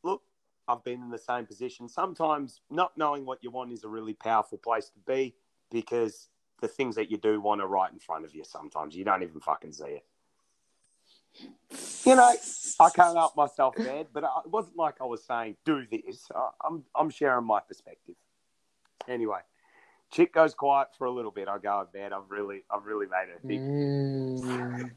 look, 0.03 0.23
I've 0.67 0.85
been 0.85 1.03
in 1.03 1.11
the 1.11 1.19
same 1.19 1.47
position. 1.47 1.89
Sometimes 1.89 2.61
not 2.71 2.97
knowing 2.97 3.25
what 3.25 3.43
you 3.43 3.51
want 3.51 3.73
is 3.73 3.85
a 3.85 3.89
really 3.89 4.15
powerful 4.15 4.59
place 4.59 4.91
to 4.91 5.01
be 5.07 5.35
because 5.71 6.29
the 6.61 6.69
things 6.69 6.97
that 6.97 7.11
you 7.11 7.17
do 7.17 7.41
want 7.41 7.61
are 7.61 7.69
right 7.69 7.93
in 7.93 7.99
front 7.99 8.25
of 8.25 8.35
you 8.35 8.45
sometimes. 8.45 8.95
You 8.97 9.05
don't 9.05 9.23
even 9.23 9.41
fucking 9.41 9.73
see 9.73 10.01
it. 10.01 10.05
You 12.05 12.17
know, 12.17 12.33
I 12.81 12.91
can't 12.91 13.17
help 13.17 13.37
myself, 13.37 13.79
man. 13.79 14.07
But 14.13 14.25
it 14.25 14.51
wasn't 14.51 14.77
like 14.77 14.97
I 15.01 15.05
was 15.05 15.25
saying, 15.25 15.57
do 15.65 15.85
this. 15.91 16.29
I'm, 16.65 16.85
I'm 16.95 17.11
sharing 17.11 17.45
my 17.45 17.61
perspective. 17.61 18.17
Anyway, 19.07 19.41
chick 20.11 20.35
goes 20.35 20.55
quiet 20.55 20.89
for 20.97 21.07
a 21.07 21.11
little 21.11 21.31
bit. 21.31 21.49
I 21.49 21.59
go, 21.59 21.87
man, 21.95 22.13
I've 22.13 22.31
really, 22.31 22.65
I've 22.71 22.85
really 22.85 23.07
made 23.07 23.29
her 23.33 23.41
think. 23.47 23.63
Mm. 23.63 24.91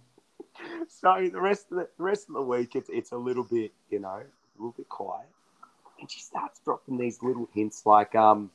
So 0.88 1.30
the 1.32 1.40
rest 1.42 1.68
of 1.72 1.78
the, 1.78 1.88
the 1.98 2.04
rest 2.04 2.28
of 2.30 2.36
the 2.36 2.42
week, 2.42 2.76
it's 2.76 2.90
it's 2.90 3.12
a 3.12 3.18
little 3.18 3.44
bit, 3.44 3.72
you 3.90 4.00
know, 4.00 4.22
a 4.22 4.58
little 4.58 4.74
bit 4.76 4.90
quiet. 4.90 5.28
And 6.00 6.12
she 6.12 6.20
starts 6.20 6.60
dropping 6.64 6.98
these 6.98 7.22
little 7.22 7.48
hints 7.54 7.86
like, 7.86 8.16
um, 8.16 8.52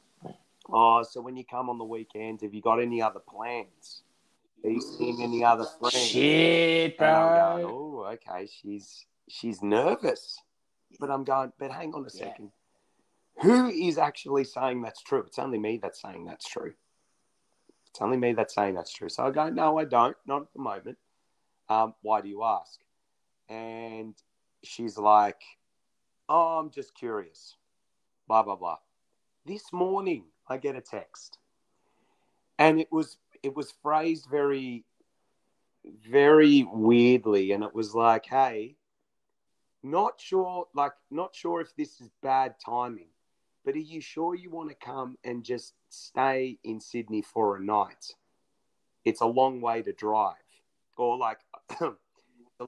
oh, 0.68 1.02
so 1.02 1.20
when 1.20 1.36
you 1.36 1.44
come 1.44 1.70
on 1.70 1.78
the 1.78 1.84
weekends, 1.84 2.42
have 2.42 2.52
you 2.54 2.60
got 2.60 2.80
any 2.80 3.00
other 3.00 3.20
plans? 3.20 4.02
Are 4.64 4.70
you 4.70 4.80
seeing 4.80 5.22
any 5.22 5.44
other 5.44 5.64
friends? 5.78 5.94
Shit, 5.94 6.98
And 6.98 7.16
I'm 7.16 7.34
going, 7.34 7.62
bro. 7.62 8.04
oh, 8.04 8.04
okay, 8.14 8.46
she's 8.46 9.06
she's 9.28 9.62
nervous. 9.62 10.40
But 10.98 11.10
I'm 11.10 11.24
going, 11.24 11.52
but 11.58 11.70
hang 11.70 11.94
on 11.94 12.02
a 12.06 12.10
Yeah. 12.12 12.24
second. 12.28 12.50
Who 13.42 13.68
is 13.68 13.98
actually 13.98 14.44
saying 14.44 14.82
that's 14.82 15.02
true? 15.02 15.22
It's 15.26 15.38
only 15.38 15.58
me 15.58 15.78
that's 15.82 16.00
saying 16.00 16.24
that's 16.24 16.48
true. 16.48 16.72
It's 17.90 18.00
only 18.00 18.16
me 18.16 18.32
that's 18.32 18.54
saying 18.54 18.74
that's 18.74 18.92
true. 18.92 19.08
So 19.08 19.26
I 19.26 19.30
go, 19.30 19.48
no, 19.50 19.78
I 19.78 19.84
don't, 19.84 20.16
not 20.26 20.42
at 20.42 20.52
the 20.54 20.60
moment. 20.62 20.98
Um, 21.68 21.94
why 22.02 22.20
do 22.20 22.28
you 22.28 22.42
ask? 22.44 22.80
And 23.48 24.14
she's 24.62 24.98
like, 24.98 25.40
oh, 26.28 26.58
I'm 26.58 26.70
just 26.70 26.94
curious. 26.94 27.56
Blah 28.28 28.42
blah 28.42 28.56
blah. 28.56 28.78
This 29.44 29.72
morning, 29.72 30.24
I 30.48 30.56
get 30.56 30.76
a 30.76 30.80
text, 30.80 31.38
and 32.58 32.80
it 32.80 32.90
was 32.90 33.18
it 33.42 33.54
was 33.54 33.72
phrased 33.82 34.26
very 34.30 34.84
very 36.08 36.66
weirdly 36.72 37.52
and 37.52 37.62
it 37.62 37.74
was 37.74 37.94
like 37.94 38.26
hey 38.26 38.74
not 39.82 40.20
sure 40.20 40.66
like 40.74 40.92
not 41.10 41.34
sure 41.34 41.60
if 41.60 41.74
this 41.76 42.00
is 42.00 42.10
bad 42.22 42.54
timing 42.64 43.08
but 43.64 43.74
are 43.74 43.78
you 43.78 44.00
sure 44.00 44.34
you 44.34 44.50
want 44.50 44.68
to 44.68 44.74
come 44.74 45.16
and 45.24 45.44
just 45.44 45.74
stay 45.88 46.58
in 46.64 46.80
sydney 46.80 47.22
for 47.22 47.56
a 47.56 47.60
night 47.60 48.14
it's 49.04 49.20
a 49.20 49.26
long 49.26 49.60
way 49.60 49.80
to 49.80 49.92
drive 49.92 50.34
or 50.96 51.16
like 51.16 51.38
a 51.80 51.92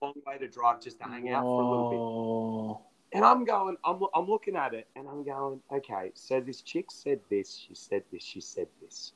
long 0.02 0.14
way 0.26 0.38
to 0.38 0.48
drive 0.48 0.80
just 0.80 0.98
to 0.98 1.04
hang 1.04 1.30
out 1.30 1.42
for 1.42 1.62
a 1.62 1.70
little 1.70 2.74
bit 2.74 2.88
and 3.12 3.24
I'm 3.24 3.44
going, 3.44 3.76
I'm, 3.84 4.00
I'm 4.14 4.26
looking 4.26 4.56
at 4.56 4.74
it 4.74 4.86
and 4.94 5.08
I'm 5.08 5.24
going, 5.24 5.60
okay, 5.72 6.10
so 6.14 6.40
this 6.40 6.60
chick 6.60 6.86
said 6.90 7.20
this, 7.30 7.56
she 7.56 7.74
said 7.74 8.02
this, 8.12 8.22
she 8.22 8.40
said 8.40 8.66
this. 8.82 9.12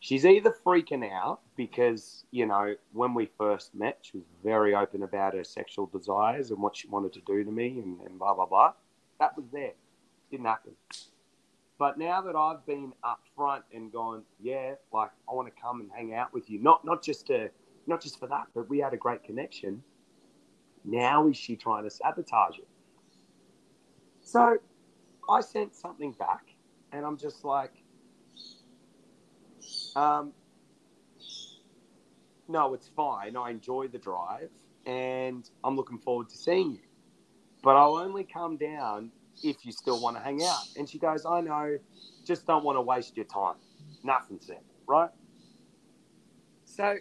She's 0.00 0.26
either 0.26 0.54
freaking 0.64 1.10
out 1.10 1.40
because, 1.56 2.26
you 2.30 2.44
know, 2.44 2.74
when 2.92 3.14
we 3.14 3.30
first 3.38 3.74
met, 3.74 4.00
she 4.02 4.18
was 4.18 4.26
very 4.42 4.74
open 4.74 5.02
about 5.02 5.32
her 5.32 5.44
sexual 5.44 5.86
desires 5.86 6.50
and 6.50 6.60
what 6.60 6.76
she 6.76 6.88
wanted 6.88 7.14
to 7.14 7.20
do 7.20 7.42
to 7.42 7.50
me 7.50 7.80
and, 7.82 8.00
and 8.02 8.18
blah, 8.18 8.34
blah, 8.34 8.44
blah. 8.44 8.74
That 9.18 9.34
was 9.34 9.46
there. 9.50 9.72
Didn't 10.30 10.44
happen. 10.44 10.72
But 11.78 11.98
now 11.98 12.20
that 12.20 12.36
I've 12.36 12.66
been 12.66 12.92
up 13.02 13.20
front 13.34 13.64
and 13.72 13.90
gone, 13.90 14.24
yeah, 14.42 14.74
like 14.92 15.10
I 15.28 15.32
want 15.32 15.48
to 15.48 15.60
come 15.60 15.80
and 15.80 15.90
hang 15.90 16.12
out 16.14 16.34
with 16.34 16.50
you, 16.50 16.60
not 16.60 16.84
not 16.84 17.02
just 17.02 17.26
to, 17.28 17.50
not 17.86 18.02
just 18.02 18.18
for 18.18 18.26
that, 18.28 18.46
but 18.54 18.68
we 18.68 18.78
had 18.78 18.92
a 18.94 18.96
great 18.96 19.24
connection 19.24 19.82
now 20.84 21.26
is 21.28 21.36
she 21.36 21.56
trying 21.56 21.84
to 21.84 21.90
sabotage 21.90 22.58
it? 22.58 22.68
So 24.20 24.58
I 25.28 25.40
sent 25.40 25.74
something 25.74 26.12
back 26.12 26.46
and 26.92 27.04
I'm 27.04 27.16
just 27.16 27.44
like, 27.44 27.72
um, 29.96 30.32
no, 32.48 32.74
it's 32.74 32.88
fine. 32.88 33.36
I 33.36 33.50
enjoy 33.50 33.88
the 33.88 33.98
drive 33.98 34.50
and 34.86 35.48
I'm 35.62 35.76
looking 35.76 35.98
forward 35.98 36.28
to 36.30 36.36
seeing 36.36 36.72
you. 36.72 36.80
But 37.62 37.76
I'll 37.76 37.96
only 37.96 38.24
come 38.24 38.58
down 38.58 39.10
if 39.42 39.64
you 39.64 39.72
still 39.72 39.98
want 39.98 40.16
to 40.16 40.22
hang 40.22 40.42
out. 40.42 40.64
And 40.76 40.88
she 40.88 40.98
goes, 40.98 41.24
I 41.24 41.40
know, 41.40 41.78
just 42.24 42.46
don't 42.46 42.64
want 42.64 42.76
to 42.76 42.82
waste 42.82 43.16
your 43.16 43.26
time. 43.26 43.56
Nothing 44.02 44.38
said, 44.40 44.60
right? 44.86 45.10
So 46.66 46.96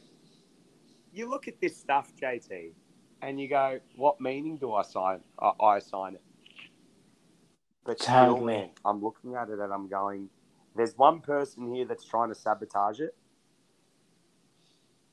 you 1.13 1.29
look 1.29 1.47
at 1.47 1.59
this 1.61 1.77
stuff, 1.77 2.11
JT, 2.21 2.73
and 3.21 3.39
you 3.39 3.47
go, 3.47 3.79
"What 3.95 4.19
meaning 4.19 4.57
do 4.57 4.73
I 4.73 4.83
sign? 4.83 5.21
I, 5.39 5.51
I 5.59 5.77
assign 5.77 6.15
it." 6.15 6.21
But 7.85 8.01
still, 8.01 8.39
man, 8.41 8.69
I'm 8.85 9.01
looking 9.03 9.35
at 9.35 9.49
it 9.49 9.59
and 9.59 9.73
I'm 9.73 9.87
going, 9.87 10.29
"There's 10.75 10.97
one 10.97 11.21
person 11.21 11.73
here 11.73 11.85
that's 11.85 12.05
trying 12.05 12.29
to 12.29 12.35
sabotage 12.35 12.99
it, 12.99 13.15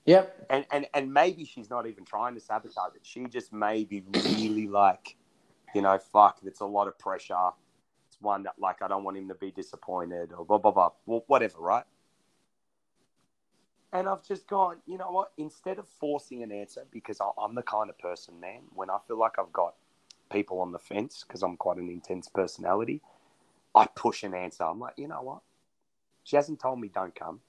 Yep. 0.06 0.46
and 0.50 0.66
and 0.72 0.86
and 0.94 1.12
maybe 1.12 1.44
she's 1.44 1.70
not 1.70 1.86
even 1.86 2.04
trying 2.04 2.34
to 2.34 2.40
sabotage 2.40 2.94
it. 2.96 3.02
She 3.04 3.24
just 3.26 3.52
may 3.52 3.84
be 3.84 4.02
really 4.14 4.66
like, 4.68 5.16
you 5.74 5.82
know, 5.82 5.98
fuck, 5.98 6.38
it's 6.44 6.60
a 6.60 6.66
lot 6.66 6.88
of 6.88 6.98
pressure. 6.98 7.50
It's 8.08 8.20
one 8.20 8.42
that, 8.44 8.54
like, 8.58 8.82
I 8.82 8.88
don't 8.88 9.04
want 9.04 9.16
him 9.18 9.28
to 9.28 9.34
be 9.36 9.52
disappointed 9.52 10.32
or 10.32 10.44
blah, 10.44 10.58
blah, 10.58 10.72
blah, 10.72 10.90
whatever, 11.28 11.60
right? 11.60 11.84
And 13.92 14.08
I've 14.08 14.22
just 14.22 14.46
gone, 14.46 14.76
you 14.86 14.98
know 14.98 15.10
what? 15.10 15.32
Instead 15.36 15.78
of 15.78 15.88
forcing 15.88 16.42
an 16.42 16.52
answer, 16.52 16.86
because 16.92 17.20
I'm 17.38 17.54
the 17.54 17.62
kind 17.62 17.90
of 17.90 17.98
person, 17.98 18.38
man, 18.40 18.62
when 18.74 18.88
I 18.88 18.98
feel 19.08 19.18
like 19.18 19.38
I've 19.38 19.52
got 19.52 19.74
people 20.30 20.60
on 20.60 20.70
the 20.72 20.78
fence, 20.78 21.24
because 21.26 21.42
I'm 21.42 21.56
quite 21.56 21.78
an 21.78 21.88
intense 21.88 22.28
personality, 22.28 23.00
I 23.74 23.86
push 23.86 24.22
an 24.22 24.34
answer. 24.34 24.64
I'm 24.64 24.78
like, 24.78 24.94
you 24.96 25.08
know 25.08 25.22
what? 25.22 25.40
She 26.22 26.36
hasn't 26.36 26.60
told 26.60 26.80
me 26.80 26.88
don't 26.88 27.14
come. 27.14 27.40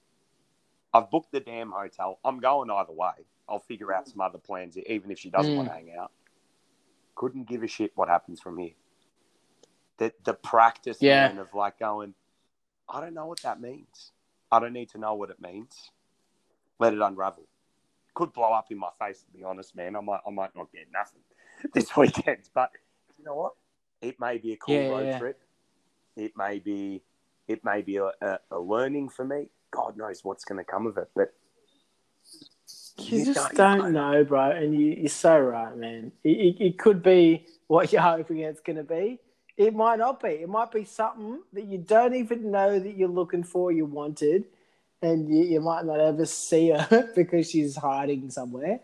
I've 0.92 1.10
booked 1.10 1.30
the 1.32 1.40
damn 1.40 1.70
hotel. 1.70 2.18
I'm 2.24 2.40
going 2.40 2.70
either 2.70 2.92
way. 2.92 3.26
I'll 3.48 3.60
figure 3.60 3.92
out 3.92 4.08
some 4.08 4.20
other 4.20 4.38
plans, 4.38 4.76
even 4.78 5.10
if 5.10 5.18
she 5.18 5.30
doesn't 5.30 5.52
Mm. 5.52 5.56
want 5.56 5.68
to 5.68 5.74
hang 5.74 5.94
out. 5.94 6.12
Couldn't 7.14 7.44
give 7.44 7.62
a 7.62 7.68
shit 7.68 7.96
what 7.96 8.08
happens 8.08 8.40
from 8.40 8.58
here. 8.58 8.74
The 9.98 10.12
the 10.24 10.34
practice 10.34 11.00
Yeah. 11.00 11.38
of 11.38 11.54
like 11.54 11.78
going, 11.78 12.14
I 12.88 13.00
don't 13.00 13.14
know 13.14 13.26
what 13.26 13.40
that 13.42 13.60
means. 13.60 14.12
I 14.50 14.58
don't 14.58 14.72
need 14.72 14.88
to 14.90 14.98
know 14.98 15.14
what 15.14 15.30
it 15.30 15.40
means. 15.40 15.90
Let 16.82 16.94
it 16.94 17.00
unravel. 17.00 17.44
Could 18.14 18.32
blow 18.32 18.52
up 18.52 18.66
in 18.70 18.78
my 18.78 18.90
face, 19.00 19.22
to 19.22 19.32
be 19.38 19.44
honest, 19.44 19.76
man. 19.76 19.96
I 19.96 20.00
might 20.00 20.20
I 20.26 20.30
might 20.30 20.56
not 20.56 20.72
get 20.72 20.88
nothing 20.92 21.22
this 21.74 21.96
weekend. 21.96 22.50
But 22.54 22.70
you 23.18 23.24
know 23.24 23.36
what? 23.36 23.52
It 24.02 24.20
may 24.20 24.38
be 24.38 24.52
a 24.52 24.58
cool 24.58 24.84
Yeah, 24.84 24.86
road 24.86 25.10
yeah. 25.10 25.18
trip. 25.18 25.40
It 26.16 26.32
may 26.36 26.60
be 26.60 27.02
it 27.48 27.64
may 27.64 27.82
be 27.82 27.96
a, 27.98 28.12
a, 28.22 28.38
a 28.52 28.58
learning 28.60 29.10
for 29.10 29.24
me. 29.24 29.48
God 29.72 29.96
knows 29.96 30.24
what's 30.24 30.44
going 30.44 30.58
to 30.58 30.70
come 30.70 30.86
of 30.86 30.98
it. 30.98 31.10
But 31.16 31.34
You 33.10 33.24
just 33.24 33.54
don't 33.54 33.92
know, 33.92 34.24
bro. 34.24 34.50
And 34.52 34.74
you, 34.74 34.96
you're 34.98 35.08
so 35.08 35.38
right, 35.38 35.76
man. 35.76 36.12
It, 36.24 36.30
it, 36.30 36.64
it 36.66 36.78
could 36.78 37.02
be 37.02 37.46
what 37.68 37.92
you're 37.92 38.02
hoping 38.02 38.40
it's 38.40 38.60
going 38.60 38.76
to 38.76 38.84
be. 38.84 39.20
It 39.56 39.74
might 39.74 39.98
not 40.00 40.22
be. 40.22 40.30
It 40.30 40.48
might 40.48 40.72
be 40.72 40.84
something 40.84 41.40
that 41.52 41.64
you 41.66 41.78
don't 41.78 42.14
even 42.14 42.50
know 42.50 42.78
that 42.78 42.96
you're 42.96 43.08
looking 43.08 43.44
for, 43.44 43.72
you 43.72 43.86
wanted, 43.86 44.46
and 45.02 45.28
you, 45.28 45.44
you 45.44 45.60
might 45.60 45.84
not 45.84 46.00
ever 46.00 46.24
see 46.26 46.70
her 46.70 47.10
because 47.16 47.50
she's 47.50 47.76
hiding 47.76 48.30
somewhere. 48.30 48.80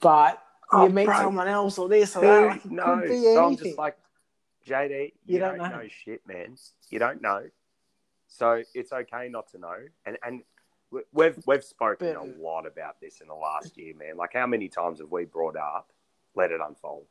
But 0.00 0.42
Oh, 0.70 0.84
you 0.86 0.92
meet 0.92 1.06
bro. 1.06 1.16
someone 1.16 1.48
else 1.48 1.78
or 1.78 1.88
this 1.88 2.14
or 2.14 2.20
that. 2.20 2.46
Like, 2.50 2.62
Who 2.62 2.68
it 2.68 2.72
knows? 2.72 3.08
So 3.24 3.46
I'm 3.46 3.56
just 3.56 3.78
like, 3.78 3.96
JD, 4.66 4.90
you, 5.00 5.10
You 5.26 5.38
don't, 5.38 5.56
don't 5.58 5.70
know. 5.70 5.78
know. 5.78 5.88
shit, 5.88 6.20
man. 6.26 6.56
You 6.90 6.98
don't 6.98 7.22
know. 7.22 7.44
So 8.26 8.62
it's 8.74 8.92
okay 8.92 9.30
not 9.30 9.48
to 9.52 9.58
know. 9.58 9.76
And 10.04 10.18
and 10.22 10.42
we- 10.90 11.04
we've 11.12 11.38
we've 11.46 11.64
spoken 11.64 12.12
But- 12.14 12.22
a 12.22 12.42
lot 12.42 12.66
about 12.66 13.00
this 13.00 13.22
in 13.22 13.28
the 13.28 13.34
last 13.34 13.78
year, 13.78 13.94
man. 13.96 14.18
Like 14.18 14.34
how 14.34 14.46
many 14.46 14.68
times 14.68 15.00
have 15.00 15.10
we 15.10 15.24
brought 15.24 15.56
up, 15.56 15.90
let 16.34 16.50
it 16.52 16.60
unfold? 16.62 17.06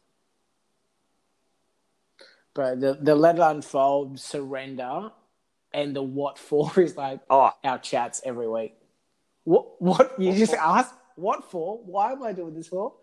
But 2.53 2.79
the, 2.79 2.93
the 3.01 3.15
let 3.15 3.35
it 3.37 3.41
unfold, 3.41 4.19
surrender, 4.19 5.11
and 5.73 5.95
the 5.95 6.01
what 6.03 6.37
for 6.37 6.71
is 6.79 6.95
like 6.95 7.21
Oh, 7.29 7.51
our 7.63 7.79
chats 7.79 8.21
every 8.23 8.47
week. 8.47 8.75
What 9.43 9.81
what 9.81 10.19
you 10.19 10.33
just 10.33 10.53
ask 10.53 10.93
what 11.15 11.49
for? 11.49 11.79
Why 11.85 12.11
am 12.11 12.23
I 12.23 12.33
doing 12.33 12.53
this 12.53 12.67
for? 12.67 12.93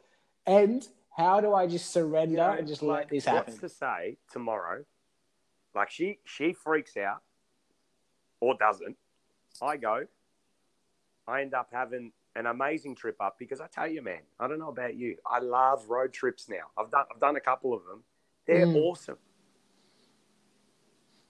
And 0.46 0.86
how 1.16 1.40
do 1.40 1.54
I 1.54 1.66
just 1.66 1.90
surrender 1.92 2.32
you 2.32 2.36
know, 2.38 2.50
and 2.50 2.66
just 2.66 2.82
like, 2.82 3.00
let 3.00 3.08
this 3.08 3.24
happen? 3.24 3.54
What's 3.54 3.60
to 3.60 3.68
say 3.68 4.18
tomorrow? 4.32 4.84
Like 5.74 5.90
she 5.90 6.18
she 6.24 6.52
freaks 6.52 6.96
out 6.96 7.22
or 8.40 8.54
doesn't. 8.58 8.96
I 9.62 9.76
go. 9.76 10.04
I 11.26 11.40
end 11.40 11.54
up 11.54 11.68
having 11.72 12.12
an 12.36 12.46
amazing 12.46 12.94
trip 12.96 13.16
up 13.20 13.36
because 13.38 13.60
I 13.60 13.66
tell 13.68 13.86
you, 13.88 14.02
man, 14.02 14.20
I 14.38 14.48
don't 14.48 14.58
know 14.58 14.68
about 14.68 14.96
you. 14.96 15.16
I 15.24 15.38
love 15.38 15.88
road 15.88 16.12
trips 16.12 16.48
now. 16.48 16.66
I've 16.76 16.90
done 16.90 17.04
I've 17.12 17.20
done 17.20 17.36
a 17.36 17.40
couple 17.40 17.72
of 17.72 17.84
them. 17.84 18.02
They're 18.46 18.66
Mm. 18.66 18.76
awesome. 18.76 19.18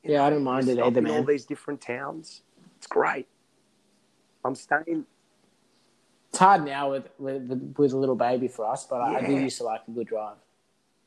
You 0.05 0.13
Yeah, 0.13 0.25
I 0.25 0.31
don't 0.31 0.45
mind 0.45 0.69
it 0.69 0.75
stop 0.75 0.87
either, 0.89 1.01
in 1.01 1.11
All 1.11 1.25
these 1.25 1.45
different 1.47 1.81
towns. 1.81 2.43
It's 2.77 2.87
great. 2.87 3.27
I'm 4.45 4.55
staying. 4.55 5.07
It's 6.29 6.39
hard 6.39 6.65
now 6.65 6.91
with 6.91 7.09
with, 7.19 7.49
with, 7.49 7.75
with 7.79 7.93
a 7.93 7.97
little 7.97 8.17
baby 8.17 8.49
for 8.49 8.67
us, 8.71 8.87
but 8.87 9.01
I, 9.01 9.17
I 9.19 9.23
do 9.27 9.33
Yeah. 9.33 9.41
used 9.41 9.59
to 9.59 9.65
like 9.65 9.83
a 9.89 9.91
good 9.91 10.07
drive. 10.09 10.37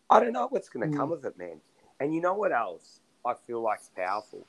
I 0.09 0.19
don't 0.19 0.33
know 0.33 0.47
what's 0.49 0.69
going 0.69 0.89
to 0.89 0.95
Mm. 0.95 0.99
come 0.99 1.11
of 1.11 1.25
it, 1.25 1.37
man. 1.37 1.61
And 1.99 2.13
you 2.15 2.21
know 2.21 2.33
what 2.33 2.51
else 2.51 3.01
I 3.25 3.33
feel 3.33 3.61
like 3.61 3.79
it's 3.79 3.89
powerful? 3.89 4.45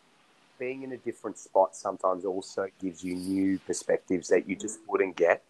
Being 0.59 0.83
in 0.83 0.93
a 0.93 0.97
different 0.97 1.39
spot 1.39 1.77
sometimes 1.77 2.25
also 2.25 2.69
gives 2.81 3.05
you 3.05 3.15
new 3.17 3.59
perspectives 3.59 4.29
that 4.29 4.49
you 4.49 4.57
just 4.57 4.81
wouldn't 4.87 5.17
get. 5.17 5.43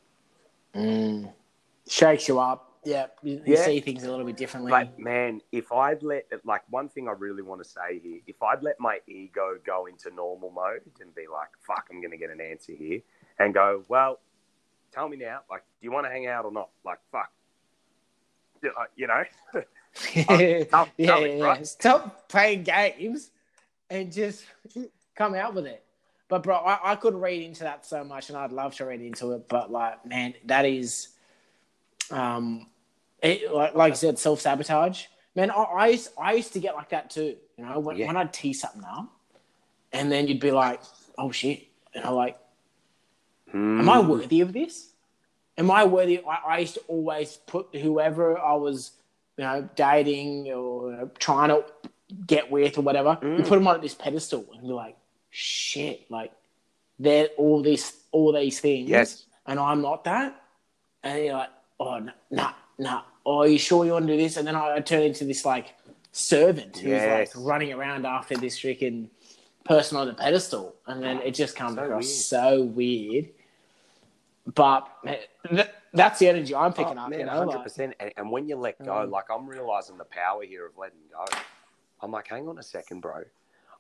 Shakes 1.88 2.28
you 2.28 2.38
up. 2.40 2.68
Yeah, 2.85 3.07
you, 3.22 3.43
you 3.45 3.55
Yeah. 3.55 3.64
see 3.64 3.81
things 3.81 4.05
a 4.05 4.11
little 4.11 4.24
bit 4.24 4.37
differently. 4.37 4.70
But 4.70 4.99
man, 4.99 5.41
if 5.53 5.72
I'd 5.72 6.03
let 6.03 6.26
like 6.45 6.62
one 6.70 6.89
thing 6.89 7.09
I 7.09 7.12
really 7.12 7.43
want 7.43 7.62
to 7.62 7.68
say 7.68 7.99
here, 8.03 8.20
if 8.26 8.43
I'd 8.43 8.62
let 8.62 8.79
my 8.81 9.01
ego 9.07 9.59
go 9.64 9.87
into 9.87 10.11
normal 10.14 10.51
mode 10.51 10.83
and 11.01 11.14
be 11.14 11.26
like, 11.33 11.49
"Fuck, 11.61 11.89
I'm 11.91 12.01
going 12.01 12.11
to 12.12 12.16
get 12.16 12.31
an 12.31 12.41
answer 12.41 12.72
here," 12.72 13.01
and 13.39 13.53
go, 13.53 13.85
"Well, 13.89 14.20
tell 14.93 15.09
me 15.09 15.16
now, 15.16 15.41
like, 15.51 15.62
do 15.81 15.85
you 15.85 15.93
want 15.93 16.07
to 16.07 16.11
hang 16.11 16.26
out 16.26 16.45
or 16.45 16.53
not?" 16.53 16.68
Like, 16.85 16.99
fuck, 17.11 17.31
You- 18.62 18.72
uh, 18.79 19.07
know. 19.07 19.24
yeah, 20.14 20.64
tell- 20.64 20.89
yeah, 20.97 21.20
me, 21.20 21.39
yeah. 21.39 21.45
right? 21.45 21.66
Stop 21.66 22.29
playing 22.29 22.62
games 22.62 23.31
and 23.91 24.12
just 24.12 24.45
come 25.14 25.35
out 25.35 25.55
with 25.55 25.66
it. 25.66 25.85
But 26.29 26.43
bro, 26.43 26.57
I, 26.57 26.93
I 26.93 26.97
could 26.97 27.14
read 27.14 27.43
into 27.43 27.64
that 27.64 27.87
so 27.87 28.05
much, 28.05 28.29
and 28.29 28.37
I'd 28.39 28.53
love 28.53 28.74
to 28.76 28.85
read 28.85 29.01
into 29.01 29.33
it. 29.33 29.49
But 29.49 29.70
like, 29.72 30.05
man, 30.05 30.35
that 30.45 30.66
is, 30.66 31.09
um, 32.11 32.66
it, 33.22 33.52
like, 33.52 33.74
like 33.74 33.92
you 33.92 33.96
said, 33.96 34.18
self 34.18 34.40
sabotage. 34.40 35.06
Man, 35.34 35.50
I, 35.50 35.54
I 35.62 35.86
used 35.88 36.11
I 36.20 36.32
used 36.34 36.52
to 36.54 36.61
get 36.61 36.74
like 36.74 36.90
that 36.90 37.11
too. 37.11 37.36
You 37.56 37.64
know, 37.64 37.78
when, 37.80 37.96
Yeah. 37.96 38.06
when 38.06 38.16
I'd 38.16 38.32
tee 38.32 38.52
something 38.52 38.84
up, 38.84 39.09
and 39.92 40.11
then 40.11 40.26
you'd 40.28 40.40
be 40.40 40.50
like, 40.50 40.80
"Oh 41.16 41.30
shit," 41.30 41.68
and 41.94 42.04
I'm 42.04 42.14
like, 42.14 42.36
am 43.52 43.88
I 43.88 43.98
Mm. 43.98 44.09
worthy 44.09 44.40
of 44.40 44.52
this? 44.52 44.92
Am 45.56 45.70
I 45.70 45.84
worthy? 45.84 46.20
I, 46.24 46.54
I 46.54 46.59
used 46.59 46.74
to 46.74 46.80
always 46.88 47.36
put 47.46 47.74
whoever 47.74 48.38
I 48.38 48.54
was, 48.54 48.92
you 49.36 49.44
know, 49.44 49.68
dating 49.74 50.52
or 50.52 50.90
you 50.92 50.96
know, 50.96 51.11
trying 51.18 51.48
to 51.50 51.64
get 52.26 52.50
with 52.50 52.78
or 52.78 52.82
whatever, 52.82 53.18
you 53.22 53.28
Mm. 53.42 53.48
put 53.48 53.56
them 53.56 53.66
on 53.68 53.80
this 53.80 53.94
pedestal 53.94 54.46
and 54.52 54.62
be 54.62 54.68
like, 54.68 54.96
shit, 55.30 56.11
like 56.11 56.32
they're 56.98 57.28
all 57.36 57.62
this, 57.62 57.96
all 58.12 58.32
these 58.32 58.61
things, 58.61 58.88
Yes. 58.88 59.26
and 59.46 59.59
I'm 59.61 59.82
not 59.82 60.04
that, 60.04 60.40
and 61.02 61.24
you're 61.24 61.34
like, 61.34 61.50
oh 61.81 61.99
no, 61.99 62.12
nah, 62.31 62.53
nah, 62.79 63.03
oh, 63.26 63.41
are 63.41 63.47
you 63.49 63.59
sure 63.59 63.85
you 63.85 63.93
want 63.93 64.07
to 64.07 64.12
do 64.16 64.18
this? 64.22 64.37
And 64.37 64.47
then 64.47 64.57
I, 64.57 64.76
I 64.76 64.81
turn 64.81 65.03
into 65.03 65.24
this 65.24 65.45
like 65.45 65.74
servant 66.12 66.76
who's 66.79 66.91
Yes. 66.91 67.35
like 67.35 67.45
running 67.45 67.72
around 67.72 68.07
after 68.07 68.37
this 68.37 68.59
freaking 68.59 69.09
person 69.64 69.97
on 69.99 70.07
the 70.07 70.14
pedestal, 70.14 70.74
and 70.87 71.03
then 71.03 71.18
it 71.22 71.33
just 71.35 71.55
comes 71.57 71.76
So 71.76 71.85
across 71.85 72.05
weird. 72.05 72.14
so 72.16 72.62
weird. 72.64 73.29
But 74.55 74.89
th- 75.51 75.68
that's 75.93 76.18
the 76.20 76.29
energy 76.29 76.55
I'm 76.55 76.72
picking 76.72 76.99
Oh, 76.99 77.03
up. 77.03 77.11
man, 77.11 77.20
you 77.20 77.26
know, 77.26 77.33
hundred 77.33 77.57
like, 77.57 77.62
percent. 77.64 77.95
And, 78.01 78.12
and 78.16 78.31
when 78.31 78.49
you 78.49 78.57
let 78.57 78.79
go, 78.83 78.93
Mm. 79.07 79.11
like 79.11 79.26
I'm 79.31 79.47
realizing 79.47 79.99
the 79.99 80.07
power 80.07 80.43
here 80.43 80.66
of 80.66 80.76
letting 80.79 81.01
go. 81.12 81.24
I'm 82.01 82.11
like, 82.12 82.29
hang 82.29 82.49
on 82.49 82.59
a 82.59 82.62
second, 82.62 83.01
bro. 83.01 83.24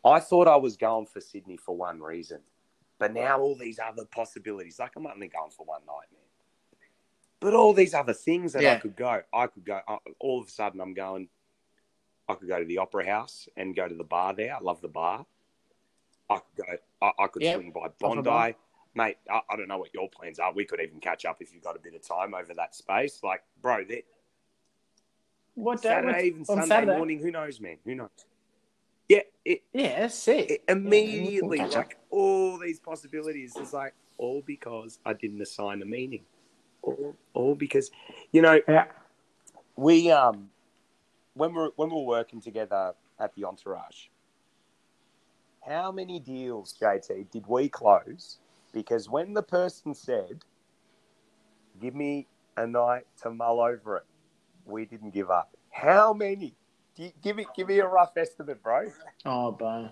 I 0.04 0.20
thought 0.20 0.46
I 0.46 0.56
was 0.56 0.76
going 0.76 1.06
for 1.06 1.20
Sydney 1.20 1.56
for 1.56 1.74
one 1.74 2.00
reason, 2.00 2.40
but 2.98 3.14
now 3.14 3.40
all 3.40 3.54
these 3.56 3.78
other 3.78 4.04
possibilities. 4.04 4.78
Like 4.78 4.92
I'm 4.96 5.06
only 5.06 5.28
going 5.28 5.50
for 5.50 5.64
one 5.64 5.80
night, 5.86 6.08
man. 6.12 6.27
But 7.40 7.54
all 7.54 7.72
these 7.72 7.94
other 7.94 8.14
things 8.14 8.52
that 8.54 8.64
I 8.64 8.78
could 8.78 8.96
go, 8.96 9.22
I 9.32 9.46
could 9.46 9.64
go. 9.64 9.80
uh, 9.86 9.98
All 10.18 10.40
of 10.40 10.48
a 10.48 10.50
sudden, 10.50 10.80
I'm 10.80 10.94
going. 10.94 11.28
I 12.28 12.34
could 12.34 12.48
go 12.48 12.58
to 12.58 12.64
the 12.64 12.78
opera 12.78 13.06
house 13.06 13.48
and 13.56 13.74
go 13.74 13.88
to 13.88 13.94
the 13.94 14.04
bar 14.04 14.34
there. 14.34 14.54
I 14.56 14.60
love 14.60 14.80
the 14.82 14.88
bar. 14.88 15.24
I 16.28 16.38
could 16.38 16.66
go. 16.66 16.72
I, 17.00 17.12
I 17.24 17.26
could 17.28 17.44
swing 17.44 17.70
by. 17.70 17.88
Bondi, 17.98 18.56
mate. 18.94 19.16
I, 19.30 19.40
I 19.48 19.56
don't 19.56 19.68
know 19.68 19.78
what 19.78 19.94
your 19.94 20.08
plans 20.10 20.38
are. 20.38 20.52
We 20.52 20.64
could 20.64 20.80
even 20.80 21.00
catch 21.00 21.24
up 21.24 21.38
if 21.40 21.54
you've 21.54 21.62
got 21.62 21.76
a 21.76 21.78
bit 21.78 21.94
of 21.94 22.06
time 22.06 22.34
over 22.34 22.52
that 22.54 22.74
space. 22.74 23.20
Like, 23.22 23.42
bro, 23.62 23.84
That 23.84 24.04
what 25.54 25.80
day? 25.80 25.88
Saturday, 25.88 26.26
even 26.26 26.44
Sunday 26.44 26.66
Saturday? 26.66 26.96
morning. 26.96 27.18
Who 27.20 27.30
knows, 27.30 27.60
man? 27.60 27.78
Who 27.84 27.94
knows? 27.94 28.08
Yeah, 29.08 29.20
it, 29.44 29.62
Yeah, 29.72 30.00
that's 30.00 30.16
sick. 30.16 30.50
it 30.50 30.64
immediately 30.68 31.36
Yeah, 31.36 31.42
we 31.48 31.58
can 31.58 31.66
catch 31.68 31.76
like 31.76 31.98
all 32.10 32.58
these 32.58 32.78
possibilities. 32.78 33.56
It's 33.56 33.72
like 33.72 33.94
all 34.18 34.42
because 34.44 34.98
I 35.06 35.14
didn't 35.14 35.40
assign 35.40 35.80
a 35.80 35.86
meaning, 35.86 36.24
all, 36.82 37.16
all 37.34 37.54
because 37.54 37.90
you 38.32 38.42
know 38.42 38.60
Yeah. 38.68 38.86
we 39.76 40.10
um 40.10 40.50
when 41.34 41.54
we're 41.54 41.70
when 41.76 41.90
we're 41.90 42.04
working 42.04 42.40
together 42.40 42.94
at 43.18 43.34
the 43.34 43.44
entourage. 43.44 44.08
How 45.66 45.92
many 45.92 46.18
deals, 46.18 46.74
JT, 46.80 47.30
did 47.30 47.46
we 47.46 47.68
close? 47.68 48.38
Because 48.72 49.08
when 49.08 49.34
the 49.34 49.42
person 49.42 49.94
said, 49.94 50.44
"Give 51.80 51.94
me 51.94 52.26
a 52.56 52.66
night 52.66 53.06
to 53.22 53.30
mull 53.30 53.60
over 53.60 53.98
it," 53.98 54.04
we 54.64 54.84
didn't 54.84 55.10
give 55.10 55.30
up. 55.30 55.56
How 55.70 56.12
many? 56.12 56.54
Do 56.94 57.04
you, 57.04 57.12
give 57.22 57.36
me 57.36 57.46
give 57.54 57.68
me 57.68 57.78
a 57.80 57.86
rough 57.86 58.16
estimate, 58.16 58.62
bro. 58.62 58.90
Oh, 59.24 59.52
bro. 59.52 59.90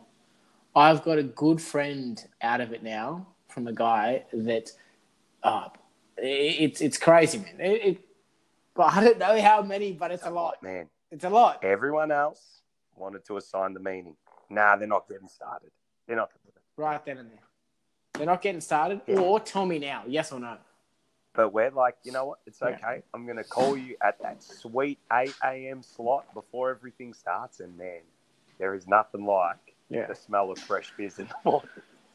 I've 0.75 1.03
got 1.05 1.19
a 1.19 1.23
good 1.23 1.61
friend 1.61 2.23
out 2.43 2.61
of 2.61 2.73
it 2.73 2.83
now 2.83 3.27
from 3.49 3.67
a 3.67 3.73
guy 3.73 4.25
that, 4.33 4.71
uh, 5.43 5.69
it, 5.71 5.86
it's 6.19 6.81
it's 6.81 6.99
crazy, 6.99 7.39
man. 7.39 7.57
It, 7.61 7.85
it, 7.87 7.99
but 8.75 8.93
I 8.95 9.05
don't 9.05 9.19
know 9.19 9.41
how 9.41 9.63
many, 9.63 9.93
but 9.93 10.11
it's 10.11 10.25
a 10.25 10.31
lot. 10.31 10.63
man. 10.63 10.89
It's 11.11 11.25
a 11.25 11.31
lot. 11.31 11.63
Everyone 11.65 12.11
else 12.11 12.61
wanted 12.95 13.25
to 13.27 13.37
assign 13.37 13.75
the 13.75 13.81
meaning. 13.81 14.17
Nah, 14.51 14.77
they're 14.77 14.89
not 14.89 15.09
getting 15.09 15.29
started. 15.29 15.71
They're 16.07 16.17
not. 16.17 16.31
right 16.77 17.05
then 17.05 17.19
and 17.19 17.31
there. 17.31 17.39
They're 18.15 18.27
not 18.27 18.43
getting 18.43 18.61
started, 18.61 19.01
Yeah. 19.07 19.19
or 19.21 19.41
tell 19.41 19.67
me 19.67 19.79
now, 19.79 20.03
yes 20.07 20.33
or 20.33 20.41
no. 20.41 20.57
But 21.35 21.53
we're 21.53 21.71
like, 21.71 21.97
you 22.03 22.13
know 22.13 22.25
what? 22.27 22.39
It's 22.47 22.61
Yeah. 22.63 22.69
okay. 22.69 23.03
I'm 23.13 23.25
going 23.27 23.37
to 23.37 23.45
call 23.45 23.77
you 23.77 23.97
at 24.03 24.21
that 24.23 24.43
sweet 24.43 24.99
8 25.13 25.35
a.m. 25.45 25.83
slot 25.83 26.33
before 26.33 26.71
everything 26.71 27.13
starts. 27.13 27.61
And 27.61 27.77
man, 27.77 28.01
there 28.59 28.75
is 28.75 28.87
nothing 28.89 29.27
like 29.27 29.75
Yeah. 29.91 30.07
the 30.07 30.15
smell 30.15 30.51
of 30.51 30.59
fresh 30.59 30.91
fizz 30.97 31.19
in 31.19 31.29
the 31.29 31.35
morning. 31.45 31.69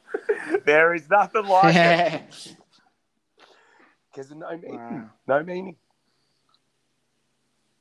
there 0.66 0.93
is 0.95 1.08
nothing 1.10 1.45
like 1.45 1.76
it. 1.76 2.56
Because 4.12 4.32
no 4.32 4.49
meaning. 4.57 4.78
Wow. 4.78 5.09
No 5.28 5.43
meaning. 5.43 5.76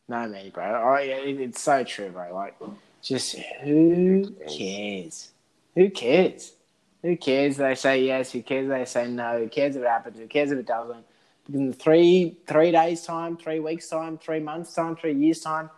No, 0.09 0.26
meaning, 0.28 0.51
bro. 0.51 0.99
Yeah, 0.99 1.16
it, 1.16 1.41
it's 1.41 1.61
so 1.61 1.85
true, 1.85 2.11
bro. 2.11 2.35
Like, 2.35 2.57
just 3.03 3.37
who 3.62 4.35
cares? 4.49 5.33
Who 5.74 5.91
cares? 5.91 6.53
Who 7.03 7.16
cares? 7.16 7.57
They 7.57 7.74
say 7.74 8.05
yes. 8.05 8.33
Who 8.33 8.43
cares? 8.43 8.68
They 8.68 8.85
say 8.85 9.09
no. 9.09 9.39
Who 9.39 9.49
cares 9.49 9.76
if 9.76 9.83
it 9.83 9.89
happens? 9.89 10.18
Who 10.18 10.26
cares 10.26 10.51
if 10.51 10.59
it 10.59 10.66
doesn't? 10.66 11.05
Because 11.47 11.61
in 11.61 11.72
three 11.72 12.37
three 12.47 12.70
days 12.72 13.03
time, 13.05 13.37
three 13.37 13.61
weeks 13.61 13.89
time, 13.89 14.18
three 14.18 14.41
months 14.41 14.74
time, 14.74 14.97
three 14.97 15.14
years 15.14 15.41
time, 15.41 15.70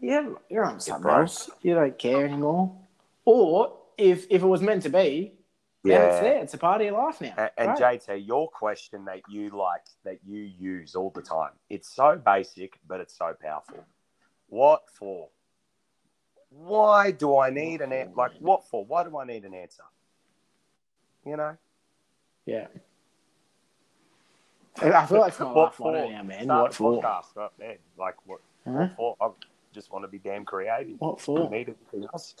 yeah, 0.00 0.28
you're 0.48 0.64
on 0.64 0.80
something 0.80 1.10
else. 1.10 1.50
You 1.62 1.74
don't 1.74 1.98
care 1.98 2.26
anymore. 2.26 2.76
Or 3.24 3.78
if 3.96 4.26
if 4.30 4.42
it 4.42 4.46
was 4.46 4.60
meant 4.60 4.82
to 4.84 4.90
be, 4.90 5.32
then 5.88 6.10
it's 6.10 6.20
there. 6.20 6.42
It's 6.42 6.54
a 6.54 6.58
part 6.58 6.80
of 6.80 6.86
your 6.86 6.96
life 6.96 7.20
now. 7.20 7.34
And, 7.36 7.50
and 7.58 7.68
right? 7.80 8.00
JT, 8.00 8.26
your 8.26 8.48
question 8.48 9.04
that 9.06 9.20
you 9.28 9.50
like, 9.50 9.82
that 10.04 10.18
you 10.26 10.42
use 10.42 10.94
all 10.94 11.10
the 11.14 11.22
time, 11.22 11.50
it's 11.70 11.88
so 11.94 12.16
basic, 12.16 12.78
but 12.86 13.00
it's 13.00 13.16
so 13.16 13.34
powerful. 13.40 13.84
What 14.48 14.82
for? 14.92 15.28
Why 16.50 17.10
do 17.10 17.36
I 17.38 17.50
need 17.50 17.80
an 17.82 17.92
answer? 17.92 18.14
Like, 18.16 18.32
what 18.40 18.66
for? 18.68 18.84
Why 18.84 19.04
do 19.04 19.18
I 19.18 19.24
need 19.24 19.44
an 19.44 19.54
answer? 19.54 19.82
You 21.26 21.36
know? 21.36 21.56
yeah. 22.46 22.68
I 24.80 25.06
feel 25.06 25.18
like 25.18 25.30
it's 25.32 25.40
my 25.40 25.52
What 25.52 25.74
for? 25.74 25.92
now, 25.92 26.22
man. 26.22 26.44
Start 26.44 26.62
What 26.62 26.74
for? 26.74 27.02
Podcast 27.02 27.36
right 27.36 27.50
there. 27.58 27.76
Like, 27.98 28.14
what, 28.26 28.40
Huh? 28.64 28.88
what 28.96 29.18
for? 29.18 29.26
I 29.28 29.74
just 29.74 29.92
want 29.92 30.04
to 30.04 30.08
be 30.08 30.18
damn 30.18 30.44
creative. 30.44 31.00
What 31.00 31.20
for? 31.20 31.50
Need 31.50 31.74
anything 31.92 32.08
else? 32.12 32.36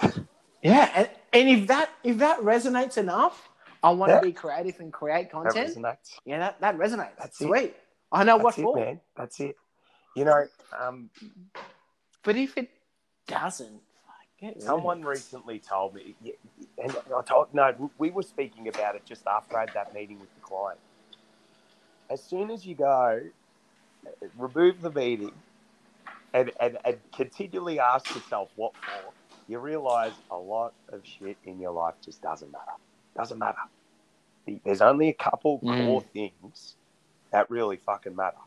Yeah, 0.62 0.90
and, 0.94 1.10
and 1.32 1.48
if 1.48 1.68
that 1.68 1.90
if 2.04 2.18
that 2.18 2.40
resonates 2.40 2.98
enough, 2.98 3.48
I 3.82 3.90
want 3.90 4.10
Yeah. 4.10 4.20
to 4.20 4.26
be 4.26 4.32
creative 4.32 4.78
and 4.80 4.92
create 4.92 5.30
That 5.30 5.52
content. 5.52 5.76
resonates. 5.76 6.18
Yeah, 6.24 6.38
that, 6.38 6.60
that 6.60 6.76
resonates. 6.76 7.16
That's 7.18 7.40
it. 7.40 7.46
Sweet. 7.46 7.76
I 8.12 8.24
know 8.24 8.36
what 8.36 8.56
That's 8.56 8.58
it, 8.58 8.62
for. 8.62 8.76
man. 8.76 9.00
That's 9.16 9.40
it. 9.40 9.56
You 10.16 10.24
know, 10.24 10.46
um, 10.78 11.10
But 12.22 12.36
if 12.36 12.58
it 12.58 12.70
doesn't, 13.26 13.80
Someone 14.58 15.00
it. 15.00 15.06
recently 15.06 15.58
told 15.58 15.94
me, 15.94 16.14
and 16.82 16.96
I 17.14 17.22
told 17.22 17.52
no, 17.52 17.90
we 17.98 18.10
were 18.10 18.22
speaking 18.22 18.68
about 18.68 18.94
it 18.94 19.04
just 19.04 19.26
after 19.26 19.56
I 19.56 19.60
had 19.60 19.74
that 19.74 19.92
meeting 19.92 20.18
with 20.18 20.34
the 20.34 20.40
client. 20.40 20.80
As 22.08 22.22
soon 22.22 22.50
as 22.50 22.64
you 22.64 22.74
go, 22.74 23.20
remove 24.38 24.80
the 24.80 24.90
meeting, 24.90 25.32
and, 26.32 26.50
and, 26.58 26.78
and 26.86 26.98
continually 27.14 27.78
ask 27.78 28.14
yourself 28.14 28.48
what 28.56 28.72
for, 28.76 29.12
you 29.50 29.58
realize 29.58 30.12
a 30.30 30.36
lot 30.36 30.72
of 30.90 31.00
shit 31.04 31.36
in 31.44 31.58
your 31.58 31.72
life 31.72 31.94
just 32.04 32.22
doesn't 32.22 32.52
matter. 32.52 32.72
Doesn't 33.16 33.38
matter. 33.38 33.58
There's 34.64 34.80
only 34.80 35.08
a 35.08 35.12
couple 35.12 35.58
Mm. 35.58 35.86
core 35.86 36.02
things 36.02 36.76
that 37.32 37.50
really 37.50 37.76
fucking 37.76 38.14
matter. 38.14 38.38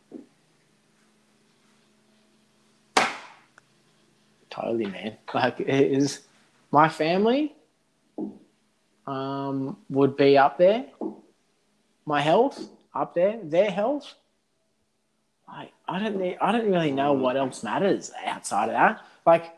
Totally, 4.49 4.86
man. 4.86 5.18
Like, 5.34 5.60
it 5.60 5.68
is 5.70 6.22
my 6.72 6.88
family 6.88 7.54
um, 9.06 9.78
would 9.89 10.16
be 10.16 10.38
up 10.38 10.58
there. 10.58 10.86
My 12.06 12.22
health 12.22 12.70
up 12.93 13.14
there. 13.14 13.39
Their 13.43 13.72
health. 13.72 14.14
Like, 15.47 15.74
I 15.88 15.99
don't. 15.99 16.18
Need, 16.18 16.38
I 16.39 16.51
don't 16.51 16.70
really 16.72 16.91
know 16.91 17.14
what 17.14 17.36
else 17.36 17.64
matters 17.64 18.12
outside 18.26 18.70
of 18.70 18.74
that. 18.76 19.01
Like, 19.26 19.54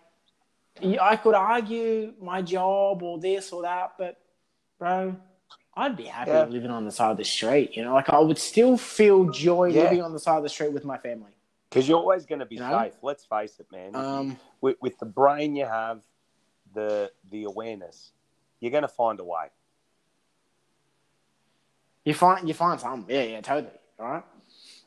I 0.83 1.15
could 1.15 1.35
argue 1.35 2.13
my 2.21 2.41
job 2.41 3.01
or 3.01 3.17
this 3.19 3.51
or 3.51 3.61
that, 3.63 3.93
but 3.97 4.17
bro, 4.77 5.15
I'd 5.73 5.95
be 5.95 6.03
happy 6.05 6.31
Yeah. 6.31 6.45
living 6.45 6.69
on 6.71 6.85
the 6.85 6.91
side 6.91 7.11
of 7.11 7.17
the 7.17 7.23
street. 7.23 7.75
You 7.77 7.83
know, 7.83 7.93
like 7.93 8.09
I 8.09 8.19
would 8.19 8.37
still 8.37 8.77
feel 8.77 9.29
joy 9.29 9.69
Yeah. 9.69 9.83
living 9.83 10.01
on 10.01 10.13
the 10.13 10.19
side 10.19 10.37
of 10.37 10.43
the 10.43 10.49
street 10.49 10.73
with 10.73 10.85
my 10.85 10.97
family. 10.97 11.31
Because 11.69 11.87
you're 11.89 11.97
always 11.97 12.25
going 12.25 12.39
to 12.39 12.45
be 12.45 12.55
You 12.55 12.61
know? 12.61 12.83
safe. 12.83 12.93
Let's 13.01 13.25
face 13.25 13.59
it, 13.59 13.67
man. 13.71 13.95
Um, 13.95 14.37
with, 14.61 14.77
with 14.81 14.97
the 14.99 15.05
brain 15.05 15.55
you 15.55 15.65
have, 15.65 16.01
the 16.73 17.11
the 17.31 17.45
awareness, 17.45 18.11
you're 18.59 18.71
going 18.71 18.81
to 18.83 18.87
find 18.87 19.19
a 19.19 19.23
way. 19.23 19.47
You 22.03 22.13
find 22.13 22.47
you 22.47 22.53
find 22.53 22.79
some, 22.79 23.05
yeah, 23.09 23.23
yeah, 23.23 23.41
totally, 23.41 23.73
all 23.99 24.07
right. 24.07 24.23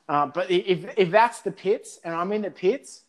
Uh, 0.08 0.26
but 0.26 0.50
if 0.50 0.86
if 0.98 1.10
that's 1.10 1.40
the 1.40 1.50
pits, 1.50 1.98
and 2.04 2.14
I'm 2.14 2.30
in 2.32 2.42
the 2.42 2.50
pits, 2.50 3.02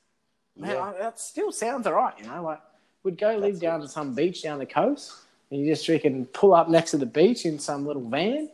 man, 0.58 0.72
Yeah. 0.72 0.82
I, 0.82 0.94
that 1.00 1.20
still 1.20 1.52
sounds 1.52 1.86
alright, 1.88 2.18
you 2.20 2.26
know. 2.26 2.42
Like 2.44 2.62
we'd 3.04 3.18
go 3.18 3.36
live 3.36 3.42
That's 3.42 3.60
down 3.60 3.80
it. 3.80 3.84
to 3.84 3.90
some 3.90 4.14
beach 4.14 4.44
down 4.44 4.60
the 4.60 4.66
coast, 4.66 5.14
and 5.52 5.60
you 5.60 5.68
just 5.74 5.88
freaking 5.88 6.32
pull 6.34 6.54
up 6.54 6.70
next 6.70 6.92
to 6.92 6.98
the 6.98 7.06
beach 7.06 7.46
in 7.46 7.60
some 7.60 7.86
little 7.86 8.08
van, 8.08 8.50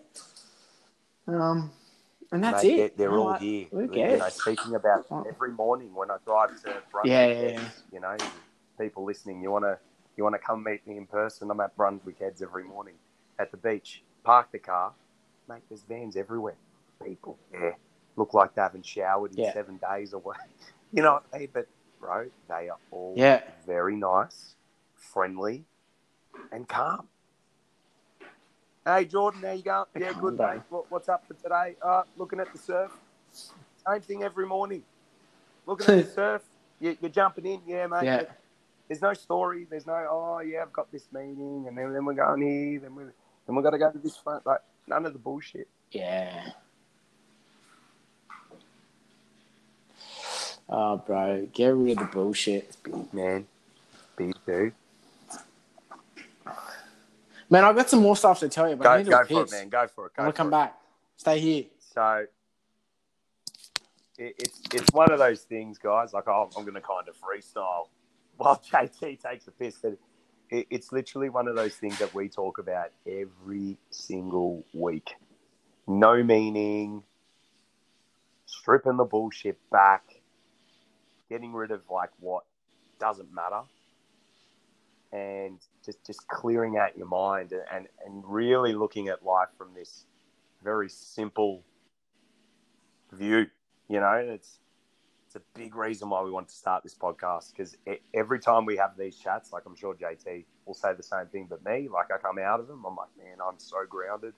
um, 1.28 1.72
and 2.32 2.44
that's 2.44 2.64
Mate, 2.64 2.80
it. 2.80 2.98
They're, 2.98 3.10
they're 3.10 3.18
all 3.18 3.26
like, 3.28 3.42
here. 3.42 3.68
Who 3.72 3.90
You 3.94 4.18
know, 4.18 4.30
speaking 4.30 4.76
about 4.76 5.06
every 5.28 5.52
morning 5.52 5.94
when 5.94 6.12
I 6.12 6.18
drive 6.26 6.50
to 6.64 6.74
Brunswick, 6.92 7.12
Yeah, 7.12 7.26
yeah, 7.28 7.42
yeah. 7.42 7.60
Heads, 7.60 7.84
you 7.92 8.00
know, 8.00 8.16
people 8.80 9.04
listening, 9.06 9.42
you 9.42 9.52
want 9.52 9.66
to 9.66 9.78
you 10.18 10.24
want 10.24 10.34
to 10.36 10.40
come 10.40 10.64
meet 10.64 10.86
me 10.88 10.98
in 10.98 11.06
person? 11.08 11.52
I'm 11.52 11.60
at 11.60 11.76
Brunswick 11.76 12.20
Heads 12.20 12.42
every 12.42 12.64
morning 12.64 12.96
at 13.40 13.52
the 13.52 13.58
beach. 13.58 14.02
Park 14.24 14.52
the 14.52 14.60
car, 14.60 14.94
mate. 15.50 15.62
There's 15.70 15.84
vans 15.84 16.16
everywhere. 16.16 16.56
People, 17.04 17.38
yeah, 17.54 17.72
look 18.16 18.34
like 18.34 18.56
they 18.56 18.62
haven't 18.62 18.86
showered 18.86 19.32
in 19.34 19.44
Yeah. 19.44 19.54
seven 19.54 19.78
days 19.78 20.14
or 20.14 20.20
what. 20.22 20.38
You 20.94 21.02
know, 21.02 21.14
what 21.16 21.24
I 21.34 21.40
mean? 21.40 21.50
but 21.52 21.68
bro, 22.06 22.30
they 22.48 22.70
are 22.70 22.78
all 22.92 23.14
Yeah. 23.18 23.42
very 23.66 23.96
nice, 23.96 24.56
friendly, 24.96 25.66
and 26.52 26.68
calm. 26.68 27.08
Hey 28.86 29.06
Jordan, 29.06 29.42
how 29.42 29.52
you 29.52 29.64
going? 29.64 29.86
Yeah, 29.98 30.14
good 30.14 30.38
mate. 30.38 30.62
What, 30.70 30.92
what's 30.92 31.10
up 31.10 31.26
for 31.28 31.34
today? 31.34 31.76
Uh, 31.82 32.04
looking 32.18 32.40
at 32.40 32.52
the 32.52 32.60
surf. 32.60 32.92
Same 33.32 34.02
thing 34.02 34.22
every 34.24 34.46
morning. 34.46 34.84
Looking 35.66 35.88
at 36.00 36.06
the 36.06 36.12
surf. 36.22 36.44
You, 36.80 36.96
you're 37.02 37.10
jumping 37.10 37.48
in, 37.48 37.62
yeah, 37.66 37.88
mate. 37.88 38.04
Yeah. 38.06 38.24
There's 38.88 39.02
no 39.02 39.14
story. 39.14 39.66
There's 39.68 39.88
no, 39.88 39.94
oh 40.08 40.40
yeah, 40.42 40.62
I've 40.62 40.74
got 40.74 40.92
this 40.92 41.08
meeting, 41.12 41.66
and 41.68 41.76
then, 41.76 41.92
then 41.92 42.06
we're 42.06 42.14
going 42.14 42.42
here, 42.44 42.80
then 42.82 42.96
we 42.96 43.04
then 43.48 43.56
we 43.56 43.64
got 43.64 43.72
to 43.72 43.80
go 43.80 43.92
to 43.92 43.98
this 43.98 44.18
front. 44.18 44.46
Like 44.46 44.60
none 44.86 45.08
of 45.08 45.14
the 45.14 45.20
bullshit. 45.20 45.68
Yeah. 45.90 46.50
Oh, 50.68 50.98
bro, 50.98 51.48
get 51.54 51.68
rid 51.76 52.00
of 52.00 52.00
the 52.00 52.06
bullshit. 52.06 52.76
Big 52.84 53.14
man, 53.14 53.48
big 54.18 54.34
dude. 54.46 54.74
Man, 57.50 57.64
I've 57.64 57.76
got 57.76 57.90
some 57.90 58.02
more 58.02 58.16
stuff 58.16 58.40
to 58.40 58.50
tell 58.50 58.68
you, 58.70 58.76
but 58.76 58.88
I 58.88 58.94
Go, 58.94 58.98
need 58.98 59.04
to 59.06 59.12
go 59.12 59.26
for 59.26 59.44
it, 59.44 59.52
man. 59.52 59.70
Go 59.70 59.88
for 59.88 60.08
it. 60.08 60.14
Go 60.16 60.24
I'm 60.24 60.26
gonna 60.26 60.34
come 60.34 60.48
it. 60.48 60.52
back. 60.52 60.78
Stay 61.18 61.40
here. 61.40 61.66
So 61.94 62.26
it, 64.18 64.36
it's 64.40 64.62
it's 64.74 64.92
one 64.94 65.12
of 65.12 65.20
those 65.20 65.42
things, 65.42 65.78
guys. 65.78 66.14
Like 66.14 66.28
oh, 66.28 66.50
I'm, 66.50 66.58
I'm 66.58 66.64
going 66.64 66.76
to 66.76 66.82
kind 66.82 67.08
of 67.08 67.16
freestyle 67.18 67.88
while 68.38 68.62
JT 68.72 69.22
takes 69.22 69.48
a 69.48 69.52
piss. 69.52 69.78
But 69.82 69.98
it, 70.50 70.68
it's 70.70 70.92
literally 70.92 71.30
one 71.30 71.48
of 71.48 71.56
those 71.56 71.76
things 71.76 72.00
that 72.00 72.14
we 72.14 72.30
talk 72.30 72.58
about 72.58 72.92
every 73.08 73.78
single 73.92 74.64
week. 74.74 75.12
No 75.88 76.24
meaning, 76.24 77.04
stripping 78.48 78.98
the 78.98 79.04
bullshit 79.04 79.58
back, 79.70 80.15
getting 81.30 81.54
rid 81.54 81.72
of 81.72 81.82
like 81.90 82.10
what 82.20 82.44
doesn't 83.00 83.34
matter, 83.34 83.62
and 85.12 85.60
just 85.84 86.06
just 86.06 86.28
clearing 86.28 86.78
out 86.78 86.98
your 86.98 87.08
mind 87.08 87.54
and 87.72 87.88
and 88.06 88.24
really 88.26 88.74
looking 88.74 89.08
at 89.08 89.24
life 89.26 89.50
from 89.58 89.74
this 89.74 90.06
very 90.64 90.90
simple 90.90 91.64
view. 93.12 93.48
You 93.88 94.00
know, 94.00 94.14
it's 94.14 94.60
it's 95.36 95.36
a 95.36 95.60
big 95.60 95.76
reason 95.76 96.10
why 96.10 96.22
we 96.22 96.32
want 96.32 96.48
to 96.48 96.56
start 96.56 96.84
this 96.84 96.96
podcast 96.96 97.52
because 97.52 97.76
every 98.14 98.40
time 98.40 98.66
we 98.66 98.78
have 98.78 98.98
these 98.98 99.18
chats, 99.18 99.52
like 99.52 99.64
I'm 99.66 99.76
sure 99.76 99.94
JT 99.94 100.46
will 100.66 100.74
say 100.74 100.94
the 100.94 101.04
same 101.04 101.28
thing, 101.28 101.48
but 101.50 101.64
me, 101.66 101.88
like 101.92 102.08
I 102.12 102.18
come 102.18 102.40
out 102.40 102.60
of 102.60 102.68
them, 102.68 102.86
I'm 102.86 102.96
like, 102.96 103.10
man, 103.18 103.38
I'm 103.46 103.60
so 103.60 103.78
grounded. 103.88 104.34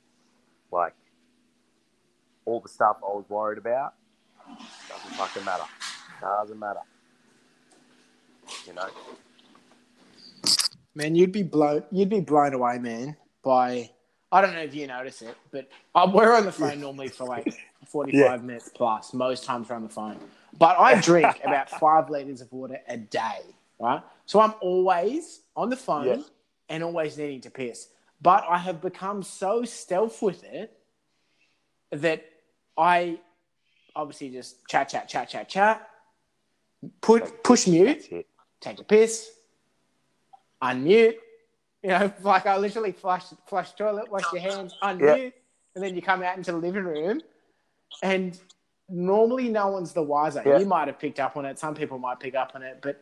Like 0.71 0.95
all 2.45 2.59
the 2.59 2.69
stuff 2.69 2.97
I 3.03 3.13
was 3.13 3.25
worried 3.29 3.57
about 3.57 3.93
doesn't 4.89 5.17
fucking 5.17 5.45
matter. 5.45 5.65
Doesn't 6.21 6.59
matter. 6.59 6.79
You 8.65 8.73
know. 8.73 8.87
Man, 10.95 11.15
you'd 11.15 11.31
be 11.31 11.43
blown. 11.43 11.83
You'd 11.91 12.09
be 12.09 12.21
blown 12.21 12.53
away, 12.53 12.79
man. 12.79 13.15
By 13.43 13.89
I 14.31 14.41
don't 14.41 14.53
know 14.53 14.61
if 14.61 14.73
you 14.73 14.87
notice 14.87 15.21
it, 15.21 15.35
but 15.51 15.69
uh, 15.95 16.09
we're 16.13 16.35
on 16.35 16.45
the 16.45 16.51
phone 16.51 16.81
normally 16.81 17.09
for 17.09 17.25
like 17.27 17.53
forty-five 17.87 18.43
minutes 18.43 18.69
plus. 18.73 19.13
Most 19.13 19.45
times 19.45 19.69
we're 19.69 19.75
on 19.75 19.83
the 19.83 19.89
phone, 19.89 20.17
but 20.57 20.77
I 20.79 20.99
drink 20.99 21.39
about 21.45 21.69
five 21.69 22.09
liters 22.09 22.41
of 22.41 22.51
water 22.51 22.79
a 22.87 22.97
day. 22.97 23.41
Right? 23.79 24.01
So 24.25 24.39
I'm 24.39 24.55
always 24.59 25.41
on 25.55 25.69
the 25.69 25.77
phone 25.77 26.05
Yeah. 26.07 26.17
and 26.69 26.83
always 26.83 27.17
needing 27.17 27.41
to 27.41 27.51
piss. 27.51 27.89
But 28.21 28.43
I 28.49 28.57
have 28.57 28.81
become 28.81 29.21
so 29.21 29.63
stealth 29.63 30.21
with 30.23 30.43
it 30.43 30.75
that 31.91 32.25
I 32.75 33.19
obviously 33.95 34.29
just 34.29 34.67
chat, 34.67 34.89
chat, 34.89 35.07
chat, 35.07 35.29
chat, 35.29 35.47
chat, 35.47 35.87
put 37.01 37.43
push 37.43 37.67
mute, 37.67 38.09
take 38.61 38.79
a 38.79 38.83
piss, 38.83 39.29
unmute. 40.61 41.15
You 41.83 41.89
know, 41.89 42.11
like 42.21 42.45
I 42.45 42.57
literally 42.57 42.91
flush 42.91 43.25
flush 43.47 43.73
toilet, 43.73 44.11
wash 44.11 44.23
your 44.33 44.41
hands, 44.41 44.75
unmute, 44.81 45.33
and 45.75 45.83
then 45.83 45.95
you 45.95 46.01
come 46.01 46.21
out 46.23 46.37
into 46.37 46.51
the 46.51 46.57
living 46.57 46.83
room. 46.83 47.21
And 48.03 48.39
normally 48.89 49.49
no 49.49 49.67
one's 49.67 49.93
the 49.93 50.03
wiser. 50.03 50.43
Yeah. 50.45 50.59
You 50.59 50.65
might 50.65 50.87
have 50.87 50.99
picked 50.99 51.19
up 51.19 51.37
on 51.37 51.45
it, 51.45 51.57
some 51.59 51.75
people 51.75 51.97
might 51.99 52.19
pick 52.19 52.35
up 52.35 52.51
on 52.55 52.63
it, 52.63 52.79
but 52.81 53.01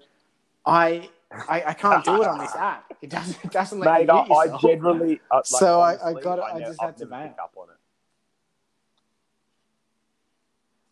I 0.66 1.10
I, 1.50 1.64
I 1.68 1.74
can't 1.74 2.04
do 2.04 2.22
it 2.22 2.28
on 2.28 2.40
this 2.40 2.56
app. 2.56 2.94
It 3.02 3.10
doesn't 3.10 3.44
it 3.44 3.52
doesn't 3.52 3.80
let 3.80 4.08
Mate, 4.08 4.08
you 4.08 4.14
I, 4.14 4.44
mute 4.46 4.54
I 4.54 4.58
generally. 4.58 5.22
Uh, 5.32 5.36
like, 5.38 5.46
So 5.46 5.82
I- 5.82 6.10
I 6.10 6.14
got 6.22 6.40
it, 6.40 6.46
I 6.46 6.60
never- 6.60 6.72
just 6.72 6.82
had 6.82 6.98
to 6.98 7.06
never 7.06 7.36
up 7.40 7.54
on 7.58 7.70
it. 7.70 7.76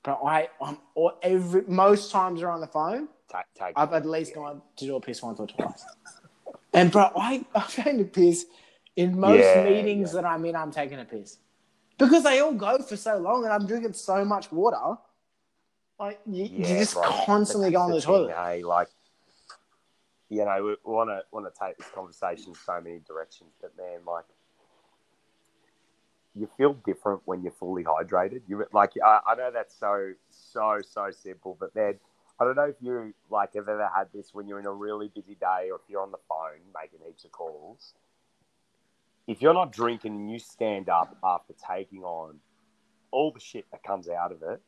But 0.04 0.20
I 0.26 0.49
I'm 0.62 0.78
or 0.95 1.14
every 1.22 1.64
most 1.68 2.12
times 2.12 2.41
we're 2.41 2.49
on 2.49 2.62
the 2.62 2.68
phone, 2.68 3.08
Take, 3.32 3.45
take 3.56 3.74
I've 3.78 3.93
at 3.93 4.06
least 4.06 4.36
gone 4.36 4.62
to 4.78 4.86
do 4.86 4.95
a 4.95 5.01
piss 5.01 5.22
once 5.24 5.39
or 5.39 5.47
twice. 5.47 5.86
And 6.76 6.91
bro, 6.91 7.12
I 7.16 7.45
I'm 7.56 7.68
taking 7.68 8.01
a 8.01 8.06
piss 8.06 8.45
in 8.95 9.20
most 9.20 9.56
Yeah, 9.56 9.64
meetings 9.64 10.10
yeah. 10.10 10.22
that 10.22 10.26
I'm 10.26 10.43
in. 10.45 10.56
I'm 10.56 10.72
taking 10.72 10.99
a 10.99 11.06
piss 11.06 11.38
because 11.97 12.24
they 12.24 12.39
all 12.39 12.54
go 12.54 12.80
for 12.80 12.97
so 12.97 13.18
long, 13.18 13.43
and 13.43 13.54
I'm 13.54 13.68
drinking 13.68 13.93
so 13.93 14.26
much 14.26 14.51
water. 14.51 14.97
Like 15.99 16.20
you, 16.26 16.47
Yeah, 16.47 16.80
just 16.80 16.95
bro, 16.95 17.04
constantly 17.04 17.72
going 17.72 17.74
go 17.74 17.82
on 17.82 17.91
the, 17.91 18.01
thing, 18.01 18.08
toilet. 18.08 18.36
Hey, 18.36 18.64
like, 18.64 18.88
you 20.30 20.43
know, 20.43 20.64
we 20.86 20.91
want 20.91 21.10
to 21.12 21.22
want 21.32 21.45
to 21.45 21.60
take 21.64 21.78
this 21.78 21.88
conversation 21.93 22.56
so 22.56 22.82
many 22.82 22.99
directions, 23.08 23.51
but 23.62 23.78
man, 23.78 23.99
like, 24.06 24.26
you 26.36 26.50
feel 26.58 26.74
different 26.86 27.22
when 27.26 27.44
you're 27.44 27.52
fully 27.52 27.84
hydrated. 27.84 28.42
You 28.48 28.66
like, 28.74 28.94
I, 29.04 29.20
I 29.28 29.36
know 29.36 29.52
that's 29.52 29.78
so 29.78 30.14
so 30.30 30.80
so 30.88 31.12
simple, 31.12 31.56
but 31.60 31.76
man, 31.76 32.00
I 32.40 32.46
don't 32.46 32.56
know 32.56 32.64
if 32.64 32.76
you 32.82 33.14
like 33.30 33.54
have 33.54 33.70
ever 33.70 33.90
had 33.96 34.08
this 34.14 34.34
when 34.34 34.48
you're 34.48 34.60
in 34.60 34.66
a 34.66 34.72
really 34.72 35.10
busy 35.14 35.36
day, 35.36 35.70
or 35.70 35.76
if 35.76 35.82
you're 35.90 36.02
on 36.02 36.12
the 36.12 36.18
phone 36.28 36.60
making 36.80 37.00
heaps 37.06 37.26
of 37.26 37.32
calls. 37.32 37.94
If 39.26 39.42
you're 39.42 39.54
not 39.54 39.72
drinking 39.72 40.16
and 40.16 40.32
you 40.32 40.38
stand 40.38 40.90
up 40.90 41.18
after 41.24 41.54
taking 41.72 42.04
on 42.04 42.40
all 43.12 43.32
the 43.32 43.40
shit 43.40 43.66
that 43.72 43.82
comes 43.82 44.10
out 44.10 44.34
of 44.34 44.44
it, 44.44 44.60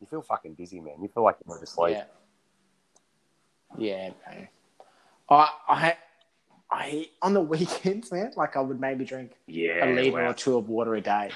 you 0.00 0.06
feel 0.06 0.20
fucking 0.20 0.54
dizzy, 0.54 0.80
man. 0.80 0.96
You 1.00 1.08
feel 1.08 1.22
like 1.22 1.36
you're 1.42 1.54
going 1.54 1.64
to 1.64 1.70
sleep. 1.70 1.96
Yeah, 1.96 2.04
yeah, 3.78 4.10
man. 4.28 4.48
I 5.30 5.50
I 5.68 5.96
I 6.70 7.08
on 7.22 7.34
the 7.34 7.40
weekends, 7.54 8.12
man. 8.12 8.32
Like 8.36 8.56
I 8.56 8.60
would 8.60 8.80
maybe 8.80 9.04
drink 9.04 9.32
Yeah, 9.46 9.84
a 9.84 9.94
liter 9.94 10.16
wow. 10.22 10.30
or 10.30 10.34
two 10.34 10.56
of 10.56 10.68
water 10.68 10.94
a 10.94 11.00
day. 11.00 11.30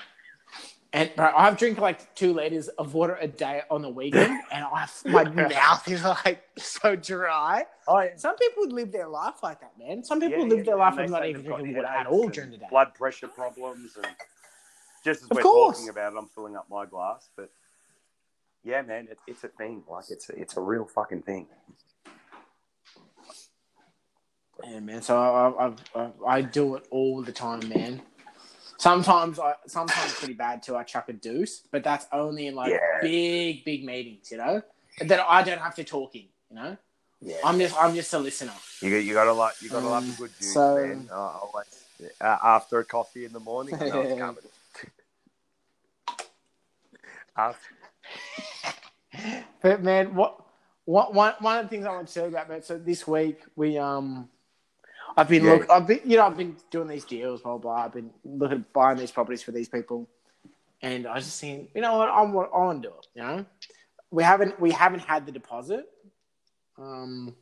And 0.93 1.11
bro, 1.17 1.33
I've 1.37 1.57
drank 1.57 1.79
like 1.79 2.15
two 2.15 2.33
liters 2.33 2.69
of 2.69 2.95
water 2.95 3.19
a 3.21 3.27
day 3.27 3.63
on 3.69 3.83
the 3.83 3.89
weekend, 3.89 4.41
and 4.53 4.65
I 4.65 4.87
my 5.07 5.25
mouth 5.49 5.89
is 5.89 6.05
like 6.05 6.45
so 6.57 6.95
dry. 6.95 7.67
Oh, 7.89 8.01
yeah. 8.01 8.11
Some 8.17 8.37
people 8.37 8.69
live 8.69 8.93
their 8.93 9.09
life 9.09 9.43
like 9.43 9.61
that, 9.61 9.73
man. 9.77 10.05
Some 10.05 10.21
people 10.21 10.43
Yeah, 10.43 10.49
live 10.51 10.59
yeah, 10.59 10.65
their 10.65 10.77
life 10.77 10.95
And 10.97 11.07
of 11.07 11.11
not 11.11 11.27
even 11.27 11.43
drinking 11.43 11.75
water 11.75 11.89
at 11.89 12.07
all 12.07 12.29
during 12.29 12.53
the 12.53 12.59
day. 12.59 12.67
Blood 12.71 12.95
pressure 12.95 13.27
problems, 13.27 13.97
and 13.97 14.07
just 15.05 15.25
as 15.25 15.31
Of 15.31 15.37
we're 15.37 15.43
course. 15.43 15.79
talking 15.79 15.89
about 15.91 16.13
it, 16.13 16.17
I'm 16.17 16.29
filling 16.29 16.55
up 16.55 16.67
my 16.71 16.87
glass. 16.87 17.29
But 17.37 17.51
yeah, 18.63 18.83
man, 18.83 19.09
it, 19.11 19.19
it's 19.27 19.43
a 19.43 19.49
thing. 19.49 19.83
Like 19.91 20.05
it's 20.11 20.31
a, 20.31 20.41
it's 20.41 20.57
a 20.57 20.61
real 20.61 20.85
fucking 20.85 21.23
thing. 21.23 21.49
Yeah, 24.63 24.81
man. 24.81 25.03
So 25.03 25.19
I, 25.19 25.67
I, 25.67 25.73
I, 26.01 26.11
I 26.37 26.43
do 26.43 26.77
it 26.77 26.87
all 26.91 27.23
the 27.23 27.33
time, 27.33 27.69
man. 27.69 28.01
Sometimes 28.79 29.39
I, 29.39 29.55
sometimes 29.67 30.15
pretty 30.15 30.35
bad 30.35 30.63
too. 30.63 30.77
I 30.77 30.83
chuck 30.85 31.09
a 31.09 31.13
deuce, 31.13 31.63
but 31.71 31.83
that's 31.85 32.07
only 32.13 32.47
in 32.47 32.55
like 32.55 32.73
Yeah. 32.73 32.79
big, 33.03 33.65
big 33.65 33.85
meetings, 33.85 34.31
you 34.31 34.39
know. 34.39 34.63
that 35.01 35.21
I 35.29 35.43
don't 35.43 35.59
have 35.61 35.75
to 35.77 35.85
talk 35.85 36.15
in, 36.15 36.23
you 36.51 36.57
know. 36.57 36.77
Yeah, 37.21 37.37
I'm 37.45 37.59
just, 37.59 37.75
I'm 37.81 37.95
just 37.95 38.13
a 38.13 38.19
listener. 38.19 38.53
you 38.83 38.91
got 38.91 38.97
you 38.99 39.15
got 39.15 39.25
to 39.25 39.33
like 39.33 39.55
you 39.63 39.71
got 39.71 39.85
Um, 39.85 40.11
a 40.11 40.17
good 40.19 40.31
juice, 40.39 40.53
so- 40.53 40.77
man. 40.77 41.09
Uh, 41.11 41.15
always 41.15 41.85
uh, 42.21 42.37
after 42.43 42.81
a 42.81 42.85
coffee 42.85 43.25
in 43.25 43.33
the 43.33 43.41
morning, 43.41 43.79
you 43.81 43.89
know 43.89 44.03
it's 44.03 44.19
coming. 44.21 44.43
After, 47.37 47.75
But 49.61 49.83
man, 49.83 50.15
what, 50.15 50.41
what 50.85 51.13
one 51.15 51.35
one 51.41 51.59
of 51.59 51.65
the 51.65 51.69
things 51.69 51.85
I 51.87 51.91
want 51.91 52.07
to 52.07 52.15
tell 52.15 52.25
you 52.25 52.29
about, 52.31 52.49
man. 52.49 52.63
So 52.63 52.79
this 52.79 53.09
week 53.09 53.41
we 53.57 53.77
um, 53.79 54.29
I've 55.17 55.29
been 55.29 55.45
Yeah. 55.45 55.53
look, 55.55 55.71
I've 55.71 55.87
been 55.87 56.01
you 56.05 56.17
know 56.17 56.27
I've 56.27 56.37
been 56.37 56.57
doing 56.71 56.89
these 56.89 57.05
deals, 57.05 57.43
blah 57.43 57.59
blah. 57.59 57.85
I've 57.85 57.93
been 57.93 58.11
looking 58.25 58.59
at 58.59 58.73
buying 58.73 58.99
these 58.99 59.11
properties 59.13 59.43
for 59.43 59.53
these 59.53 59.69
people, 59.69 60.09
and 60.83 61.07
I 61.07 61.15
was 61.15 61.25
just 61.25 61.39
saying, 61.39 61.69
you 61.75 61.81
know 61.83 61.97
what, 61.99 62.09
I 62.09 62.23
want 62.23 62.51
I 62.55 62.59
want 62.59 62.83
to 62.83 62.89
do 62.89 62.95
it. 62.95 63.07
You 63.15 63.23
know, 63.23 63.47
we 64.11 64.23
haven't 64.23 64.59
we 64.61 64.71
haven't 64.73 65.01
had 65.01 65.27
the 65.27 65.33
deposit. 65.33 65.89
Um, 66.79 67.35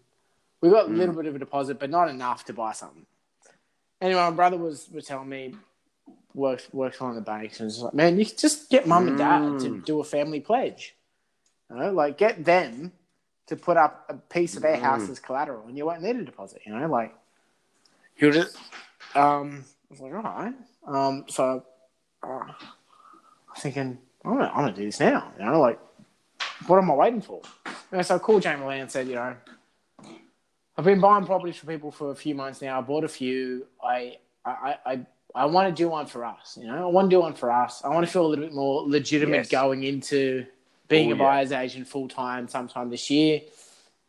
we 0.60 0.70
got 0.70 0.86
a 0.86 0.88
Mm. 0.88 0.96
little 0.98 1.14
bit 1.14 1.26
of 1.26 1.34
a 1.34 1.38
deposit, 1.38 1.78
but 1.80 1.90
not 1.90 2.08
enough 2.08 2.44
to 2.46 2.52
buy 2.52 2.72
something. 2.72 3.06
Anyway, 4.00 4.20
my 4.20 4.30
brother 4.30 4.58
was 4.58 4.88
was 4.90 5.06
telling 5.06 5.28
me 5.28 5.54
works 6.34 6.68
works 6.72 7.00
on 7.00 7.14
the 7.14 7.20
banks 7.20 7.60
and 7.60 7.66
was 7.66 7.80
like, 7.80 7.94
man, 7.94 8.18
you 8.18 8.26
can 8.26 8.36
just 8.36 8.68
get 8.70 8.86
mum 8.86 9.08
and 9.08 9.16
dad 9.16 9.58
to 9.60 9.68
Mm. 9.70 9.84
do 9.84 10.00
a 10.00 10.04
family 10.04 10.40
pledge. 10.40 10.94
You 11.70 11.76
know, 11.76 11.92
like 11.92 12.18
get 12.18 12.44
them 12.44 12.92
to 13.46 13.56
put 13.56 13.76
up 13.76 14.06
a 14.08 14.14
piece 14.14 14.56
of 14.56 14.62
their 14.62 14.76
house 14.76 15.06
Mm. 15.06 15.10
as 15.10 15.20
collateral, 15.20 15.66
and 15.66 15.76
you 15.78 15.86
won't 15.86 16.02
need 16.02 16.16
a 16.16 16.24
deposit. 16.24 16.62
You 16.66 16.74
know, 16.78 16.86
like 16.86 17.14
you 18.16 18.30
just 18.32 18.56
um. 19.14 19.64
I 19.64 19.92
was 19.92 20.00
like, 20.00 20.14
all 20.14 20.22
right. 20.22 20.54
Um. 20.86 21.24
So, 21.28 21.64
uh, 22.22 22.26
I'm 22.28 22.54
thinking, 23.56 23.98
I'm 24.24 24.32
gonna, 24.32 24.48
I'm 24.48 24.56
gonna 24.64 24.72
do 24.72 24.84
this 24.86 25.00
now. 25.00 25.32
You 25.38 25.44
know, 25.44 25.60
like, 25.60 25.78
what 26.66 26.78
am 26.78 26.90
I 26.90 26.94
waiting 26.94 27.20
for? 27.20 27.42
So 28.02 28.14
I 28.14 28.18
called 28.18 28.42
Jamie 28.42 28.64
Lee 28.66 28.78
and 28.78 28.90
said, 28.90 29.06
you 29.06 29.14
know, 29.16 29.36
I've 30.78 30.84
been 30.84 31.00
buying 31.00 31.26
properties 31.26 31.56
for 31.56 31.66
people 31.66 31.90
for 31.90 32.10
a 32.10 32.14
few 32.14 32.34
months 32.34 32.62
now. 32.62 32.78
I 32.78 32.80
bought 32.80 33.04
a 33.04 33.08
few. 33.08 33.66
I 33.84 34.16
I 34.44 34.76
I, 34.86 35.00
I 35.34 35.44
want 35.46 35.68
to 35.68 35.82
do 35.82 35.88
one 35.90 36.06
for 36.06 36.24
us. 36.24 36.58
You 36.60 36.68
know, 36.68 36.88
I 36.88 36.90
want 36.90 37.10
to 37.10 37.16
do 37.16 37.20
one 37.20 37.34
for 37.34 37.50
us. 37.50 37.82
I 37.84 37.88
want 37.88 38.06
to 38.06 38.10
feel 38.12 38.24
a 38.24 38.28
little 38.28 38.44
bit 38.46 38.54
more 38.54 38.82
legitimate 38.88 39.36
Yes. 39.36 39.48
going 39.50 39.82
into 39.84 40.46
being 40.88 41.10
Oh, 41.10 41.14
a 41.14 41.16
yeah. 41.18 41.22
buyer's 41.22 41.52
agent 41.52 41.86
full 41.86 42.08
time 42.08 42.48
sometime 42.48 42.88
this 42.88 43.10
year. 43.10 43.42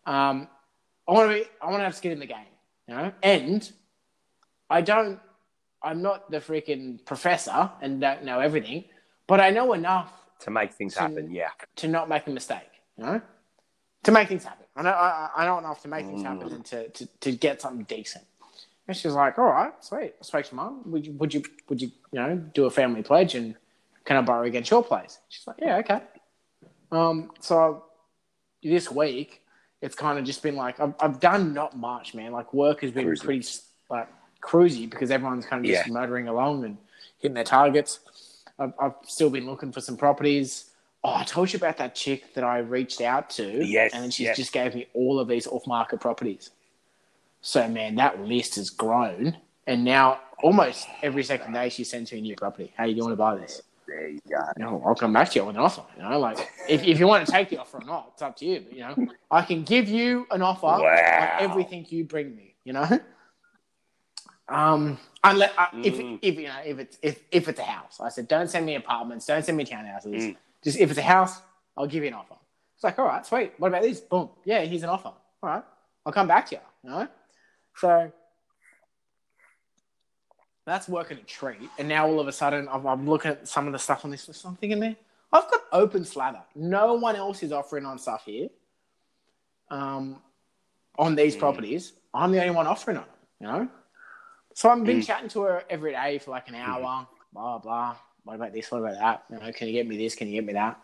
Um, 0.06 0.48
I 1.08 1.12
want 1.12 1.30
to 1.32 1.36
be. 1.44 1.50
I 1.62 1.66
want 1.70 1.82
to 1.82 1.84
have 1.86 1.96
skin 1.96 2.14
in 2.14 2.20
the 2.20 2.26
game. 2.26 2.46
You 2.88 2.96
know, 2.96 3.12
and 3.22 3.70
I 4.78 4.82
don't. 4.82 5.20
I'm 5.88 6.02
not 6.02 6.32
the 6.32 6.40
freaking 6.50 6.86
professor 7.06 7.70
and 7.82 8.00
don't 8.02 8.24
know 8.24 8.40
everything, 8.40 8.86
but 9.28 9.40
I 9.48 9.50
know 9.58 9.74
enough 9.74 10.12
to 10.40 10.50
make 10.60 10.72
things 10.74 10.94
So- 10.96 11.02
happen, 11.02 11.30
yeah. 11.32 11.50
to 11.82 11.88
not 11.88 12.06
make 12.14 12.26
a 12.28 12.34
mistake. 12.40 12.72
You 12.98 13.04
know, 13.06 13.22
to 14.04 14.12
make 14.12 14.28
things 14.32 14.44
happen. 14.44 14.66
I 14.76 14.82
know. 14.84 14.90
I, 15.08 15.30
I 15.40 15.46
know 15.46 15.58
enough 15.64 15.82
to 15.84 15.88
make 15.88 16.06
things 16.06 16.24
happen 16.24 16.48
Mm. 16.50 16.56
and 16.56 16.66
to, 16.72 16.80
to, 16.98 17.04
to 17.26 17.30
get 17.46 17.62
something 17.62 17.86
decent. 17.98 18.26
And 18.88 18.96
she's 18.98 19.14
like, 19.14 19.38
"All 19.40 19.46
right, 19.60 19.74
sweet." 19.90 20.14
I 20.20 20.24
spoke 20.24 20.46
to 20.46 20.56
mum. 20.56 20.82
Would 20.92 21.06
you 21.08 21.14
would 21.20 21.34
you 21.34 21.44
would 21.70 21.80
you 21.84 21.90
you 22.14 22.20
know 22.22 22.36
do 22.58 22.66
a 22.66 22.72
family 22.72 23.04
pledge 23.04 23.36
and 23.36 23.56
can 24.06 24.18
I 24.18 24.22
borrow 24.22 24.44
against 24.52 24.70
your 24.72 24.84
place? 24.84 25.14
She's 25.30 25.46
like, 25.48 25.58
"Yeah, 25.68 25.78
okay." 25.84 26.02
Um, 26.92 27.32
so 27.40 27.86
this 28.62 28.90
week 28.92 29.42
it's 29.82 29.96
kind 29.96 30.18
of 30.20 30.24
just 30.26 30.42
been 30.44 30.56
like 30.66 30.80
I've, 30.80 30.94
I've 31.00 31.20
done 31.20 31.54
not 31.54 31.72
much, 31.78 32.14
man. 32.14 32.32
Like 32.40 32.54
work 32.54 32.82
has 32.82 32.92
been 32.92 33.06
pretty 33.18 33.48
like 33.90 34.08
cruisy 34.44 34.90
because 34.90 35.10
everyone's 35.12 35.46
kind 35.46 35.66
of 35.66 35.72
just 35.72 35.88
Yeah. 35.88 35.94
motoring 35.94 36.28
along 36.28 36.66
and 36.66 36.78
hitting 37.20 37.34
their 37.34 37.44
targets. 37.44 38.00
I've, 38.60 38.74
I've 38.80 38.94
still 39.04 39.30
been 39.30 39.46
looking 39.46 39.72
for 39.72 39.82
some 39.82 39.98
properties. 39.98 40.66
Oh, 41.04 41.16
I 41.16 41.24
told 41.24 41.52
you 41.52 41.58
about 41.58 41.78
that 41.78 41.96
chick 41.96 42.34
that 42.34 42.44
I 42.44 42.60
reached 42.60 43.02
out 43.02 43.30
to. 43.32 43.66
Yes, 43.66 43.92
And 43.94 44.04
then 44.04 44.12
she 44.12 44.24
yes. 44.26 44.38
just 44.38 44.54
gave 44.54 44.76
me 44.76 44.88
all 44.94 45.20
of 45.20 45.28
these 45.28 45.48
off 45.48 45.66
market 45.68 46.00
properties. 46.00 46.52
So, 47.42 47.68
man, 47.68 47.96
that 47.96 48.22
list 48.22 48.56
has 48.56 48.70
grown. 48.70 49.38
And 49.68 49.84
now 49.84 50.20
almost 50.42 50.88
every 51.02 51.24
second 51.24 51.54
day 51.54 51.70
she 51.70 51.84
sends 51.84 52.12
me 52.12 52.20
a 52.20 52.22
new 52.22 52.36
property. 52.36 52.74
Hey, 52.78 52.90
you 52.90 53.02
want 53.02 53.14
to 53.14 53.18
buy 53.18 53.36
this? 53.36 53.62
There 53.88 54.08
you 54.10 54.20
go. 54.30 54.38
You 54.58 54.64
know, 54.64 54.82
I'll 54.86 54.96
come 54.96 55.12
back 55.12 55.30
to 55.32 55.40
you 55.40 55.46
with 55.46 55.56
an 55.56 55.62
offer. 55.62 55.84
You 55.98 56.04
know, 56.04 56.20
like 56.20 56.38
if, 56.70 56.84
if 56.84 57.00
you 57.00 57.08
want 57.08 57.26
to 57.26 57.32
take 57.32 57.50
the 57.50 57.58
offer 57.58 57.78
or 57.78 57.86
not, 57.86 58.12
it's 58.14 58.22
up 58.22 58.38
to 58.38 58.46
you. 58.46 58.62
But, 58.62 58.74
you 58.74 58.80
know, 58.82 59.08
I 59.30 59.42
can 59.42 59.64
give 59.64 59.90
you 59.90 60.26
an 60.32 60.42
offer 60.42 60.68
Wow. 60.68 60.80
on 60.82 61.42
everything 61.50 61.86
you 61.90 62.06
bring 62.06 62.34
me. 62.36 62.56
You 62.64 62.74
know, 62.74 62.88
um, 64.50 64.98
unless 65.24 65.52
uh, 65.58 65.68
if 65.84 65.98
Mm. 65.98 66.20
if 66.22 66.36
you 66.36 66.48
know 66.48 66.60
if 66.66 66.80
it's 66.80 66.98
if 67.02 67.24
if 67.32 67.48
it's 67.48 67.60
a 67.60 67.64
house, 67.64 68.00
I 68.00 68.10
said 68.10 68.28
don't 68.28 68.50
send 68.50 68.66
me 68.66 68.76
apartments, 68.76 69.26
don't 69.26 69.44
send 69.44 69.58
me 69.58 69.66
townhouses. 69.66 70.16
Mm. 70.16 70.38
Just 70.64 70.78
if 70.80 70.90
it's 70.90 71.00
a 71.00 71.04
house, 71.04 71.42
I'll 71.78 71.88
give 71.88 72.04
you 72.04 72.10
an 72.10 72.14
offer. 72.16 72.36
It's 72.76 72.84
like, 72.84 72.98
all 73.00 73.06
right, 73.06 73.26
sweet. 73.26 73.54
What 73.58 73.70
about 73.70 73.82
this? 73.84 74.02
Boom. 74.02 74.30
Yeah, 74.46 74.62
here's 74.62 74.84
an 74.84 74.90
offer. 74.90 75.10
All 75.42 75.50
right, 75.50 75.64
I'll 76.06 76.14
come 76.14 76.28
back 76.28 76.48
to 76.50 76.56
you. 76.56 76.62
You 76.84 76.90
know, 76.90 77.08
so 77.76 78.12
that's 80.66 80.88
working 80.88 81.18
a 81.18 81.22
treat. 81.22 81.70
And 81.78 81.88
now 81.90 82.08
all 82.08 82.20
of 82.20 82.28
a 82.28 82.32
sudden, 82.32 82.68
I'm, 82.72 82.86
I'm 82.86 83.08
looking 83.10 83.32
at 83.32 83.48
some 83.48 83.68
of 83.68 83.74
the 83.74 83.80
stuff 83.80 84.06
on 84.06 84.12
this 84.12 84.28
list. 84.28 84.46
I'm 84.46 84.56
thinking, 84.56 84.80
man, 84.80 84.96
I've 85.32 85.50
got 85.52 85.62
open 85.72 86.06
slather. 86.06 86.42
No 86.56 86.94
one 86.94 87.16
else 87.16 87.44
is 87.44 87.52
offering 87.52 87.86
on 87.86 87.98
stuff 88.00 88.24
here. 88.26 88.48
Um, 89.70 90.22
on 90.98 91.16
these 91.16 91.36
Mm. 91.36 91.40
properties, 91.40 91.94
I'm 92.14 92.32
the 92.32 92.40
only 92.40 92.56
one 92.56 92.68
offering 92.68 92.98
on 92.98 93.04
it. 93.04 93.10
You 93.42 93.48
know, 93.48 93.68
so 94.54 94.70
I've 94.70 94.84
been 94.84 95.00
Mm. 95.00 95.06
chatting 95.06 95.30
to 95.30 95.42
her 95.42 95.64
every 95.70 95.92
day 95.92 96.18
for 96.20 96.32
like 96.32 96.48
an 96.50 96.56
hour. 96.56 97.08
Blah 97.32 97.58
blah. 97.60 97.96
What 98.24 98.36
about 98.36 98.54
this? 98.54 98.72
What 98.72 98.80
about 98.80 98.94
that? 98.96 99.24
You 99.30 99.40
know, 99.46 99.52
can 99.52 99.68
you 99.68 99.74
get 99.74 99.88
me 99.88 99.98
this? 99.98 100.16
Can 100.16 100.28
you 100.28 100.36
get 100.36 100.46
me 100.46 100.54
that? 100.54 100.80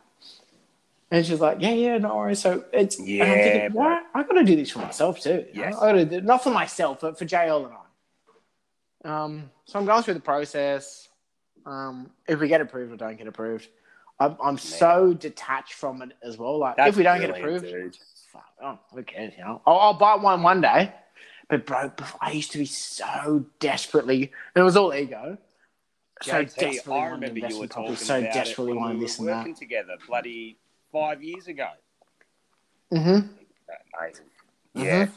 And 1.12 1.26
she's 1.26 1.40
like, 1.40 1.58
yeah, 1.60 1.72
yeah, 1.72 1.98
no 1.98 2.16
worries. 2.18 2.40
So 2.40 2.66
it's 2.72 2.98
and 3.00 3.08
I'm 3.08 3.28
Yeah, 3.38 3.44
thinking, 3.44 3.72
bro. 3.72 3.82
why? 3.84 4.02
I 4.14 4.24
got 4.24 4.34
to 4.34 4.44
do 4.44 4.56
this 4.56 4.70
for 4.72 4.80
myself 4.80 5.20
too. 5.22 5.46
Yes. 5.54 5.76
I 5.78 5.88
got 5.88 5.92
to 5.94 6.06
do 6.06 6.22
not 6.22 6.44
for 6.44 6.52
myself, 6.52 7.00
but 7.02 7.18
for 7.18 7.26
JL 7.26 7.66
and 7.66 7.74
I. 7.74 9.24
Um, 9.24 9.50
so 9.66 9.80
I'm 9.80 9.86
going 9.86 10.04
through 10.04 10.16
the 10.16 10.20
process. 10.20 11.08
Um, 11.66 12.12
if 12.28 12.40
we 12.40 12.48
get 12.48 12.62
approved 12.62 12.92
or 12.94 12.98
don't 12.98 13.18
get 13.18 13.28
approved, 13.28 13.68
I'm, 14.20 14.36
I'm 14.44 14.58
so 14.58 15.14
detached 15.14 15.74
from 15.74 16.02
it 16.02 16.12
as 16.22 16.38
well. 16.38 16.60
Like 16.60 16.76
That's 16.76 16.90
if 16.90 16.98
we 16.98 17.04
don't 17.04 17.20
get 17.22 17.30
approved, 17.30 17.66
dude. 17.66 17.98
fuck, 18.32 18.46
oh, 18.62 18.78
who 18.94 19.04
cares? 19.04 19.34
You 19.38 19.44
know, 19.46 19.62
I'll, 19.66 19.80
I'll 19.80 19.94
buy 19.94 20.16
one 20.16 20.44
one 20.44 20.62
day. 20.62 20.94
But 21.50 21.66
bro, 21.66 21.89
before, 21.89 22.20
I 22.22 22.32
used 22.32 22.52
to 22.52 22.58
be 22.60 22.66
so 22.66 23.45
desperately. 23.60 24.32
and 24.56 24.62
It 24.62 24.64
was 24.64 24.78
all 24.78 24.93
ego. 24.93 25.38
So 26.22 26.34
JT, 26.43 26.56
desperately 26.56 26.93
I 26.93 27.10
wanted 27.10 27.12
remember 27.34 27.47
you 27.47 27.60
were 27.60 27.68
talking. 27.68 27.95
So 27.95 28.20
about 28.20 28.34
desperately 28.34 28.74
it 28.74 28.80
when 28.80 28.93
we 29.00 29.00
this 29.06 29.20
were 29.20 29.30
and 29.30 29.38
working 29.39 29.54
that. 29.54 29.60
together, 29.60 29.95
bloody 30.08 30.58
five 30.91 31.24
years 31.24 31.47
ago. 31.47 31.70
Mm-hmm. 32.93 33.28
Amazing. 33.97 34.26
Mhm. 34.76 34.86
Yeah. 34.86 35.08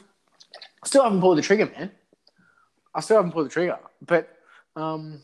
Still 0.85 1.03
haven't 1.03 1.21
pulled 1.21 1.37
the 1.37 1.41
trigger, 1.41 1.65
man. 1.67 1.91
I 2.95 2.99
still 3.01 3.17
haven't 3.17 3.31
pulled 3.31 3.45
the 3.47 3.49
trigger, 3.49 3.79
but 4.05 4.29
um, 4.75 5.21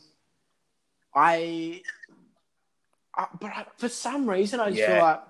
I, 1.13 1.81
I 3.15 3.27
but 3.39 3.51
I, 3.51 3.65
for 3.77 3.89
some 3.89 4.29
reason, 4.29 4.59
I 4.59 4.69
just 4.69 4.81
feel 4.81 4.97
like 5.01 5.21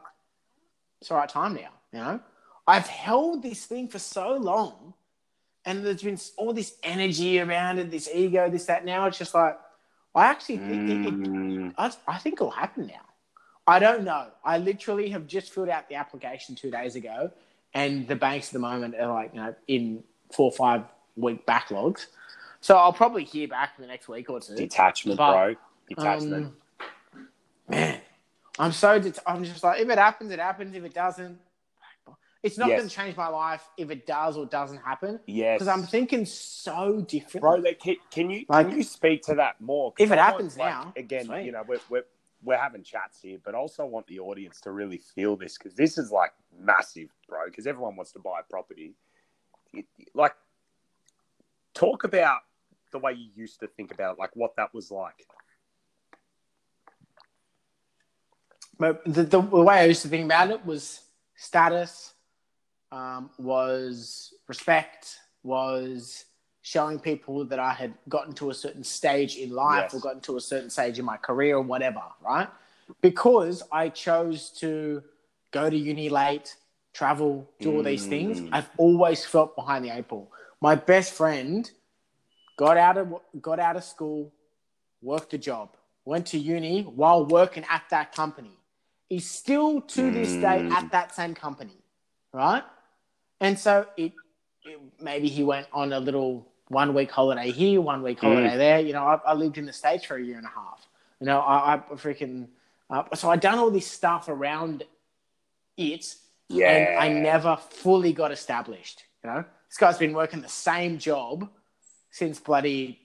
it's 1.01 1.09
the 1.09 1.15
right 1.15 1.27
time 1.29 1.53
now. 1.55 1.69
You 1.91 1.99
know, 1.99 2.19
I've 2.67 2.87
held 2.87 3.43
this 3.43 3.65
thing 3.65 3.87
for 3.87 3.99
so 3.99 4.33
long, 4.37 4.93
and 5.65 5.85
there's 5.85 6.03
been 6.03 6.19
all 6.37 6.53
this 6.53 6.75
energy 6.83 7.39
around 7.39 7.79
it, 7.79 7.91
this 7.91 8.09
ego, 8.13 8.49
this 8.49 8.65
that. 8.65 8.85
Now 8.85 9.05
it's 9.05 9.17
just 9.17 9.33
like 9.33 9.57
I 10.15 10.25
actually 10.25 10.57
think 10.57 10.89
it, 10.89 11.05
it, 11.07 11.13
Mm, 11.13 11.73
I, 11.77 11.91
I 12.07 12.17
think 12.17 12.35
it'll 12.35 12.49
happen 12.51 12.87
now. 12.87 13.05
I 13.67 13.77
don't 13.79 14.03
know. 14.03 14.27
I 14.43 14.57
literally 14.57 15.09
have 15.09 15.27
just 15.27 15.51
filled 15.53 15.69
out 15.69 15.87
the 15.89 15.95
application 15.95 16.55
two 16.55 16.71
days 16.71 16.95
ago, 16.95 17.31
and 17.73 18.07
the 18.07 18.15
banks 18.15 18.47
at 18.47 18.53
the 18.53 18.59
moment 18.59 18.95
are 18.95 19.13
like, 19.13 19.31
you 19.33 19.39
know, 19.41 19.53
in 19.67 20.03
four 20.31 20.45
or 20.45 20.51
five 20.51 20.83
week 21.15 21.45
backlogs. 21.45 22.07
So 22.61 22.75
I'll 22.75 22.93
probably 22.93 23.23
hear 23.23 23.47
back 23.47 23.73
in 23.77 23.83
the 23.83 23.87
next 23.87 24.07
week 24.07 24.29
or 24.29 24.39
two. 24.39 24.55
detachment, 24.55 25.17
But, 25.17 25.31
bro. 25.31 25.55
Detachment. 25.87 26.45
Um, 26.79 27.27
man, 27.67 28.01
I'm 28.57 28.71
so. 28.71 28.99
Det- 28.99 29.19
I'm 29.25 29.43
just 29.43 29.63
like, 29.63 29.79
if 29.79 29.89
it 29.89 29.97
happens, 29.97 30.31
it 30.31 30.39
happens. 30.39 30.75
If 30.75 30.83
it 30.83 30.93
doesn't, 30.93 31.39
it's 32.41 32.57
not 32.57 32.69
Yes. 32.69 32.79
going 32.79 32.89
to 32.89 32.95
change 32.95 33.17
my 33.17 33.27
life. 33.27 33.67
If 33.77 33.91
it 33.91 34.05
does 34.07 34.37
or 34.37 34.45
doesn't 34.45 34.77
happen, 34.77 35.19
yes. 35.25 35.55
because 35.59 35.67
I'm 35.67 35.83
thinking 35.83 36.25
so 36.25 37.01
different. 37.01 37.41
Bro, 37.41 37.55
like, 37.55 37.79
can, 37.79 37.95
can 38.11 38.29
you 38.29 38.45
Like- 38.47 38.67
can 38.69 38.77
you 38.77 38.83
speak 38.83 39.23
to 39.23 39.35
that 39.35 39.59
more? 39.59 39.93
If 39.99 40.11
it 40.11 40.17
I 40.19 40.25
happens 40.25 40.55
want, 40.57 40.69
now, 40.71 40.93
again, 40.95 41.25
sweet. 41.25 41.43
you 41.45 41.51
know, 41.51 41.63
we're, 41.67 41.79
we're 41.89 42.05
we're 42.41 42.57
having 42.57 42.83
chats 42.83 43.21
here, 43.21 43.37
but 43.43 43.53
also 43.53 43.85
want 43.85 44.07
the 44.07 44.19
audience 44.19 44.61
to 44.61 44.71
really 44.71 44.97
feel 44.97 45.35
this 45.35 45.57
because 45.57 45.73
this 45.75 45.97
is 45.97 46.09
like 46.09 46.31
massive, 46.57 47.09
bro. 47.27 47.45
Because 47.45 47.67
everyone 47.67 47.97
wants 47.97 48.13
to 48.13 48.19
buy 48.19 48.39
a 48.39 48.43
property. 48.49 48.93
It- 49.73 49.85
like, 50.13 50.33
talk 51.73 52.05
about 52.05 52.39
the 52.91 52.99
way 52.99 53.11
you 53.11 53.29
used 53.35 53.59
to 53.59 53.67
think 53.67 53.91
about 53.91 54.13
it, 54.13 54.19
like 54.19 54.33
what 54.35 54.55
that 54.55 54.73
was 54.73 54.89
like. 54.89 55.27
But 58.77 59.03
the, 59.03 59.23
the, 59.23 59.41
the 59.41 59.61
way 59.61 59.75
I 59.79 59.85
used 59.85 60.03
to 60.03 60.07
think 60.07 60.23
about 60.25 60.49
it 60.51 60.65
was 60.65 61.01
status, 61.35 62.13
um, 62.91 63.29
was 63.37 64.33
respect, 64.47 65.19
was 65.43 66.25
showing 66.61 66.99
people 66.99 67.45
that 67.45 67.59
I 67.59 67.71
had 67.73 67.93
gotten 68.09 68.33
to 68.35 68.49
a 68.49 68.53
certain 68.53 68.83
stage 68.83 69.37
in 69.37 69.51
life 69.51 69.83
Yes. 69.83 69.93
or 69.93 69.99
gotten 69.99 70.21
to 70.21 70.37
a 70.37 70.41
certain 70.41 70.69
stage 70.69 70.99
in 70.99 71.05
my 71.05 71.17
career 71.17 71.55
or 71.57 71.61
whatever, 71.61 72.01
right? 72.21 72.49
Because 73.01 73.63
I 73.71 73.89
chose 73.89 74.49
to 74.59 75.03
go 75.51 75.69
to 75.69 75.77
uni 75.77 76.09
late, 76.09 76.55
travel, 76.93 77.49
do 77.59 77.71
all 77.77 77.83
these 77.83 78.05
things, 78.07 78.41
Mm. 78.41 78.49
I've 78.51 78.69
always 78.77 79.25
felt 79.25 79.55
behind 79.55 79.85
the 79.85 79.89
eight 79.91 80.07
ball. 80.07 80.31
My 80.61 80.75
best 80.75 81.13
friend 81.13 81.69
got 82.57 82.75
out 82.77 82.97
of 82.97 83.13
got 83.41 83.59
out 83.59 83.75
of 83.77 83.83
school, 83.83 84.33
worked 85.01 85.33
a 85.33 85.37
job, 85.37 85.77
went 86.05 86.27
to 86.27 86.37
uni 86.37 86.81
while 86.83 87.25
working 87.25 87.63
at 87.69 87.83
that 87.89 88.11
company. 88.13 88.51
He's 89.07 89.29
still 89.29 89.81
to 89.81 90.11
this 90.11 90.33
day 90.35 90.59
Mm. 90.63 90.71
at 90.71 90.91
that 90.91 91.15
same 91.15 91.33
company, 91.33 91.77
right? 92.33 92.63
And 93.39 93.57
so 93.57 93.85
it, 93.97 94.13
it 94.63 94.79
maybe 95.01 95.29
he 95.29 95.43
went 95.43 95.67
on 95.71 95.93
a 95.93 95.99
little 95.99 96.47
one 96.67 96.93
week 96.93 97.11
holiday 97.11 97.51
here, 97.51 97.81
one 97.81 98.01
week 98.03 98.19
holiday 98.19 98.57
there. 98.57 98.79
You 98.79 98.93
know, 98.93 99.03
I, 99.03 99.19
I 99.25 99.33
lived 99.33 99.57
in 99.57 99.65
the 99.65 99.73
states 99.73 100.05
for 100.05 100.17
a 100.17 100.21
year 100.21 100.37
and 100.37 100.45
a 100.45 100.49
half. 100.49 100.87
You 101.19 101.25
know, 101.27 101.39
I, 101.39 101.75
I 101.75 101.77
freaking 101.95 102.47
uh, 102.89 103.03
so 103.15 103.29
I 103.29 103.35
done 103.35 103.59
all 103.59 103.69
this 103.69 103.87
stuff 103.87 104.29
around 104.29 104.83
it, 105.77 106.15
Yeah, 106.49 106.69
and 106.69 106.99
I 106.99 107.09
never 107.09 107.57
fully 107.57 108.13
got 108.13 108.31
established. 108.31 109.03
You 109.23 109.29
know, 109.29 109.45
this 109.67 109.77
guy's 109.77 109.97
been 109.97 110.13
working 110.13 110.41
the 110.41 110.49
same 110.49 110.97
job 110.97 111.49
since 112.11 112.39
bloody 112.39 112.99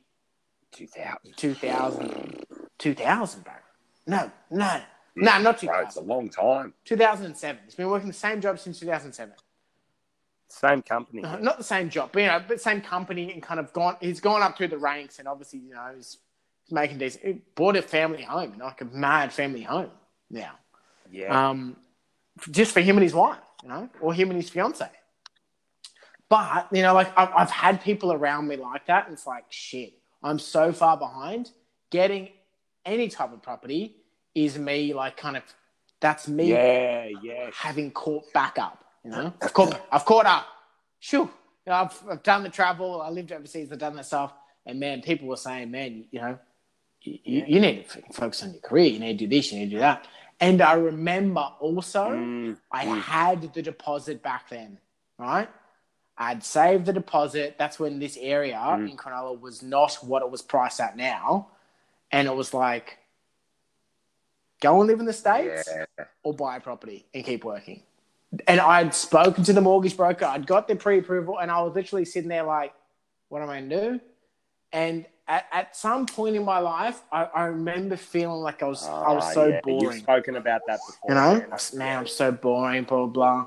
two 0.73 0.87
thousand. 0.87 1.35
2000, 1.37 2.45
2000 2.79 3.45
bro. 3.45 3.53
No, 4.07 4.31
no, 4.51 4.83
no, 5.17 5.41
not 5.41 5.61
Bro, 5.61 5.81
it's 5.81 5.97
a 5.97 6.01
long 6.01 6.29
time. 6.29 6.75
2007. 6.85 7.63
He's 7.65 7.75
been 7.75 7.89
working 7.89 8.09
the 8.09 8.15
same 8.15 8.41
job 8.41 8.59
since 8.59 8.81
2007. 8.81 9.35
Same 10.49 10.83
company. 10.83 11.25
Uh, 11.25 11.37
Not 11.39 11.59
the 11.59 11.65
same 11.65 11.89
job, 11.89 12.11
but 12.13 12.23
you 12.23 12.29
know, 12.29 12.43
but 12.47 12.61
same 12.61 12.81
company 12.81 13.33
and 13.33 13.43
kind 13.43 13.59
of 13.59 13.73
gone. 13.73 13.97
He's 14.01 14.21
gone 14.21 14.43
up 14.43 14.57
through 14.57 14.69
the 14.69 14.79
ranks, 14.79 15.19
and 15.19 15.27
obviously, 15.27 15.61
you 15.61 15.75
know, 15.75 15.93
he's, 15.95 16.19
making 16.71 16.99
decent. 16.99 17.25
He 17.25 17.33
bought 17.55 17.77
a 17.77 17.83
family 17.83 18.23
home, 18.23 18.55
like 18.59 18.81
a 18.81 18.87
mad 18.87 19.33
family 19.33 19.63
home 19.63 19.91
now. 20.31 20.53
Yeah, 21.11 21.49
um, 21.51 21.77
just 22.51 22.73
for 22.73 22.81
him 22.81 22.97
and 22.97 23.03
his 23.03 23.15
wife, 23.15 23.39
you 23.63 23.69
know, 23.69 23.89
or 24.01 24.15
him 24.15 24.31
and 24.31 24.41
his 24.41 24.51
fiance. 24.51 24.89
But 26.29 26.69
you 26.73 26.83
know, 26.83 26.95
like 26.95 27.17
I've, 27.19 27.31
I've 27.37 27.51
had 27.51 27.83
people 27.83 28.13
around 28.13 28.49
me 28.49 28.57
like 28.57 28.87
that, 28.87 29.07
and 29.07 29.15
it's 29.15 29.27
like 29.27 29.45
shit. 29.51 29.95
I'm 30.23 30.39
so 30.39 30.73
far 30.73 30.97
behind. 30.97 31.51
Getting 31.91 32.31
any 32.85 33.09
type 33.09 33.33
of 33.33 33.43
property 33.43 33.97
is 34.35 34.59
me, 34.59 34.95
like 34.95 35.17
kind 35.17 35.37
of. 35.37 35.43
That's 36.01 36.29
me 36.29 36.51
yeah, 36.51 37.09
yeah. 37.23 37.51
having 37.55 37.91
caught 37.91 38.31
back 38.35 38.59
up. 38.59 38.84
You 39.05 39.11
know, 39.11 39.33
I've 39.43 39.53
caught, 39.53 39.87
I've 39.93 40.05
caught 40.05 40.27
up. 40.27 40.47
Shoo. 40.99 41.19
You 41.19 41.31
know, 41.67 41.75
I've, 41.75 42.03
I've 42.11 42.23
done 42.23 42.43
the 42.43 42.49
travel. 42.49 43.01
I 43.03 43.11
lived 43.11 43.33
overseas. 43.33 43.71
I've 43.73 43.79
done 43.79 43.97
that 43.97 44.07
stuff. 44.07 44.33
And 44.67 44.81
man, 44.81 45.03
people 45.03 45.29
were 45.29 45.37
saying, 45.37 45.71
man, 45.71 46.05
you 46.11 46.21
know, 46.21 46.39
you, 47.03 47.19
you, 47.25 47.45
you 47.47 47.61
need 47.61 47.89
to 47.89 48.03
focus 48.13 48.43
on 48.43 48.53
your 48.53 48.61
career. 48.63 48.87
You 48.87 48.99
need 48.99 49.19
to 49.19 49.27
do 49.27 49.37
this. 49.37 49.53
You 49.53 49.61
need 49.61 49.67
to 49.67 49.71
do 49.73 49.79
that. 49.81 50.07
And 50.41 50.61
I 50.63 50.73
remember 50.75 51.41
also, 51.61 52.09
Mm, 52.11 52.57
I 52.73 52.87
mm. 52.87 53.01
had 53.01 53.53
the 53.53 53.63
deposit 53.63 54.23
back 54.23 54.49
then, 54.49 54.79
right? 55.19 55.49
I'd 56.17 56.43
saved 56.45 56.87
the 56.87 56.93
deposit. 56.93 57.57
That's 57.59 57.79
when 57.79 57.99
this 57.99 58.17
area 58.21 58.57
Mm. 58.57 58.91
in 58.91 58.97
Cronulla 58.97 59.39
was 59.39 59.63
not 59.63 59.95
what 59.97 60.23
it 60.23 60.31
was 60.31 60.43
priced 60.43 60.81
at 60.81 60.97
now. 60.97 61.49
And 62.11 62.27
it 62.29 62.35
was 62.35 62.55
like, 62.55 62.99
go 64.61 64.81
and 64.81 64.89
live 64.89 65.01
in 65.01 65.07
the 65.07 65.13
States 65.13 65.69
yeah. 65.71 66.05
or 66.23 66.33
buy 66.33 66.57
a 66.57 66.61
property 66.61 67.05
and 67.15 67.25
keep 67.25 67.45
working. 67.45 67.83
And 68.47 68.61
I'd 68.61 68.95
spoken 68.95 69.45
to 69.45 69.53
the 69.53 69.61
mortgage 69.61 69.97
broker. 69.97 70.25
I'd 70.25 70.47
got 70.47 70.69
the 70.69 70.77
pre-approval, 70.77 71.39
and 71.41 71.51
I 71.51 71.61
was 71.63 71.75
literally 71.75 72.05
sitting 72.05 72.29
there 72.29 72.45
like, 72.45 72.75
"What 73.29 73.43
am 73.43 73.51
I 73.51 73.61
going 73.61 73.71
to 73.71 73.81
do?" 73.91 74.01
And 74.73 75.07
at, 75.29 75.47
at 75.53 75.77
some 75.77 76.07
point 76.07 76.37
in 76.37 76.45
my 76.45 76.59
life, 76.59 77.01
I, 77.11 77.25
I 77.25 77.45
remember 77.47 77.97
feeling 77.97 78.41
like 78.41 78.63
I 78.63 78.67
was 78.67 78.87
I 78.87 79.13
was 79.13 79.25
Ah, 79.25 79.31
so 79.33 79.47
yeah. 79.47 79.61
You've 79.67 79.95
spoken 79.95 80.37
about 80.37 80.63
that 80.67 80.81
before. 80.87 81.11
You 81.11 81.15
know, 81.15 81.35
man. 81.41 81.47
I 81.51 81.55
was, 81.55 81.75
man, 81.75 81.99
I'm 81.99 82.07
so 82.07 82.33
boring, 82.33 82.85
blah 82.85 83.07
blah. 83.07 83.43
blah. 83.43 83.47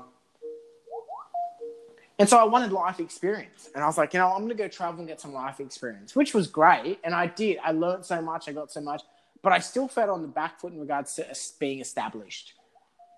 And 2.20 2.28
so 2.28 2.36
I 2.36 2.44
wanted 2.44 2.72
life 2.72 2.98
experience, 2.98 3.70
and 3.74 3.84
I 3.84 3.86
was 3.86 3.96
like, 3.96 4.12
you 4.12 4.18
know, 4.18 4.28
I'm 4.28 4.38
going 4.38 4.48
to 4.48 4.56
go 4.56 4.66
travel 4.66 4.98
and 4.98 5.08
get 5.08 5.20
some 5.20 5.32
life 5.32 5.60
experience, 5.60 6.16
which 6.16 6.34
was 6.34 6.48
great, 6.48 6.98
and 7.04 7.14
I 7.14 7.26
did. 7.26 7.58
I 7.62 7.70
learned 7.70 8.04
so 8.04 8.20
much, 8.20 8.48
I 8.48 8.52
got 8.52 8.72
so 8.72 8.80
much, 8.80 9.02
but 9.40 9.52
I 9.52 9.60
still 9.60 9.86
felt 9.86 10.10
on 10.10 10.22
the 10.22 10.28
back 10.28 10.58
foot 10.58 10.72
in 10.72 10.80
regards 10.80 11.14
to 11.14 11.30
us 11.30 11.52
being 11.60 11.80
established. 11.80 12.54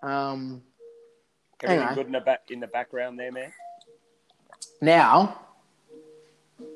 Um, 0.02 0.62
Everything 1.62 1.82
Anyway. 1.82 1.94
good 1.94 2.06
in 2.06 2.12
the 2.12 2.20
back 2.20 2.40
in 2.50 2.60
the 2.60 2.66
background 2.66 3.18
there, 3.18 3.32
man. 3.32 3.52
Now, 4.80 5.40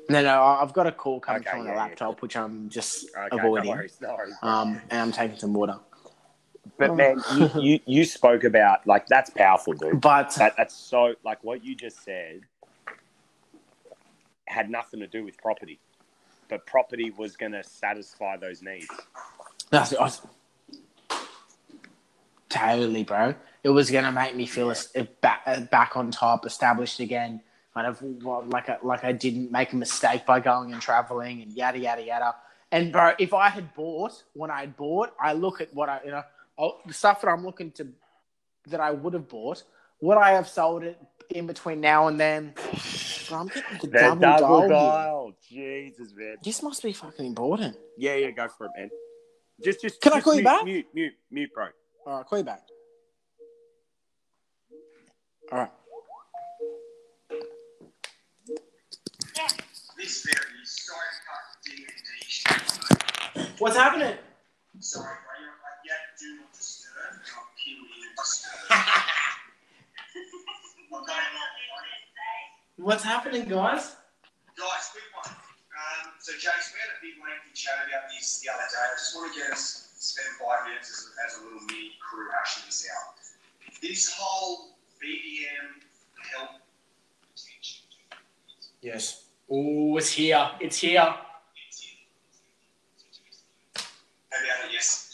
no, 0.09 0.21
no, 0.21 0.43
I've 0.43 0.73
got 0.73 0.85
a 0.85 0.91
call 0.91 1.19
coming 1.19 1.41
Okay, 1.41 1.49
from 1.51 1.59
the 1.61 1.65
yeah, 1.65 1.71
yeah, 1.73 1.77
laptop, 1.77 2.21
which 2.21 2.35
I'm 2.35 2.69
just 2.69 3.07
Okay, 3.15 3.35
avoiding. 3.35 3.65
no 3.71 3.77
worries, 3.77 3.97
no 3.99 4.15
worries. 4.15 4.35
Um, 4.43 4.79
and 4.91 5.01
I'm 5.01 5.11
taking 5.11 5.37
some 5.37 5.53
water. 5.53 5.77
but 6.77 6.95
man, 6.95 7.23
you, 7.33 7.49
you 7.59 7.79
you 7.85 8.05
spoke 8.05 8.43
about 8.43 8.85
like 8.85 9.07
that's 9.07 9.31
powerful, 9.31 9.73
dude. 9.73 10.01
But 10.01 10.35
That 10.35 10.55
that's 10.57 10.75
so 10.75 11.15
like 11.23 11.43
what 11.43 11.63
you 11.63 11.73
just 11.75 12.03
said 12.03 12.41
had 14.47 14.69
nothing 14.69 14.99
to 14.99 15.07
do 15.07 15.23
with 15.25 15.35
property, 15.39 15.79
but 16.49 16.65
property 16.67 17.09
was 17.17 17.35
going 17.35 17.53
to 17.53 17.63
satisfy 17.63 18.37
those 18.37 18.61
needs. 18.61 18.87
that's 19.71 19.95
awesome. 19.95 20.29
Totally, 22.49 23.03
bro. 23.03 23.33
It 23.65 23.69
was 23.69 23.89
gonna 23.89 24.11
make 24.11 24.35
me 24.35 24.45
feel 24.45 24.69
es- 24.69 24.91
back, 25.21 25.43
back 25.71 25.97
on 25.97 26.11
top, 26.11 26.45
established 26.45 26.99
again. 26.99 27.41
kind 27.73 27.87
of 27.87 27.99
like 28.53 28.69
I, 28.69 28.77
like 28.83 29.03
I 29.03 29.11
didn't 29.11 29.51
make 29.51 29.73
a 29.73 29.75
mistake 29.75 30.23
by 30.23 30.39
going 30.39 30.71
and 30.71 30.79
traveling 30.79 31.41
and 31.41 31.51
yada 31.51 31.79
yada 31.79 32.03
yada. 32.03 32.35
And 32.71 32.91
bro, 32.91 33.13
if 33.17 33.33
I 33.33 33.49
had 33.49 33.73
bought 33.73 34.21
when 34.33 34.51
I 34.51 34.59
had 34.59 34.77
bought, 34.77 35.15
I 35.19 35.33
look 35.33 35.61
at 35.61 35.73
what 35.73 35.89
I 35.89 35.99
you 36.05 36.11
know 36.11 36.21
I'll, 36.59 36.79
the 36.85 36.93
stuff 36.93 37.21
that 37.21 37.27
I'm 37.27 37.43
looking 37.43 37.71
to 37.71 37.87
that 38.67 38.79
I 38.79 38.91
would 38.91 39.15
have 39.15 39.27
bought. 39.27 39.63
Would 39.99 40.19
I 40.19 40.33
have 40.33 40.47
sold 40.47 40.83
it 40.83 41.01
in 41.31 41.47
between 41.47 41.81
now 41.81 42.07
and 42.07 42.19
then? 42.19 42.53
Bro, 43.27 43.39
I'm 43.39 43.47
getting 43.47 43.77
the 43.81 43.87
That 43.87 44.01
double, 44.21 44.21
double 44.21 44.59
dial. 44.61 44.69
dial. 44.69 45.31
Jesus, 45.49 46.13
man. 46.15 46.35
This 46.43 46.61
must 46.61 46.83
be 46.83 46.93
fucking 46.93 47.25
important. 47.25 47.75
Yeah, 47.97 48.13
yeah, 48.13 48.29
go 48.29 48.47
for 48.47 48.67
it, 48.67 48.73
man. 48.77 48.91
Just, 49.63 49.81
just. 49.81 50.01
Can 50.01 50.13
I 50.13 50.17
just 50.17 50.25
call 50.25 50.35
you 50.35 50.41
mute, 50.41 50.45
back? 50.45 50.63
Mute, 50.65 50.85
mute, 50.93 51.13
mute, 51.31 51.49
bro. 51.51 51.67
All 52.05 52.17
right, 52.17 52.25
call 52.27 52.37
you 52.37 52.43
back. 52.45 52.61
All 55.51 55.59
right. 55.59 55.69
This 59.97 60.25
very 60.25 60.65
sorry 60.65 60.99
cut 61.21 61.45
D&D 61.63 63.45
What's 63.59 63.77
happening? 63.77 64.17
Sorry, 64.79 65.05
bro, 65.05 65.33
you're 65.39 65.53
like, 65.61 65.85
yeah, 65.85 65.93
do 66.19 66.37
not 66.41 66.51
disturb, 66.51 67.13
I'll 67.37 67.47
kill 67.61 67.77
you 67.77 68.09
and 68.09 68.15
disturb. 68.17 68.57
I've 68.71 68.89
got 71.07 71.17
it. 71.17 71.23
What's 72.77 73.03
happening, 73.03 73.45
guys? 73.45 73.95
Guys, 74.57 74.89
quick 74.91 75.03
one. 75.13 75.29
Um, 75.29 76.11
so, 76.19 76.33
Jace, 76.33 76.73
we 76.73 76.79
had 76.81 76.89
a 76.89 76.99
big 77.01 77.21
lengthy 77.21 77.53
chat 77.53 77.85
about 77.87 78.09
this 78.09 78.41
the 78.41 78.49
other 78.49 78.65
day. 78.65 78.81
I 78.81 78.95
just 78.97 79.15
want 79.15 79.33
to 79.33 79.39
get 79.39 79.51
us 79.51 79.93
spend 79.99 80.27
five 80.41 80.67
minutes 80.67 80.89
as, 80.89 81.09
as 81.25 81.41
a 81.41 81.45
little 81.45 81.61
mini 81.67 81.93
crew 82.01 82.27
hashing 82.33 82.63
this 82.65 82.87
out. 82.89 83.15
This 83.81 84.11
whole 84.11 84.75
BDM 85.01 85.81
help 86.33 86.61
Yes. 88.85 89.25
Oh, 89.49 89.97
it's 89.97 90.11
here. 90.11 90.47
It's 90.61 90.77
here. 90.77 91.01
about 91.01 91.17
it, 94.65 94.73
yes. 94.73 95.05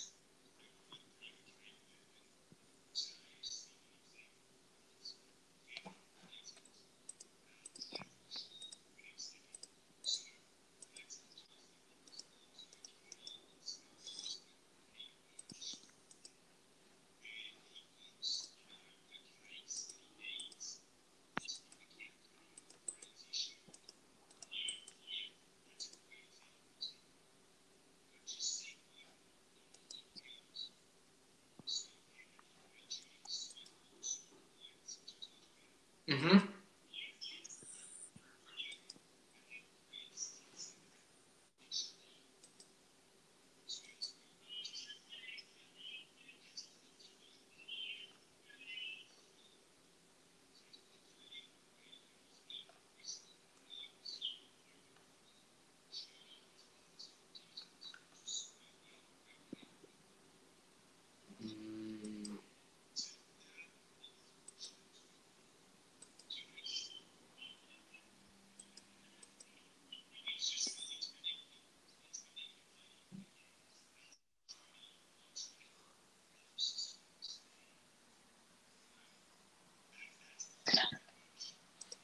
Mm-hmm. 36.11 36.51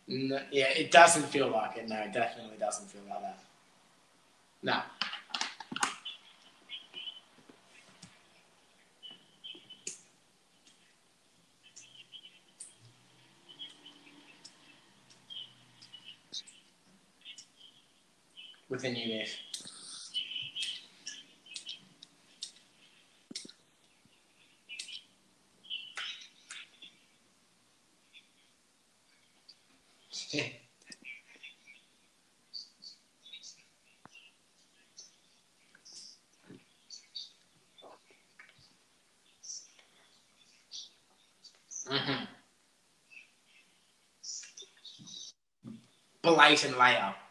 No, 0.07 0.39
yeah, 0.51 0.69
it 0.69 0.91
doesn't 0.91 1.23
feel 1.23 1.49
like 1.49 1.77
it. 1.77 1.87
No, 1.89 1.97
it 1.97 2.13
definitely 2.13 2.57
doesn't 2.57 2.87
feel 2.89 3.01
like 3.09 3.21
that. 3.21 3.39
No. 4.63 4.81
With 18.69 18.83
a 18.85 18.89
new 18.91 19.07
myth. 19.07 19.37
hmm 41.89 42.27
Blatant 46.27 46.75
layup. 46.75 47.15
Yep. 47.15 47.26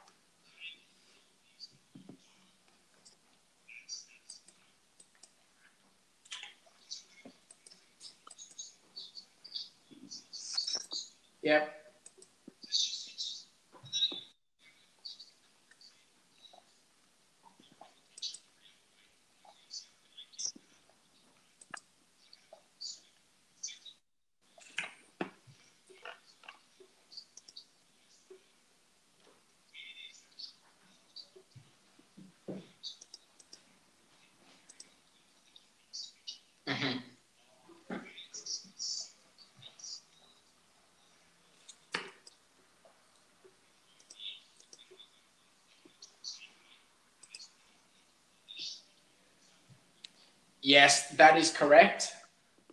Yes, 50.66 51.10
that 51.10 51.36
is 51.36 51.52
correct. 51.52 52.12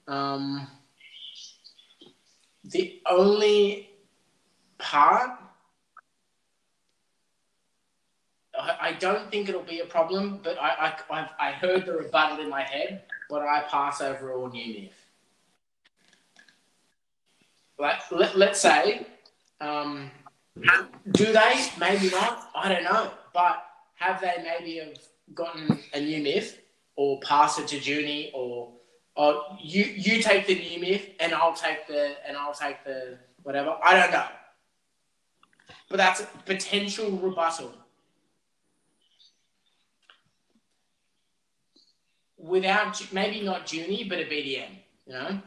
Um, 0.08 0.68
the 2.64 3.00
only 3.06 3.92
part 4.80 5.30
I, 8.60 8.94
don't 8.94 9.30
think 9.30 9.48
it'll 9.48 9.62
be 9.62 9.82
a 9.82 9.86
problem, 9.86 10.40
but 10.42 10.58
I, 10.60 10.70
I 10.70 11.20
I've, 11.20 11.30
I 11.40 11.52
heard 11.52 11.86
the 11.86 11.94
rebuttal 11.94 12.40
in 12.40 12.50
my 12.50 12.64
head, 12.64 13.04
but 13.30 13.44
I 13.44 13.62
pass 13.70 14.02
over 14.02 14.34
all 14.34 14.50
new 14.50 14.74
myth. 14.74 15.06
Like 17.78 18.00
let, 18.12 18.36
let's 18.36 18.60
say, 18.60 19.06
um, 19.62 20.10
do 21.12 21.32
they? 21.32 21.66
Maybe 21.80 22.10
not. 22.10 22.50
I 22.56 22.70
don't 22.70 22.86
know. 22.86 23.12
But 23.36 23.64
have 23.96 24.20
they 24.20 24.44
maybe 24.44 24.78
have 24.80 24.98
gotten 25.36 25.78
a 25.94 26.00
new 26.00 26.24
myth 26.24 26.58
or 26.96 27.20
pass 27.22 27.60
it 27.60 27.68
to 27.68 27.80
Junie 27.80 28.32
or 28.34 28.74
or 29.16 29.42
you 29.62 29.84
you 29.84 30.22
take 30.22 30.48
the 30.48 30.56
new 30.56 30.80
myth 30.80 31.10
and 31.20 31.34
I'll 31.34 31.54
take 31.54 31.88
the 31.88 32.16
and 32.28 32.36
I'll 32.38 32.54
take 32.54 32.84
the 32.84 33.18
whatever. 33.44 33.76
I 33.84 34.00
don't 34.00 34.12
know. 34.12 34.26
But 35.90 35.98
that's 35.98 36.22
a 36.22 36.26
potential 36.46 37.12
rebuttal. 37.12 37.74
Without 42.38 43.14
maybe 43.14 43.42
not 43.42 43.72
Junie, 43.72 44.04
but 44.04 44.20
a 44.20 44.24
BDM, 44.24 44.72
you 45.06 45.14
know? 45.14 45.40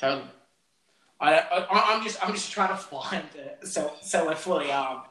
Totally. 0.00 0.30
I, 1.20 1.34
I, 1.34 1.66
I'm 1.70 2.02
just 2.02 2.26
I'm 2.26 2.32
just 2.32 2.50
trying 2.50 2.70
to 2.70 2.76
find 2.76 3.26
it 3.34 3.68
so 3.68 3.92
so 4.00 4.24
we're 4.24 4.34
fully 4.34 4.72
armed. 4.72 5.02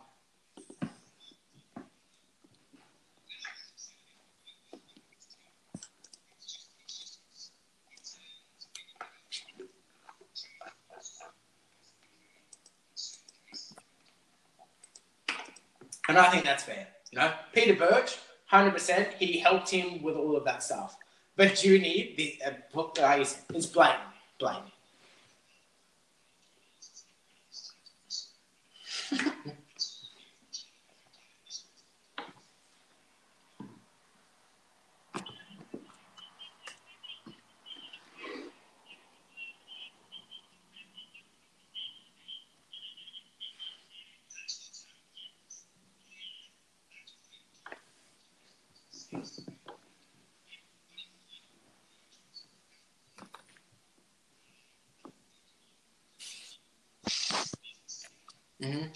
And 16.08 16.18
I 16.18 16.32
think 16.32 16.44
that's 16.44 16.64
fair. 16.64 16.88
You 17.12 17.20
know, 17.20 17.32
Peter 17.54 17.76
Birch, 17.76 18.18
hundred 18.48 18.72
percent, 18.72 19.14
he 19.20 19.38
helped 19.38 19.70
him 19.70 20.02
with 20.02 20.16
all 20.16 20.36
of 20.36 20.44
that 20.46 20.64
stuff. 20.64 20.98
But 21.36 21.64
Junie, 21.64 22.16
the 22.18 22.42
uh, 22.44 22.80
uh, 22.80 23.24
it's 23.54 23.68
blatant, 23.68 24.00
blatant. 24.40 24.66
Mm-hmm. 58.62 58.92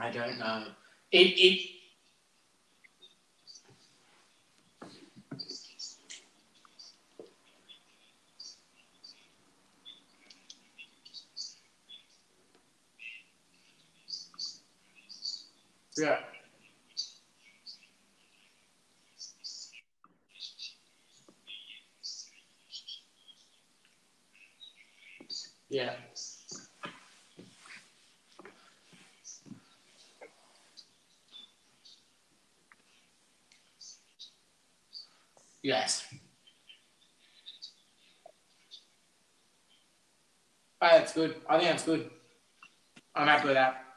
I 0.00 0.07
don't 0.26 0.38
know. 0.38 0.64
It 1.12 1.28
it 1.38 1.60
Yeah. 15.98 16.18
Yeah. 25.70 25.94
Yes. 35.68 36.08
Oh, 40.80 40.88
that's 40.90 41.12
good. 41.12 41.34
I 41.46 41.58
think 41.58 41.70
that's 41.70 41.84
good. 41.84 42.10
I'm 43.14 43.28
happy 43.28 43.48
with 43.48 43.56
that. 43.56 43.87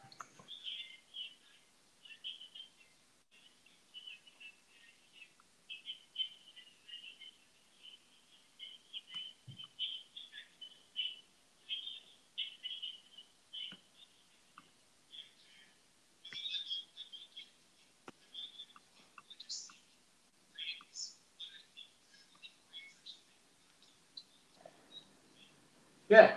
Yeah. 26.11 26.33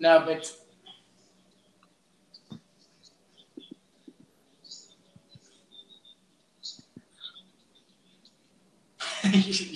No, 0.00 0.20
but 0.20 0.52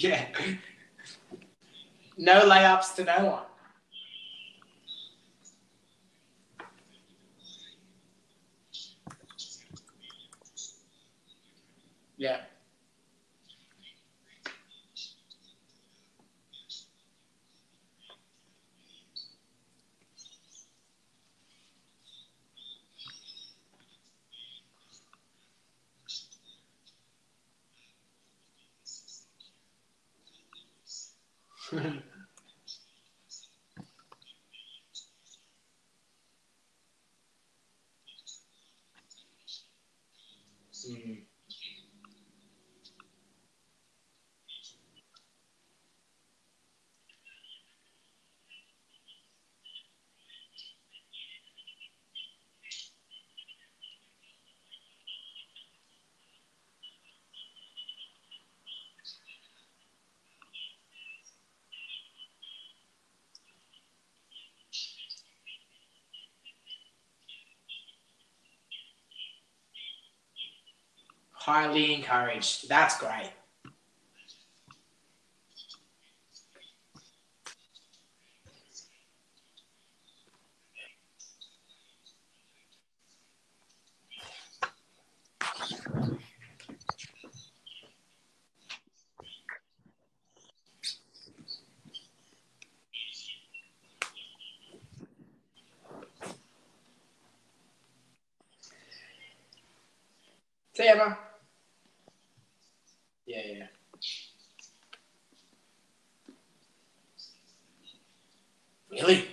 yeah. 0.05 0.27
No 2.17 2.41
layups 2.43 2.95
to 2.97 3.05
no 3.05 3.25
one. 3.27 3.45
Yeah. 12.17 12.41
Mhm. 31.73 32.03
Highly 71.45 71.93
encouraged. 71.93 72.71
That's 72.71 72.99
great. 72.99 73.31
See 100.73 100.95
man. 100.95 101.17
Yeah, 103.27 103.41
yeah. 103.47 103.67
Really? 108.91 109.29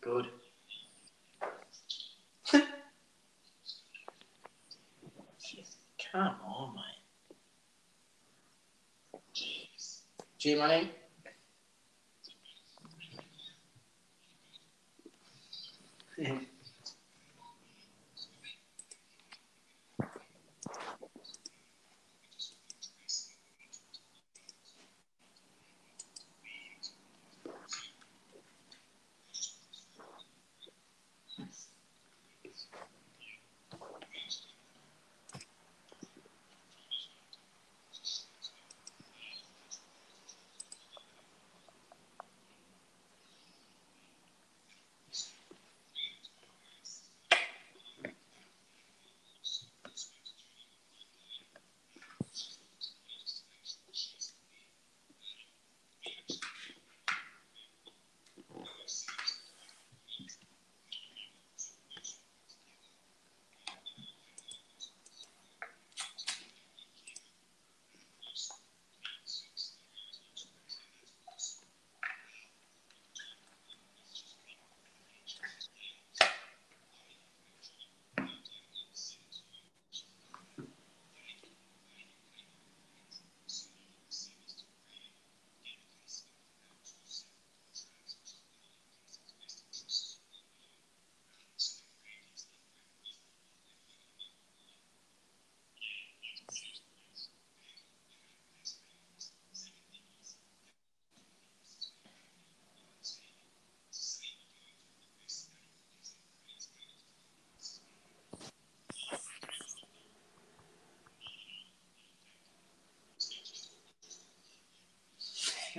Good. 0.00 0.26
Come 6.12 6.36
on. 6.44 6.74
G 10.50 10.56
Money. 10.56 10.99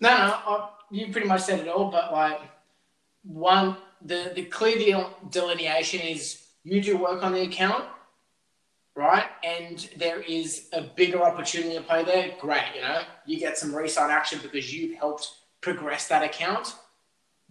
No, 0.00 0.10
no, 0.10 0.16
I, 0.16 0.68
you 0.90 1.12
pretty 1.12 1.26
much 1.26 1.42
said 1.42 1.60
it 1.60 1.68
all. 1.68 1.90
But 1.90 2.12
like, 2.12 2.40
one, 3.22 3.76
the 4.02 4.32
the 4.34 4.44
clear 4.44 5.06
delineation 5.30 6.00
is 6.00 6.46
you 6.64 6.80
do 6.80 6.96
work 6.96 7.22
on 7.22 7.32
the 7.32 7.42
account, 7.42 7.84
right? 8.94 9.26
And 9.44 9.88
there 9.96 10.20
is 10.20 10.68
a 10.72 10.82
bigger 10.82 11.22
opportunity 11.22 11.74
to 11.74 11.82
play 11.82 12.04
there. 12.04 12.34
Great, 12.40 12.62
you 12.74 12.82
know, 12.82 13.02
you 13.26 13.38
get 13.38 13.58
some 13.58 13.74
resign 13.74 14.10
action 14.10 14.40
because 14.42 14.72
you've 14.72 14.98
helped 14.98 15.30
progress 15.60 16.08
that 16.08 16.22
account. 16.22 16.74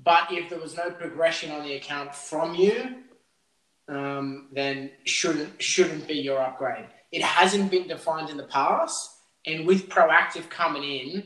But 0.04 0.32
if 0.32 0.50
there 0.50 0.60
was 0.60 0.78
no 0.78 0.92
progression 0.92 1.52
on 1.52 1.64
the 1.64 1.74
account 1.74 2.14
from 2.14 2.54
you, 2.54 2.98
um, 3.88 4.50
then 4.52 4.92
shouldn't 5.06 5.62
shouldn't 5.62 6.08
be 6.08 6.16
your 6.16 6.40
upgrade. 6.40 6.86
It 7.12 7.24
hasn't 7.24 7.72
been 7.72 7.88
defined 7.88 8.30
in 8.30 8.38
the 8.38 8.44
past, 8.44 9.10
and 9.46 9.66
with 9.66 9.90
proactive 9.90 10.50
coming 10.50 10.84
in, 10.84 11.24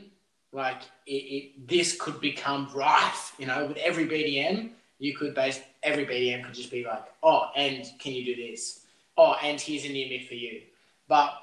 like 0.52 0.82
it, 1.06 1.12
it, 1.12 1.68
this 1.68 1.96
could 1.98 2.20
become 2.20 2.68
rife. 2.74 3.34
You 3.38 3.46
know, 3.46 3.66
with 3.66 3.78
every 3.78 4.06
BDM, 4.06 4.70
you 4.98 5.16
could 5.16 5.34
base 5.34 5.60
every 5.82 6.06
BDM 6.06 6.44
could 6.44 6.54
just 6.54 6.70
be 6.70 6.84
like, 6.84 7.04
oh, 7.22 7.50
and 7.56 7.84
can 7.98 8.12
you 8.12 8.24
do 8.24 8.36
this? 8.36 8.84
Oh, 9.16 9.34
and 9.42 9.60
here's 9.60 9.84
a 9.84 9.88
near 9.88 10.08
mid 10.08 10.28
for 10.28 10.34
you. 10.34 10.62
But 11.08 11.34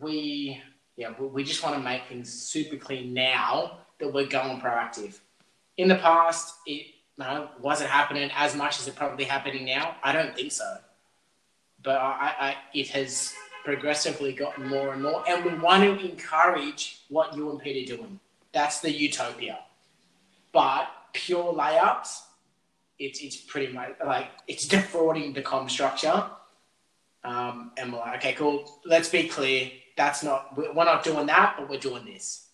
we, 0.00 0.60
yeah, 0.96 1.12
we, 1.18 1.44
just 1.44 1.62
want 1.62 1.76
to 1.76 1.82
make 1.82 2.04
things 2.06 2.32
super 2.32 2.76
clean 2.76 3.14
now 3.14 3.78
that 3.98 4.12
we're 4.12 4.26
going 4.26 4.60
proactive. 4.60 5.20
In 5.76 5.88
the 5.88 5.94
past, 5.96 6.56
it 6.66 6.86
wasn't 7.60 7.90
happening 7.90 8.30
as 8.34 8.56
much 8.56 8.80
as 8.80 8.88
it 8.88 8.96
probably 8.96 9.24
happening 9.24 9.64
now. 9.64 9.96
I 10.02 10.12
don't 10.12 10.34
think 10.34 10.52
so. 10.52 10.78
But 11.82 11.96
I, 11.96 12.34
I, 12.38 12.56
it 12.74 12.88
has 12.88 13.34
progressively 13.64 14.32
gotten 14.32 14.68
more 14.68 14.92
and 14.92 15.02
more, 15.02 15.24
and 15.28 15.44
we 15.44 15.54
want 15.58 15.82
to 15.82 16.10
encourage 16.10 17.02
what 17.08 17.36
you 17.36 17.50
and 17.50 17.60
Pete 17.60 17.90
are 17.90 17.96
doing. 17.96 18.20
That's 18.52 18.80
the 18.80 18.90
utopia. 18.90 19.60
But 20.52 20.88
pure 21.12 21.52
layups, 21.52 22.20
it's 22.98 23.20
it's 23.20 23.36
pretty 23.36 23.72
much 23.72 23.94
like 24.04 24.30
it's 24.46 24.66
defrauding 24.68 25.32
the 25.32 25.42
com 25.42 25.68
structure. 25.68 26.24
Um, 27.24 27.70
and 27.76 27.92
we're 27.92 28.00
like, 28.00 28.16
okay, 28.16 28.32
cool. 28.32 28.80
Let's 28.84 29.08
be 29.08 29.28
clear. 29.28 29.70
That's 29.96 30.22
not 30.22 30.56
we're 30.56 30.84
not 30.84 31.04
doing 31.04 31.26
that, 31.26 31.56
but 31.58 31.68
we're 31.68 31.78
doing 31.78 32.04
this. 32.04 32.48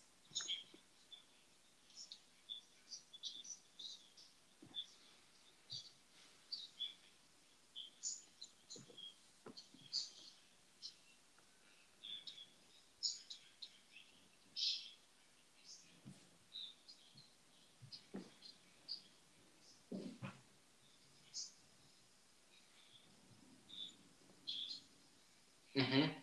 Mm-hmm. 25.78 26.17